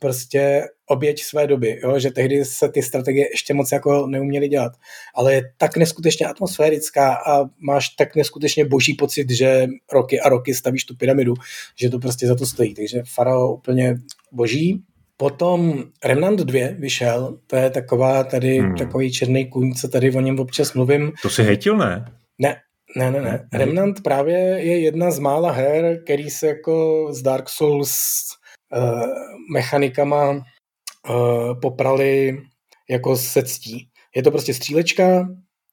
prostě 0.00 0.64
oběť 0.86 1.22
své 1.22 1.46
doby, 1.46 1.80
jo? 1.82 1.98
že 1.98 2.10
tehdy 2.10 2.44
se 2.44 2.68
ty 2.68 2.82
strategie 2.82 3.28
ještě 3.32 3.54
moc 3.54 3.72
jako 3.72 4.06
neuměly 4.06 4.48
dělat, 4.48 4.72
ale 5.14 5.34
je 5.34 5.42
tak 5.56 5.76
neskutečně 5.76 6.26
atmosférická 6.26 7.14
a 7.14 7.44
máš 7.58 7.88
tak 7.88 8.16
neskutečně 8.16 8.64
boží 8.64 8.94
pocit, 8.94 9.30
že 9.30 9.66
roky 9.92 10.20
a 10.20 10.28
roky 10.28 10.54
stavíš 10.54 10.84
tu 10.84 10.96
pyramidu, 10.96 11.34
že 11.76 11.90
to 11.90 11.98
prostě 11.98 12.26
za 12.26 12.34
to 12.34 12.46
stojí, 12.46 12.74
takže 12.74 13.02
Faro 13.14 13.52
úplně 13.52 13.96
boží. 14.32 14.82
Potom 15.20 15.84
Remnant 16.04 16.40
2 16.40 16.68
vyšel, 16.78 17.38
to 17.46 17.56
je 17.56 17.70
taková 17.70 18.24
tady, 18.24 18.58
hmm. 18.58 18.76
takový 18.76 19.12
černý 19.12 19.50
kůň, 19.50 19.74
co 19.74 19.88
tady 19.88 20.12
o 20.12 20.20
něm 20.20 20.40
občas 20.40 20.74
mluvím. 20.74 21.12
To 21.22 21.30
si 21.30 21.42
hejtil, 21.42 21.76
ne? 21.76 22.04
Ne, 22.38 22.56
ne, 22.96 23.10
ne, 23.10 23.20
ne. 23.20 23.48
Remnant 23.52 24.02
právě 24.02 24.38
je 24.38 24.80
jedna 24.80 25.10
z 25.10 25.18
mála 25.18 25.52
her, 25.52 26.02
který 26.04 26.30
se 26.30 26.46
jako 26.46 27.06
z 27.10 27.22
Dark 27.22 27.48
Souls 27.48 27.98
uh, 28.76 29.06
mechanikama 29.52 30.30
uh, 30.30 31.60
poprali 31.62 32.38
jako 32.90 33.16
se 33.16 33.42
ctí. 33.42 33.88
Je 34.16 34.22
to 34.22 34.30
prostě 34.30 34.54
střílečka, 34.54 35.28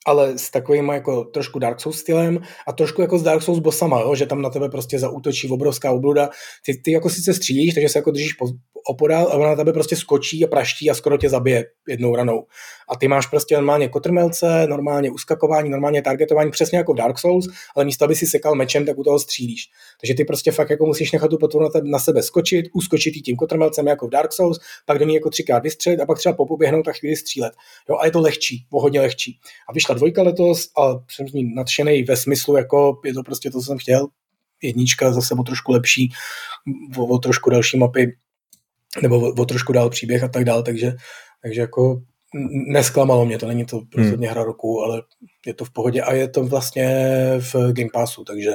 ale 0.06 0.38
s 0.38 0.52
takovým 0.52 0.90
jako 0.90 1.24
trošku 1.24 1.60
Dark 1.60 1.80
Souls 1.80 2.00
stylem 2.00 2.40
a 2.68 2.74
trošku 2.74 3.02
jako 3.02 3.20
s 3.20 3.24
Dark 3.24 3.42
Souls 3.42 3.60
bossama, 3.60 4.02
jo? 4.02 4.16
že 4.16 4.26
tam 4.26 4.42
na 4.42 4.50
tebe 4.50 4.70
prostě 4.70 5.00
zaútočí 5.00 5.50
obrovská 5.50 5.92
obluda. 5.92 6.30
Ty, 6.66 6.82
ty 6.82 6.92
jako 6.92 7.10
sice 7.10 7.34
střílíš, 7.34 7.74
takže 7.74 7.90
se 7.90 8.00
jako 8.00 8.12
držíš 8.12 8.34
po, 8.34 8.48
opodál 8.88 9.28
a 9.28 9.34
ona 9.34 9.48
na 9.48 9.56
tebe 9.56 9.74
prostě 9.74 9.96
skočí 9.96 10.46
a 10.46 10.48
praští 10.48 10.92
a 10.92 10.94
skoro 10.94 11.18
tě 11.18 11.30
zabije 11.30 11.66
jednou 11.88 12.16
ranou. 12.16 12.46
A 12.90 12.96
ty 12.96 13.08
máš 13.08 13.28
prostě 13.28 13.56
normálně 13.56 13.90
kotrmelce, 13.90 14.68
normálně 14.68 15.12
uskakování, 15.12 15.70
normálně 15.70 16.02
targetování, 16.02 16.52
přesně 16.52 16.78
jako 16.78 16.94
Dark 16.94 17.20
Souls, 17.20 17.46
ale 17.76 17.86
místo, 17.86 18.06
aby 18.06 18.16
si 18.16 18.28
sekal 18.28 18.56
mečem, 18.56 18.86
tak 18.86 18.98
u 18.98 19.04
toho 19.04 19.20
střílíš. 19.20 19.70
Takže 20.02 20.14
ty 20.14 20.26
prostě 20.26 20.52
fakt 20.52 20.70
jako 20.70 20.86
musíš 20.86 21.12
nechat 21.12 21.28
tu 21.28 21.38
potvoru 21.38 21.70
na 21.84 22.00
sebe 22.00 22.24
skočit, 22.24 22.66
uskočit 22.74 23.14
tím 23.14 23.36
kotrmelcem 23.36 23.88
jako 23.88 24.08
v 24.08 24.10
Dark 24.10 24.34
Souls, 24.34 24.60
pak 24.86 25.00
do 25.00 25.06
ní 25.06 25.16
jako 25.16 25.30
třikrát 25.30 25.64
vystřelit 25.64 26.00
a 26.00 26.06
pak 26.06 26.18
třeba 26.18 26.36
popoběhnout 26.36 26.88
a 26.88 26.92
chvíli 26.92 27.16
střílet. 27.16 27.54
Jo, 27.90 27.98
a 27.98 28.06
je 28.06 28.12
to 28.12 28.22
lehčí, 28.22 28.66
o 28.72 28.82
hodně 28.82 29.02
lehčí. 29.02 29.40
A 29.70 29.74
vyšla 29.74 29.96
dvojka 29.96 30.24
letos 30.24 30.70
a 30.78 31.00
jsem 31.12 31.28
z 31.28 31.34
ní 31.34 31.56
nadšený 31.56 32.04
ve 32.04 32.18
smyslu, 32.18 32.58
jako 32.58 33.00
je 33.06 33.14
to 33.14 33.24
prostě 33.24 33.52
to, 33.52 33.60
co 33.60 33.66
jsem 33.66 33.78
chtěl, 33.78 34.08
jednička 34.64 35.14
zase 35.14 35.36
o 35.40 35.44
trošku 35.44 35.72
lepší, 35.72 36.12
o, 36.98 37.06
o 37.06 37.18
trošku 37.18 37.50
další 37.50 37.78
mapy, 37.78 38.18
nebo 39.02 39.20
o, 39.20 39.42
o 39.42 39.46
trošku 39.46 39.74
dál 39.74 39.90
příběh 39.90 40.24
a 40.24 40.28
tak 40.28 40.44
dál, 40.44 40.64
takže, 40.64 40.94
takže 41.42 41.62
jako 41.62 42.02
nesklamalo 42.68 43.26
mě, 43.26 43.38
to 43.38 43.48
není 43.48 43.66
to 43.66 43.82
rozhodně 43.96 44.28
hmm. 44.28 44.34
hra 44.34 44.44
roku, 44.44 44.82
ale 44.82 45.02
je 45.46 45.54
to 45.54 45.66
v 45.66 45.74
pohodě 45.74 46.02
a 46.02 46.14
je 46.14 46.30
to 46.30 46.44
vlastně 46.44 46.88
v 47.40 47.54
Game 47.54 47.90
Passu, 47.94 48.24
takže 48.24 48.52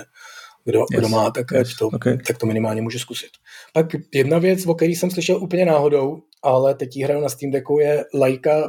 kdo, 0.65 0.79
yes. 0.79 1.01
kdo 1.01 1.09
má, 1.09 1.31
tak, 1.31 1.47
yes. 1.53 1.77
to, 1.77 1.87
okay. 1.87 2.19
tak 2.27 2.39
to 2.39 2.47
minimálně 2.47 2.83
může 2.83 2.99
zkusit. 2.99 3.31
Pak 3.73 3.87
jedna 4.15 4.39
věc, 4.39 4.67
o 4.67 4.75
které 4.75 4.93
jsem 4.93 5.11
slyšel 5.11 5.43
úplně 5.43 5.65
náhodou, 5.65 6.23
ale 6.43 6.75
teď 6.75 6.97
ji 6.97 7.05
hraju 7.05 7.21
na 7.21 7.29
Steam 7.29 7.51
Decku, 7.51 7.79
je 7.79 8.05
Laika 8.15 8.63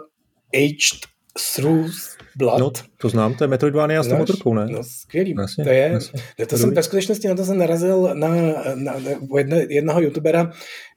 Aged 0.55 1.11
Through 1.55 1.91
Blood. 2.36 2.59
No, 2.59 2.71
to 2.97 3.09
znám, 3.09 3.34
to 3.34 3.43
je 3.43 3.47
Metroidvania 3.47 4.03
s 4.03 4.07
tou 4.07 4.17
motorkou, 4.17 4.53
ne? 4.53 4.67
No, 4.69 4.84
skvělý. 4.84 5.36
Jasně, 5.39 5.63
to 5.63 5.69
je, 5.69 5.89
jasně. 5.93 6.21
to 6.45 6.57
jsem 6.57 6.73
ve 6.73 6.84
skutečnosti 6.84 7.27
na 7.27 7.36
to 7.36 7.45
jsem 7.45 7.57
narazil 7.57 8.09
na, 8.13 8.27
na, 8.75 8.93
na 8.93 8.93
jedne, 9.38 9.65
jednoho 9.69 10.01
youtubera, 10.01 10.51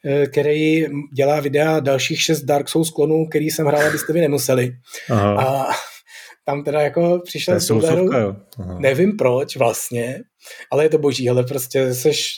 eh, 0.04 0.26
který 0.26 0.86
dělá 1.16 1.40
videa 1.40 1.80
dalších 1.80 2.20
šest 2.20 2.42
Dark 2.42 2.68
Souls 2.68 2.90
klonů, 2.90 3.26
který 3.26 3.50
jsem 3.50 3.66
hrál, 3.66 3.86
abyste 3.86 4.12
vy 4.12 4.20
nemuseli. 4.20 4.72
Aha. 5.10 5.42
A 5.42 5.72
tam 6.44 6.64
teda 6.64 6.80
jako 6.80 7.20
přišel 7.24 7.60
s 7.60 7.70
nevím 8.78 9.16
proč 9.16 9.56
vlastně, 9.56 10.20
ale 10.70 10.84
je 10.84 10.88
to 10.88 10.98
boží, 10.98 11.30
ale 11.30 11.44
prostě 11.44 11.94
seš, 11.94 12.36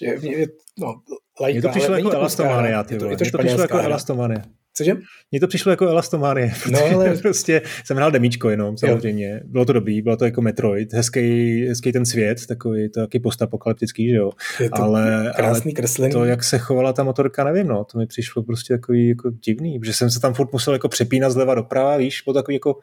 no, 0.78 0.94
lajka, 1.40 1.54
Mně 1.54 1.62
to 1.62 1.68
přišlo 1.68 1.94
jako 1.94 2.10
Elastomania. 2.10 2.78
Je 2.78 2.98
to, 2.98 3.06
je 3.10 3.16
to, 3.16 3.24
to 3.30 3.38
přišlo 3.38 3.60
jako 3.60 3.78
Elastomania. 3.78 4.42
Cože? 4.76 4.94
Mně 5.30 5.40
to 5.40 5.46
přišlo 5.46 5.70
jako 5.70 5.88
Elastomanie. 5.88 6.52
No, 6.70 6.80
ale... 6.94 7.16
prostě 7.16 7.62
jsem 7.84 7.96
hrál 7.96 8.10
demíčko 8.10 8.50
jenom, 8.50 8.76
samozřejmě. 8.78 9.28
Jo. 9.28 9.40
Bylo 9.44 9.64
to 9.64 9.72
dobrý, 9.72 10.02
bylo 10.02 10.16
to 10.16 10.24
jako 10.24 10.42
Metroid, 10.42 10.92
hezký, 10.92 11.66
hezký 11.66 11.92
ten 11.92 12.06
svět, 12.06 12.46
takový 12.46 12.88
to 12.90 13.00
taky 13.00 13.20
postapokalyptický, 13.20 14.08
že 14.08 14.16
jo. 14.16 14.30
Je 14.60 14.70
to 14.70 14.82
ale, 14.82 15.32
krásný 15.36 15.74
kreslení. 15.74 16.12
to, 16.12 16.24
jak 16.24 16.44
se 16.44 16.58
chovala 16.58 16.92
ta 16.92 17.04
motorka, 17.04 17.44
nevím, 17.44 17.66
no. 17.66 17.84
To 17.84 17.98
mi 17.98 18.06
přišlo 18.06 18.42
prostě 18.42 18.74
takový 18.74 19.08
jako 19.08 19.30
divný, 19.30 19.80
že 19.84 19.92
jsem 19.92 20.10
se 20.10 20.20
tam 20.20 20.34
furt 20.34 20.52
musel 20.52 20.72
jako 20.72 20.88
přepínat 20.88 21.32
zleva 21.32 21.54
doprava, 21.54 21.96
víš, 21.96 22.22
bylo 22.24 22.34
takový 22.34 22.54
jako 22.54 22.78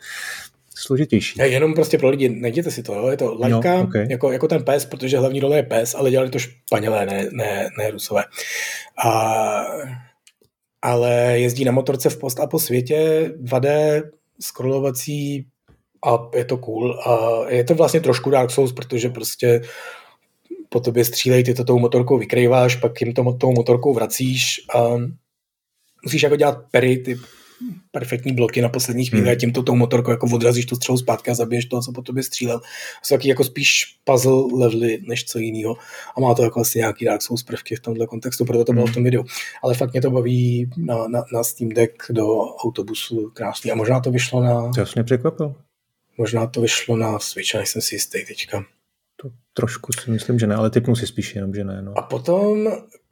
složitější. 0.76 1.40
Je, 1.40 1.48
jenom 1.48 1.74
prostě 1.74 1.98
pro 1.98 2.10
lidi, 2.10 2.30
najděte 2.30 2.72
si 2.72 2.84
to, 2.84 2.94
jo? 2.94 3.08
je 3.08 3.18
to 3.18 3.38
lajka, 3.40 3.74
no, 3.74 3.84
okay. 3.84 4.08
jako, 4.10 4.32
jako 4.32 4.48
ten 4.48 4.64
pes, 4.64 4.86
protože 4.86 5.18
hlavní 5.18 5.40
role 5.40 5.58
je 5.58 5.64
pes, 5.64 5.96
ale 5.96 6.12
dělali 6.12 6.30
to 6.30 6.40
Španělé, 6.40 7.06
ne, 7.06 7.28
ne, 7.32 7.70
ne 7.78 7.92
Rusové. 7.92 8.24
A 9.06 9.64
ale 10.84 11.40
jezdí 11.40 11.66
na 11.66 11.72
motorce 11.72 12.10
v 12.10 12.20
post 12.20 12.40
a 12.40 12.48
po 12.48 12.60
světě, 12.60 13.32
2D, 13.44 14.02
scrollovací 14.42 15.48
a 16.06 16.30
je 16.38 16.46
to 16.46 16.58
cool. 16.58 17.00
A 17.00 17.44
je 17.50 17.64
to 17.64 17.76
vlastně 17.76 18.00
trošku 18.00 18.30
Dark 18.30 18.52
Souls, 18.52 18.74
protože 18.74 19.10
prostě 19.10 19.62
po 20.70 20.80
tobě 20.80 21.06
střílej, 21.06 21.44
ty 21.44 21.54
to 21.54 21.64
tou 21.64 21.80
motorkou 21.80 22.18
vykrýváš, 22.18 22.76
pak 22.76 23.02
jim 23.02 23.14
to 23.14 23.34
tou 23.34 23.52
motorkou 23.52 23.94
vracíš 23.94 24.62
a 24.76 24.90
musíš 26.04 26.24
jako 26.24 26.36
dělat 26.36 26.58
pery, 26.72 26.98
ty 26.98 27.16
perfektní 27.92 28.34
bloky 28.34 28.62
na 28.62 28.70
poslední 28.70 29.06
chvíli 29.06 29.24
hmm. 29.24 29.32
a 29.32 29.36
tímto 29.36 29.64
tou 29.64 29.76
motorkou 29.76 30.12
jako 30.12 30.28
odrazíš 30.34 30.66
tu 30.66 30.76
střelu 30.76 30.98
zpátky 30.98 31.32
a 31.32 31.34
zabiješ 31.34 31.66
toho, 31.66 31.82
co 31.82 31.92
po 31.92 32.02
tobě 32.02 32.24
střílel. 32.24 32.62
Jsou 33.04 33.16
taky 33.16 33.30
jako 33.30 33.44
spíš 33.44 33.98
puzzle 34.04 34.44
levely 34.54 35.00
než 35.08 35.26
co 35.26 35.40
jiného 35.40 35.78
a 36.18 36.22
má 36.22 36.34
to 36.34 36.44
jako 36.44 36.60
asi 36.60 36.80
nějaký 36.80 37.06
Dark 37.06 37.22
Souls 37.22 37.44
prvky 37.44 37.76
v 37.76 37.80
tomhle 37.80 38.08
kontextu, 38.08 38.46
proto 38.46 38.66
to 38.66 38.74
bylo 38.74 38.86
hmm. 38.86 38.92
v 38.92 38.96
tom 38.96 39.04
videu. 39.04 39.24
Ale 39.64 39.74
fakt 39.74 39.92
mě 39.92 40.02
to 40.02 40.12
baví 40.12 40.70
na, 40.78 41.08
na, 41.08 41.24
na 41.34 41.44
Steam 41.44 41.70
Deck 41.70 42.12
do 42.12 42.40
autobusu 42.40 43.32
krásný 43.34 43.72
a 43.72 43.76
možná 43.76 44.00
to 44.00 44.12
vyšlo 44.12 44.44
na... 44.44 44.72
To 44.72 44.86
mě 44.96 45.04
překvapil. 45.04 45.56
Možná 46.18 46.48
to 46.48 46.62
vyšlo 46.62 46.98
na 46.98 47.20
Switch, 47.20 47.54
nejsem 47.54 47.82
si 47.82 47.96
jistý 47.96 48.26
teďka. 48.26 48.66
To 49.22 49.30
trošku 49.54 49.94
si 49.94 50.12
myslím, 50.12 50.40
že 50.40 50.48
ne, 50.48 50.56
ale 50.56 50.70
typnu 50.70 50.96
si 50.96 51.08
spíš 51.08 51.36
jenom, 51.36 51.54
že 51.54 51.64
ne. 51.64 51.82
No. 51.82 51.98
A 51.98 52.02
potom, 52.02 52.68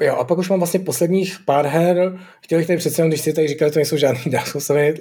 jo, 0.06 0.16
a 0.16 0.24
pak 0.24 0.38
už 0.38 0.50
mám 0.50 0.60
vlastně 0.60 0.80
posledních 0.80 1.38
pár 1.46 1.66
her, 1.66 2.20
chtěl 2.42 2.60
bych 2.60 2.68
tady 2.68 2.78
přece 2.78 3.08
když 3.08 3.22
si 3.22 3.34
tady 3.34 3.48
říkali, 3.48 3.72
to 3.72 3.80
nejsou 3.80 3.98
žádný 3.98 4.22
Dark 4.32 4.48
Soulsové, 4.48 4.94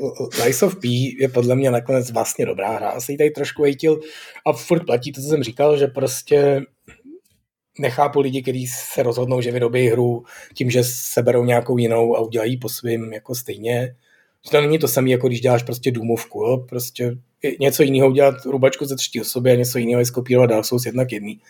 Lies 0.45 0.63
of 0.63 0.77
P 0.77 1.17
je 1.21 1.29
podle 1.29 1.57
mě 1.57 1.71
nakonec 1.71 2.11
vlastně 2.11 2.47
dobrá 2.47 2.71
hra. 2.71 2.89
Asi 2.89 3.17
tady 3.17 3.31
trošku 3.31 3.63
hejtil 3.63 4.01
a 4.47 4.53
furt 4.53 4.87
platí 4.87 5.13
to, 5.13 5.21
co 5.21 5.29
jsem 5.29 5.43
říkal, 5.43 5.79
že 5.79 5.87
prostě 5.87 6.63
nechápu 7.79 8.21
lidi, 8.21 8.43
kteří 8.43 8.67
se 8.67 9.03
rozhodnou, 9.03 9.41
že 9.41 9.53
vyrobí 9.53 9.89
hru 9.89 10.25
tím, 10.55 10.71
že 10.71 10.85
seberou 10.85 11.45
nějakou 11.45 11.79
jinou 11.79 12.17
a 12.17 12.21
udělají 12.21 12.57
po 12.57 12.69
svým 12.69 13.13
jako 13.13 13.35
stejně. 13.35 13.97
To 14.51 14.61
není 14.61 14.79
to 14.79 14.89
samé, 14.89 15.11
jako 15.11 15.29
když 15.29 15.41
děláš 15.41 15.63
prostě 15.63 15.91
důmovku. 15.91 16.43
Jo? 16.43 16.57
Prostě 16.69 17.17
něco 17.61 17.83
jiného 17.83 18.09
udělat 18.09 18.35
rubačku 18.45 18.85
ze 18.85 18.97
třetí 18.97 19.21
osoby 19.21 19.51
a 19.51 19.55
něco 19.55 19.79
jiného 19.79 19.99
je 19.99 20.07
skopírovat 20.07 20.51
Dark 20.51 20.65
Souls 20.65 20.87
jednak 20.87 21.13
jedný. 21.13 21.41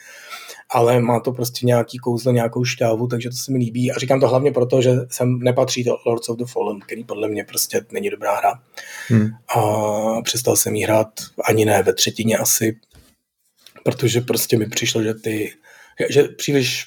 Ale 0.73 1.01
má 1.01 1.21
to 1.21 1.33
prostě 1.33 1.67
nějaký 1.67 1.99
kouzlo, 1.99 2.33
nějakou 2.33 2.65
šťávu, 2.65 3.07
takže 3.07 3.31
to 3.31 3.37
se 3.37 3.53
mi 3.53 3.59
líbí. 3.59 3.93
A 3.93 3.99
říkám 3.99 4.21
to 4.21 4.29
hlavně 4.29 4.53
proto, 4.53 4.83
že 4.83 4.91
jsem 5.11 5.39
nepatří 5.39 5.85
do 5.85 5.97
Lords 6.07 6.29
of 6.29 6.39
the 6.39 6.45
Fallen, 6.45 6.81
který 6.81 7.05
podle 7.05 7.29
mě 7.29 7.45
prostě 7.45 7.81
není 7.93 8.11
dobrá 8.11 8.37
hra. 8.37 8.63
Hmm. 9.09 9.29
A 9.57 10.23
přestal 10.23 10.57
jsem 10.57 10.75
jí 10.77 10.85
hrát 10.85 11.09
ani 11.49 11.65
ne 11.65 11.83
ve 11.83 11.95
třetině 11.95 12.37
asi, 12.37 12.77
protože 13.85 14.21
prostě 14.21 14.59
mi 14.59 14.69
přišlo, 14.69 15.03
že 15.03 15.15
ty, 15.15 15.53
že 16.11 16.23
příliš 16.23 16.87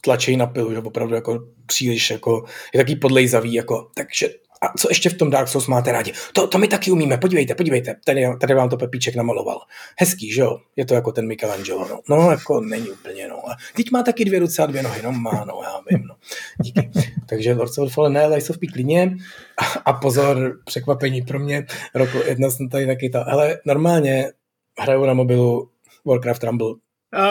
tlačej 0.00 0.36
na 0.36 0.46
pilu, 0.46 0.72
že 0.72 0.78
opravdu 0.78 1.14
jako 1.14 1.46
příliš 1.66 2.10
jako, 2.10 2.44
je 2.74 2.80
taký 2.80 2.96
podlejzavý, 2.96 3.52
jako, 3.52 3.90
takže 3.96 4.28
a 4.64 4.72
co 4.78 4.88
ještě 4.90 5.10
v 5.10 5.14
tom 5.14 5.30
Dark 5.30 5.48
Souls 5.48 5.66
máte 5.66 5.92
rádi? 5.92 6.12
To, 6.32 6.46
to 6.46 6.58
my 6.58 6.68
taky 6.68 6.90
umíme, 6.90 7.18
podívejte, 7.18 7.54
podívejte, 7.54 7.96
tady, 8.04 8.26
tady 8.40 8.54
vám 8.54 8.68
to 8.68 8.76
Pepíček 8.76 9.16
namaloval. 9.16 9.60
Hezký, 9.98 10.32
že 10.32 10.40
jo? 10.40 10.58
Je 10.76 10.84
to 10.84 10.94
jako 10.94 11.12
ten 11.12 11.26
Michelangelo, 11.26 11.88
no. 11.88 12.00
No, 12.16 12.30
jako 12.30 12.60
není 12.60 12.90
úplně, 12.90 13.28
no. 13.28 13.50
A 13.50 13.56
teď 13.76 13.90
má 13.90 14.02
taky 14.02 14.24
dvě 14.24 14.40
ruce 14.40 14.62
a 14.62 14.66
dvě 14.66 14.82
nohy, 14.82 15.02
no 15.02 15.12
má, 15.12 15.44
no, 15.44 15.60
já 15.62 15.80
vím, 15.90 16.06
no. 16.06 16.16
Díky. 16.62 16.90
Takže 17.26 17.54
Lords 17.54 17.78
of 17.78 17.94
Fallen, 17.94 18.12
ne, 18.12 18.26
Lies 18.26 18.50
of 18.50 18.58
P 18.58 18.66
klidně. 18.66 19.16
A, 19.58 19.64
a, 19.64 19.92
pozor, 19.92 20.58
překvapení 20.64 21.22
pro 21.22 21.38
mě, 21.38 21.66
roku 21.94 22.18
jedna 22.26 22.50
jsem 22.50 22.68
tady 22.68 22.86
taky 22.86 23.10
to, 23.10 23.28
ale 23.28 23.58
normálně 23.66 24.32
hraju 24.80 25.04
na 25.04 25.14
mobilu 25.14 25.70
Warcraft 26.06 26.44
Rumble. 26.44 26.74
A... 27.12 27.26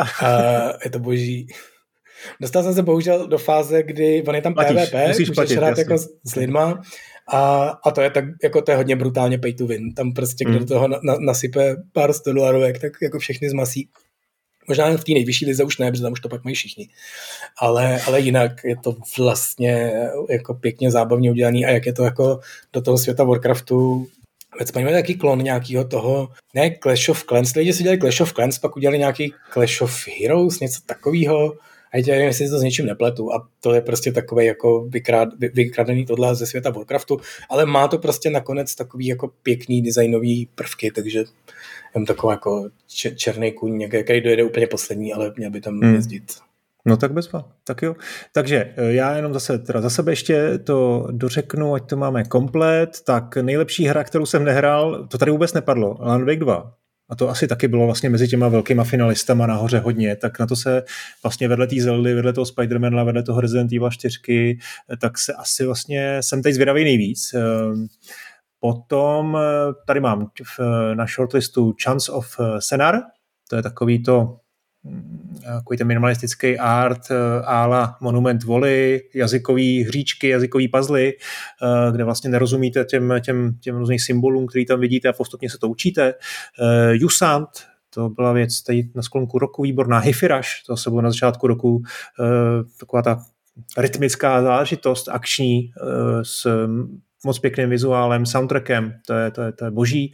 a 0.00 0.32
je 0.84 0.90
to 0.90 0.98
boží. 0.98 1.48
Dostal 2.40 2.62
jsem 2.62 2.74
se 2.74 2.82
bohužel 2.82 3.26
do 3.26 3.38
fáze, 3.38 3.82
kdy 3.82 4.22
on 4.28 4.34
je 4.34 4.42
tam 4.42 4.54
Platíš, 4.54 4.76
PvP, 4.76 5.08
můžeš 5.08 5.30
platit, 5.30 5.56
hrát 5.56 5.78
jako 5.78 5.98
s 6.24 6.34
lidma 6.36 6.82
a, 7.28 7.68
a 7.84 7.90
to 7.90 8.00
je 8.00 8.10
tak, 8.10 8.24
jako 8.42 8.62
to 8.62 8.70
je 8.70 8.76
hodně 8.76 8.96
brutálně 8.96 9.38
pay 9.38 9.52
to 9.52 9.66
win. 9.66 9.94
Tam 9.94 10.12
prostě, 10.12 10.44
kdo 10.44 10.52
mm. 10.52 10.58
do 10.58 10.66
toho 10.66 10.88
na, 10.88 10.98
na, 11.02 11.16
nasype 11.20 11.76
pár 11.92 12.12
sto 12.12 12.32
dolarovek, 12.32 12.78
tak 12.78 12.92
jako 13.02 13.18
všechny 13.18 13.50
zmasí. 13.50 13.88
Možná 14.68 14.96
v 14.96 15.04
té 15.04 15.12
nejvyšší 15.12 15.46
lize 15.46 15.64
už 15.64 15.78
ne, 15.78 15.90
protože 15.90 16.02
tam 16.02 16.12
už 16.12 16.20
to 16.20 16.28
pak 16.28 16.44
mají 16.44 16.56
všichni. 16.56 16.88
Ale, 17.58 18.00
ale 18.06 18.20
jinak 18.20 18.64
je 18.64 18.76
to 18.76 18.96
vlastně 19.18 19.92
jako 20.30 20.54
pěkně 20.54 20.90
zábavně 20.90 21.30
udělaný 21.30 21.66
a 21.66 21.70
jak 21.70 21.86
je 21.86 21.92
to 21.92 22.04
jako 22.04 22.40
do 22.72 22.80
toho 22.80 22.98
světa 22.98 23.24
Warcraftu 23.24 24.08
Vůbec 24.54 24.72
mají 24.72 24.86
taky 24.86 25.14
klon 25.14 25.42
nějakého 25.42 25.84
toho, 25.84 26.28
ne 26.54 26.78
Clash 26.82 27.08
of 27.08 27.24
Clans, 27.24 27.54
lidi 27.54 27.72
si 27.72 27.82
dělali 27.82 27.98
Clash 27.98 28.20
of 28.20 28.32
Clans, 28.32 28.58
pak 28.58 28.76
udělali 28.76 28.98
nějaký 28.98 29.34
Clash 29.52 29.82
of 29.82 30.08
Heroes, 30.20 30.60
něco 30.60 30.80
takového, 30.86 31.52
a 31.92 31.96
já 31.96 32.04
nevím, 32.06 32.26
jestli 32.26 32.48
to 32.48 32.58
s 32.58 32.62
něčím 32.62 32.86
nepletu 32.86 33.32
a 33.32 33.48
to 33.60 33.74
je 33.74 33.80
prostě 33.80 34.12
takové 34.12 34.44
jako 34.44 34.84
vykrad, 34.88 35.28
vy, 35.38 35.48
vykradený 35.48 36.06
tohle 36.06 36.34
ze 36.34 36.46
světa 36.46 36.70
Warcraftu, 36.70 37.20
ale 37.50 37.66
má 37.66 37.88
to 37.88 37.98
prostě 37.98 38.30
nakonec 38.30 38.74
takový 38.74 39.06
jako 39.06 39.30
pěkný 39.42 39.82
designový 39.82 40.48
prvky, 40.54 40.90
takže 40.90 41.24
jen 41.94 42.04
takový 42.04 42.32
jako 42.32 42.68
černý 43.16 43.52
kůň, 43.52 43.88
který 44.04 44.20
dojede 44.20 44.44
úplně 44.44 44.66
poslední, 44.66 45.12
ale 45.14 45.32
měl 45.36 45.50
by 45.50 45.60
tam 45.60 45.80
hmm. 45.80 45.94
jezdit. 45.94 46.32
No 46.84 46.96
tak 46.96 47.12
bezva, 47.12 47.48
tak 47.64 47.82
jo. 47.82 47.96
Takže 48.32 48.74
e, 48.76 48.92
já 48.92 49.16
jenom 49.16 49.34
zase 49.34 49.58
teda 49.58 49.80
za 49.80 49.90
sebe 49.90 50.12
ještě 50.12 50.58
to 50.58 51.08
dořeknu, 51.10 51.74
ať 51.74 51.88
to 51.88 51.96
máme 51.96 52.24
komplet. 52.24 53.00
Tak 53.04 53.36
nejlepší 53.36 53.84
hra, 53.84 54.04
kterou 54.04 54.26
jsem 54.26 54.44
nehrál, 54.44 55.06
to 55.08 55.18
tady 55.18 55.30
vůbec 55.30 55.52
nepadlo, 55.52 55.96
Land 56.00 56.24
Wake 56.24 56.38
2 56.38 56.74
a 57.08 57.16
to 57.16 57.28
asi 57.28 57.46
taky 57.46 57.68
bylo 57.68 57.86
vlastně 57.86 58.10
mezi 58.10 58.28
těma 58.28 58.48
velkýma 58.48 58.84
finalistama 58.84 59.46
nahoře 59.46 59.78
hodně, 59.78 60.16
tak 60.16 60.38
na 60.38 60.46
to 60.46 60.56
se 60.56 60.82
vlastně 61.22 61.48
vedle 61.48 61.66
té 61.66 61.80
Zeldy, 61.80 62.14
vedle 62.14 62.32
toho 62.32 62.46
Spidermana, 62.46 63.04
vedle 63.04 63.22
toho 63.22 63.40
Resident 63.40 63.72
Evil 63.72 63.90
4, 63.90 64.58
tak 65.00 65.18
se 65.18 65.32
asi 65.32 65.66
vlastně 65.66 66.22
jsem 66.22 66.42
teď 66.42 66.54
zvědavý 66.54 66.84
nejvíc. 66.84 67.34
Ehm, 67.34 67.86
potom 68.60 69.36
eh, 69.36 69.72
tady 69.86 70.00
mám 70.00 70.30
na 70.94 71.06
shortlistu 71.06 71.74
Chance 71.84 72.12
of 72.12 72.36
eh, 72.40 72.60
Senar, 72.60 73.00
to 73.50 73.56
je 73.56 73.62
takový 73.62 74.02
to 74.02 74.36
takový 75.42 75.78
ten 75.78 75.86
minimalistický 75.86 76.58
art 76.58 77.10
eh, 77.10 77.14
ála 77.44 77.96
Monument 78.00 78.44
Voli, 78.44 79.00
jazykový 79.14 79.84
hříčky, 79.84 80.28
jazykový 80.28 80.68
puzzle, 80.68 81.00
eh, 81.02 81.12
kde 81.92 82.04
vlastně 82.04 82.30
nerozumíte 82.30 82.84
těm, 82.84 83.14
těm, 83.24 83.54
těm 83.60 83.76
různým 83.76 83.98
symbolům, 83.98 84.46
který 84.46 84.66
tam 84.66 84.80
vidíte 84.80 85.08
a 85.08 85.12
postupně 85.12 85.50
se 85.50 85.58
to 85.58 85.68
učíte. 85.68 86.14
Jusant, 86.92 87.48
eh, 87.58 87.62
to 87.94 88.08
byla 88.08 88.32
věc 88.32 88.62
tady 88.62 88.90
na 88.94 89.02
sklonku 89.02 89.38
roku 89.38 89.62
výborná. 89.62 89.98
Hifirash, 89.98 90.48
to 90.66 90.76
se 90.76 90.90
bylo 90.90 91.02
na 91.02 91.10
začátku 91.10 91.46
roku 91.46 91.82
taková 92.80 93.02
ta 93.02 93.22
rytmická 93.78 94.42
záležitost, 94.42 95.08
akční, 95.08 95.70
s 96.22 96.46
moc 97.24 97.38
pěkným 97.38 97.70
vizuálem, 97.70 98.26
soundtrackem, 98.26 98.94
to 99.06 99.14
je, 99.14 99.30
to 99.30 99.42
je, 99.42 99.52
to 99.52 99.64
je 99.64 99.70
boží. 99.70 100.12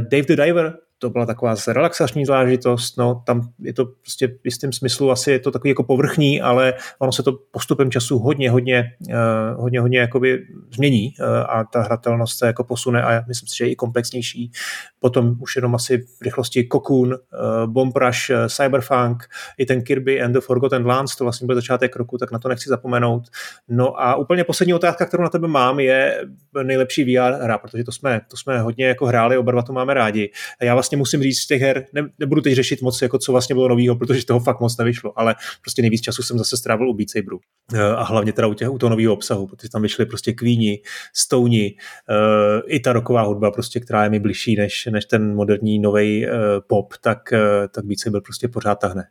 Dave 0.00 0.22
the 0.22 0.36
Diver, 0.36 0.74
to 1.02 1.10
byla 1.10 1.26
taková 1.26 1.54
relaxační 1.68 2.26
záležitost, 2.26 2.98
no 2.98 3.22
tam 3.26 3.48
je 3.58 3.72
to 3.72 3.84
prostě 3.84 4.28
v 4.28 4.44
jistém 4.44 4.72
smyslu 4.72 5.10
asi 5.10 5.30
je 5.30 5.38
to 5.38 5.50
takový 5.50 5.70
jako 5.70 5.82
povrchní, 5.82 6.42
ale 6.42 6.74
ono 6.98 7.12
se 7.12 7.22
to 7.22 7.32
postupem 7.50 7.90
času 7.90 8.18
hodně, 8.18 8.50
hodně, 8.50 8.92
uh, 9.08 9.62
hodně, 9.62 9.80
hodně 9.80 9.98
jakoby 9.98 10.46
změní 10.74 11.14
uh, 11.20 11.26
a 11.26 11.64
ta 11.64 11.82
hratelnost 11.82 12.38
se 12.38 12.46
jako 12.46 12.64
posune 12.64 13.02
a 13.02 13.24
myslím 13.28 13.48
si, 13.48 13.56
že 13.56 13.64
je 13.64 13.70
i 13.70 13.76
komplexnější. 13.76 14.52
Potom 15.00 15.36
už 15.40 15.56
jenom 15.56 15.74
asi 15.74 15.98
v 15.98 16.22
rychlosti 16.22 16.68
Cocoon, 16.72 17.08
uh, 17.08 17.16
Bomb 17.66 17.96
Rush, 17.96 18.30
uh, 18.30 18.36
Cyberpunk, 18.46 19.28
i 19.58 19.66
ten 19.66 19.82
Kirby 19.82 20.22
and 20.22 20.32
the 20.32 20.40
Forgotten 20.40 20.86
Lands, 20.86 21.16
to 21.16 21.24
vlastně 21.24 21.46
byl 21.46 21.56
začátek 21.56 21.96
roku, 21.96 22.18
tak 22.18 22.32
na 22.32 22.38
to 22.38 22.48
nechci 22.48 22.68
zapomenout. 22.68 23.22
No 23.68 24.00
a 24.00 24.16
úplně 24.16 24.44
poslední 24.44 24.74
otázka, 24.74 25.06
kterou 25.06 25.22
na 25.22 25.28
tebe 25.28 25.48
mám, 25.48 25.80
je 25.80 26.24
nejlepší 26.62 27.04
VR 27.04 27.32
hra, 27.32 27.58
protože 27.58 27.84
to 27.84 27.92
jsme, 27.92 28.20
to 28.30 28.36
jsme 28.36 28.60
hodně 28.60 28.86
jako 28.86 29.06
hráli, 29.06 29.38
oba 29.38 29.52
dva 29.52 29.62
to 29.62 29.72
máme 29.72 29.94
rádi. 29.94 30.30
Já 30.62 30.74
vlastně 30.74 30.91
musím 30.96 31.22
říct 31.22 31.38
z 31.38 31.46
těch 31.46 31.62
her, 31.62 31.86
ne, 31.92 32.02
nebudu 32.18 32.40
teď 32.40 32.54
řešit 32.54 32.82
moc, 32.82 33.02
jako 33.02 33.18
co 33.18 33.32
vlastně 33.32 33.54
bylo 33.54 33.68
novýho, 33.68 33.96
protože 33.96 34.26
toho 34.26 34.40
fakt 34.40 34.60
moc 34.60 34.76
nevyšlo, 34.76 35.18
ale 35.18 35.34
prostě 35.60 35.82
nejvíc 35.82 36.00
času 36.00 36.22
jsem 36.22 36.38
zase 36.38 36.56
strávil 36.56 36.90
u 36.90 36.94
Beat 36.94 37.10
Saberu. 37.10 37.38
Eh, 37.74 37.82
a 37.82 38.02
hlavně 38.02 38.32
teda 38.32 38.48
u, 38.48 38.54
těch, 38.54 38.70
u 38.70 38.78
toho 38.78 38.90
nového 38.90 39.12
obsahu, 39.12 39.46
protože 39.46 39.68
tam 39.68 39.82
vyšly 39.82 40.06
prostě 40.06 40.32
Queeni, 40.32 40.80
Stoni, 41.14 41.74
uh, 42.10 42.60
i 42.66 42.80
ta 42.80 42.92
roková 42.92 43.22
hudba, 43.22 43.50
prostě, 43.50 43.80
která 43.80 44.04
je 44.04 44.10
mi 44.10 44.20
bližší 44.20 44.56
než, 44.56 44.88
než 44.90 45.04
ten 45.04 45.34
moderní 45.34 45.78
nový 45.78 46.26
uh, 46.26 46.32
pop, 46.66 46.94
tak, 47.00 47.18
tak 47.74 47.84
Beat 47.84 47.98
Saber 47.98 48.22
prostě 48.22 48.48
pořád 48.48 48.74
tahne. 48.74 49.04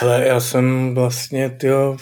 Ale 0.00 0.26
já 0.26 0.40
jsem 0.40 0.94
vlastně, 0.94 1.50
tyjo, 1.50 1.96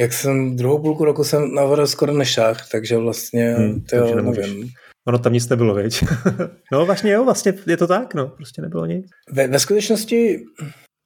jak 0.00 0.12
jsem 0.12 0.56
druhou 0.56 0.82
půlku 0.82 1.04
roku 1.04 1.24
jsem 1.24 1.54
navrhl 1.54 1.86
skoro 1.86 2.12
nešách, 2.12 2.68
takže 2.68 2.96
vlastně, 2.96 3.54
hmm, 3.54 3.80
tyjo, 3.80 4.02
takže 4.02 4.22
nevím. 4.22 4.70
Ono 5.08 5.18
tam 5.18 5.32
nic 5.32 5.48
nebylo, 5.48 5.74
viď? 5.74 6.04
no 6.72 6.86
vlastně 6.86 7.12
jo, 7.12 7.24
vlastně 7.24 7.54
je 7.66 7.76
to 7.76 7.86
tak, 7.86 8.14
no, 8.14 8.28
prostě 8.28 8.62
nebylo 8.62 8.86
nic. 8.86 9.06
Ve, 9.32 9.46
ve 9.46 9.58
skutečnosti, 9.58 10.38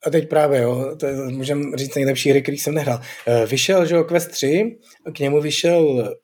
a 0.07 0.11
teď 0.11 0.29
právě, 0.29 0.63
jo, 0.63 0.97
to 1.01 1.07
můžeme 1.31 1.77
říct 1.77 1.95
nejlepší 1.95 2.31
hry, 2.31 2.43
který 2.43 2.59
jsem 2.59 2.75
nehrál. 2.75 3.01
Eh, 3.27 3.47
vyšel, 3.47 3.87
že 3.87 3.95
jo, 3.95 4.05
Quest 4.05 4.31
3, 4.31 4.79
k 5.15 5.19
němu 5.19 5.41
vyšel 5.41 6.15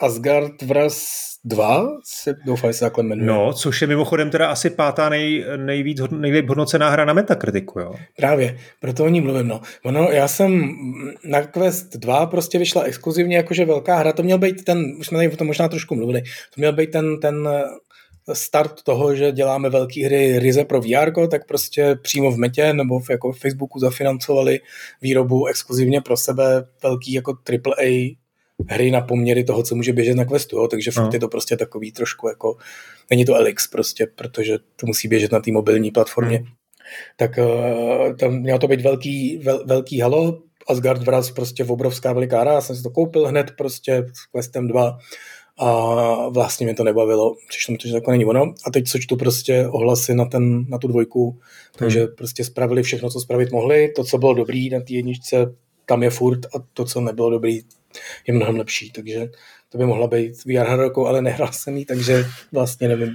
Asgard 0.00 0.62
Vraz 0.62 1.24
2, 1.44 1.88
se 2.04 2.34
doufám, 2.46 2.70
že 2.70 2.74
se 2.74 2.84
takhle 2.84 3.04
jmenuje. 3.04 3.26
No, 3.26 3.52
což 3.52 3.80
je 3.80 3.86
mimochodem 3.86 4.30
teda 4.30 4.48
asi 4.48 4.70
pátá 4.70 5.08
nej, 5.08 5.44
nejvíc, 5.56 6.00
nejlíp 6.10 6.48
hodnocená 6.48 6.90
hra 6.90 7.04
na 7.04 7.12
Metakritiku, 7.12 7.80
jo? 7.80 7.94
Právě, 8.16 8.58
proto 8.80 9.04
o 9.04 9.08
ní 9.08 9.20
mluvím, 9.20 9.48
no. 9.48 9.60
Ono, 9.84 10.10
já 10.10 10.28
jsem 10.28 10.74
na 11.24 11.42
Quest 11.42 11.96
2 11.96 12.26
prostě 12.26 12.58
vyšla 12.58 12.82
exkluzivně 12.82 13.36
jakože 13.36 13.64
velká 13.64 13.96
hra, 13.96 14.12
to 14.12 14.22
měl 14.22 14.38
být 14.38 14.64
ten, 14.64 14.84
už 14.98 15.06
jsme 15.06 15.18
tady 15.18 15.32
o 15.32 15.36
tom 15.36 15.46
možná 15.46 15.68
trošku 15.68 15.94
mluvili, 15.94 16.22
to 16.22 16.56
měl 16.56 16.72
být 16.72 16.90
ten, 16.90 17.20
ten 17.20 17.48
start 18.32 18.82
toho, 18.82 19.14
že 19.14 19.32
děláme 19.32 19.70
velké 19.70 20.06
hry 20.06 20.38
ryze 20.38 20.64
pro 20.64 20.80
VR, 20.80 21.28
tak 21.30 21.46
prostě 21.46 21.96
přímo 22.02 22.30
v 22.30 22.36
Metě 22.36 22.72
nebo 22.72 23.00
v, 23.00 23.10
jako 23.10 23.32
v 23.32 23.38
Facebooku 23.38 23.78
zafinancovali 23.78 24.60
výrobu 25.02 25.46
exkluzivně 25.46 26.00
pro 26.00 26.16
sebe 26.16 26.64
velký 26.82 27.12
jako 27.12 27.32
AAA 27.50 28.23
hry 28.68 28.90
na 28.90 29.00
poměry 29.00 29.44
toho, 29.44 29.62
co 29.62 29.74
může 29.74 29.92
běžet 29.92 30.14
na 30.14 30.24
Questu, 30.24 30.56
jo? 30.56 30.68
takže 30.68 30.90
fakt 30.90 31.04
no. 31.04 31.10
je 31.12 31.20
to 31.20 31.28
prostě 31.28 31.56
takový 31.56 31.92
trošku 31.92 32.28
jako, 32.28 32.56
není 33.10 33.24
to 33.24 33.34
Elix 33.34 33.68
prostě, 33.68 34.06
protože 34.14 34.58
to 34.76 34.86
musí 34.86 35.08
běžet 35.08 35.32
na 35.32 35.40
té 35.40 35.52
mobilní 35.52 35.90
platformě. 35.90 36.36
Hmm. 36.36 36.46
Tak 37.16 37.38
uh, 37.38 38.16
tam 38.16 38.38
mělo 38.38 38.58
to 38.58 38.68
být 38.68 38.80
velký, 38.80 39.38
vel, 39.38 39.64
velký 39.66 40.00
halo, 40.00 40.42
Asgard 40.68 41.02
Vraz 41.02 41.30
prostě 41.30 41.64
v 41.64 41.72
obrovská 41.72 42.12
veliká 42.12 42.40
hra, 42.40 42.52
já 42.52 42.60
jsem 42.60 42.76
si 42.76 42.82
to 42.82 42.90
koupil 42.90 43.26
hned 43.26 43.50
prostě 43.58 44.06
s 44.12 44.26
Questem 44.32 44.68
2 44.68 44.98
a 45.58 46.28
vlastně 46.28 46.66
mě 46.66 46.74
to 46.74 46.84
nebavilo, 46.84 47.34
přišlo 47.48 47.72
mi 47.72 47.78
to, 47.78 47.88
že 47.88 48.00
to 48.00 48.10
není 48.10 48.24
ono. 48.24 48.54
A 48.66 48.70
teď 48.70 48.88
co 48.88 48.98
čtu 48.98 49.16
prostě 49.16 49.66
ohlasy 49.68 50.14
na, 50.14 50.24
ten, 50.24 50.64
na 50.68 50.78
tu 50.78 50.88
dvojku, 50.88 51.38
takže 51.76 52.00
hmm. 52.00 52.08
prostě 52.16 52.44
spravili 52.44 52.82
všechno, 52.82 53.10
co 53.10 53.20
spravit 53.20 53.52
mohli, 53.52 53.88
to, 53.96 54.04
co 54.04 54.18
bylo 54.18 54.34
dobrý 54.34 54.70
na 54.70 54.80
té 54.80 54.92
jedničce, 54.92 55.54
tam 55.86 56.02
je 56.02 56.10
furt 56.10 56.46
a 56.46 56.58
to, 56.72 56.84
co 56.84 57.00
nebylo 57.00 57.30
dobrý, 57.30 57.60
je 58.26 58.34
mnohem 58.34 58.56
lepší, 58.56 58.90
takže 58.90 59.28
to 59.68 59.78
by 59.78 59.86
mohla 59.86 60.06
být 60.06 60.44
VR 60.44 60.66
hradokou, 60.66 61.06
ale 61.06 61.22
nehrál 61.22 61.52
jsem 61.52 61.76
jí, 61.76 61.84
takže 61.84 62.24
vlastně 62.52 62.88
nevím. 62.88 63.10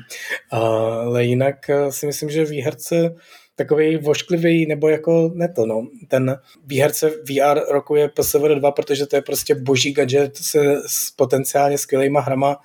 Ale 0.51 1.23
jinak 1.23 1.69
eh, 1.69 1.91
si 1.91 2.05
myslím, 2.05 2.30
že 2.30 2.45
výherce 2.45 3.15
takový 3.55 3.97
vošklivý, 3.97 4.65
nebo 4.65 4.89
jako 4.89 5.32
ne 5.34 5.47
to, 5.49 5.65
no. 5.65 5.88
Ten 6.07 6.38
výherce 6.65 7.09
VR 7.09 7.59
roku 7.69 7.95
je 7.95 8.09
PSVR 8.09 8.55
2, 8.55 8.71
protože 8.71 9.05
to 9.05 9.15
je 9.15 9.21
prostě 9.21 9.55
boží 9.55 9.93
gadget 9.93 10.38
se 10.38 10.59
s 10.88 11.11
potenciálně 11.11 11.77
skvělýma 11.77 12.19
hrama 12.19 12.57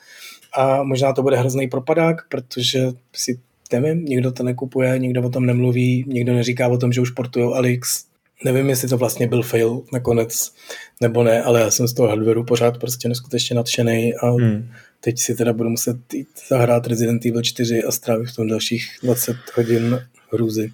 a 0.53 0.83
možná 0.83 1.13
to 1.13 1.23
bude 1.23 1.37
hrozný 1.37 1.69
propadák, 1.69 2.29
protože 2.29 2.87
si 3.13 3.41
nevím, 3.73 4.05
nikdo 4.05 4.33
to 4.33 4.43
nekupuje, 4.43 4.99
nikdo 4.99 5.23
o 5.23 5.31
tom 5.31 5.47
nemluví, 5.47 6.05
nikdo 6.07 6.35
neříká 6.35 6.69
o 6.69 6.79
tom, 6.79 6.93
že 6.93 7.01
už 7.01 7.11
portujou 7.11 7.55
Alix, 7.55 8.07
Nevím, 8.45 8.69
jestli 8.69 8.89
to 8.89 8.99
vlastně 8.99 9.29
byl 9.29 9.43
fail 9.43 9.83
nakonec, 9.93 10.53
nebo 11.01 11.23
ne, 11.23 11.43
ale 11.43 11.61
já 11.61 11.71
jsem 11.71 11.89
z 11.89 11.95
toho 11.95 12.09
hardwareu 12.09 12.45
pořád 12.45 12.79
prostě 12.79 13.09
neskutečně 13.09 13.57
nadšený 13.57 14.15
a 14.15 14.31
hmm. 14.31 14.71
teď 15.01 15.19
si 15.19 15.35
teda 15.35 15.53
budu 15.53 15.71
muset 15.71 16.15
jít 16.15 16.29
zahrát 16.49 16.87
Resident 16.87 17.27
Evil 17.27 17.43
4 17.43 17.85
a 17.85 17.91
strávit 17.91 18.29
v 18.29 18.37
tom 18.37 18.49
dalších 18.49 18.99
20 19.03 19.37
hodin 19.55 20.01
hrůzy. 20.33 20.73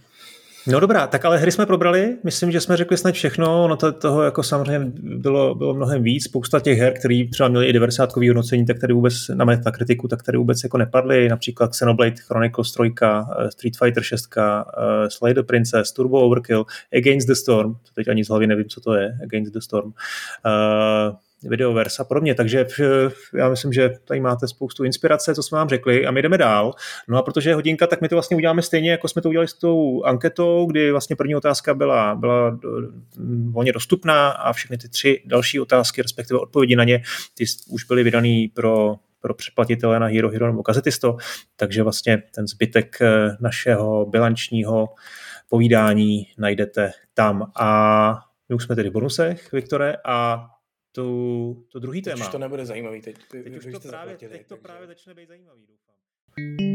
No 0.71 0.81
dobrá, 0.81 1.07
tak 1.07 1.25
ale 1.25 1.39
hry 1.39 1.53
jsme 1.53 1.67
probrali, 1.67 2.17
myslím, 2.25 2.53
že 2.53 2.61
jsme 2.61 2.77
řekli 2.77 2.97
snad 2.97 3.15
všechno, 3.15 3.69
no 3.69 3.77
to, 3.77 3.93
toho 3.93 4.23
jako 4.23 4.43
samozřejmě 4.43 4.93
bylo, 5.03 5.55
bylo 5.55 5.75
mnohem 5.75 6.03
víc, 6.03 6.25
spousta 6.25 6.61
těch 6.61 6.79
her, 6.79 6.93
které 6.99 7.25
třeba 7.33 7.49
měly 7.49 7.67
i 7.67 7.73
90 7.73 8.17
hodnocení, 8.17 8.67
tak 8.67 8.79
tady 8.79 8.93
vůbec 8.93 9.15
na 9.29 9.71
kritiku, 9.73 10.09
tak 10.09 10.23
tady 10.23 10.39
vůbec 10.39 10.63
jako 10.63 10.79
nepadly, 10.79 11.29
například 11.29 11.71
Xenoblade 11.71 12.15
Chronicles 12.17 12.73
3, 12.73 12.83
eh, 13.03 13.51
Street 13.51 13.77
Fighter 13.77 14.03
6, 14.03 14.37
uh, 14.37 14.43
Slay 15.09 15.35
the 15.35 15.43
Princess, 15.43 15.93
Turbo 15.93 16.21
Overkill, 16.21 16.65
Against 16.97 17.29
the 17.29 17.35
Storm, 17.35 17.75
to 17.75 17.93
teď 17.95 18.09
ani 18.09 18.25
z 18.25 18.29
hlavy 18.29 18.47
nevím, 18.47 18.69
co 18.69 18.81
to 18.81 18.95
je, 18.95 19.19
Against 19.25 19.53
the 19.53 19.61
Storm, 19.61 19.87
uh, 19.89 21.15
videovers 21.43 22.01
a 22.01 22.05
podobně. 22.05 22.35
Takže 22.35 22.67
já 23.35 23.49
myslím, 23.49 23.73
že 23.73 23.91
tady 24.05 24.21
máte 24.21 24.49
spoustu 24.49 24.85
inspirace, 24.85 25.35
co 25.35 25.43
jsme 25.43 25.59
vám 25.59 25.69
řekli 25.69 26.07
a 26.07 26.11
my 26.11 26.23
jdeme 26.23 26.39
dál. 26.39 26.75
No 27.09 27.19
a 27.19 27.23
protože 27.23 27.51
je 27.51 27.55
hodinka, 27.55 27.87
tak 27.87 28.01
my 28.01 28.09
to 28.09 28.17
vlastně 28.17 28.37
uděláme 28.37 28.63
stejně, 28.63 28.91
jako 28.91 29.09
jsme 29.09 29.23
to 29.23 29.29
udělali 29.29 29.49
s 29.49 29.55
tou 29.55 30.03
anketou, 30.03 30.67
kdy 30.67 30.91
vlastně 30.91 31.17
první 31.17 31.37
otázka 31.37 31.75
byla, 31.75 32.15
byla 32.15 32.59
volně 33.51 33.73
dostupná 33.73 34.29
a 34.29 34.53
všechny 34.53 34.79
ty 34.79 34.89
tři 34.89 35.23
další 35.27 35.61
otázky, 35.61 36.03
respektive 36.03 36.41
odpovědi 36.41 36.77
na 36.77 36.85
ně, 36.85 37.03
ty 37.35 37.45
už 37.69 37.85
byly 37.85 38.03
vydaný 38.03 38.49
pro 38.49 38.97
pro 39.23 39.35
předplatitele 39.35 40.01
na 40.01 40.07
Hero 40.07 40.31
Hero 40.31 40.47
nebo 40.47 40.63
Gazetisto, 40.63 41.17
takže 41.57 41.83
vlastně 41.83 42.23
ten 42.35 42.47
zbytek 42.47 42.99
eh, 43.01 43.37
našeho 43.41 44.07
bilančního 44.07 44.89
povídání 45.49 46.27
najdete 46.39 46.93
tam. 47.15 47.53
A 47.61 48.19
my 48.49 48.55
už 48.55 48.65
jsme 48.65 48.77
tedy 48.77 48.91
v 48.91 48.93
bonusech, 48.93 49.53
Viktore, 49.53 49.97
a 50.05 50.47
tu, 50.93 51.67
to 51.73 51.79
druhý 51.79 52.03
téma. 52.03 52.25
Teď 52.25 52.33
to 52.33 52.39
nebude 52.39 52.67
zajímavý, 52.67 53.03
teď, 53.03 53.17
teď, 53.31 53.45
teď, 53.45 53.57
už 53.57 53.73
to 53.73 53.89
právě, 53.89 54.17
teď 54.17 54.47
to 54.47 54.57
právě 54.57 54.87
začne 54.87 55.15
být 55.15 55.29
zajímavý, 55.29 55.67
doufám. 55.67 56.70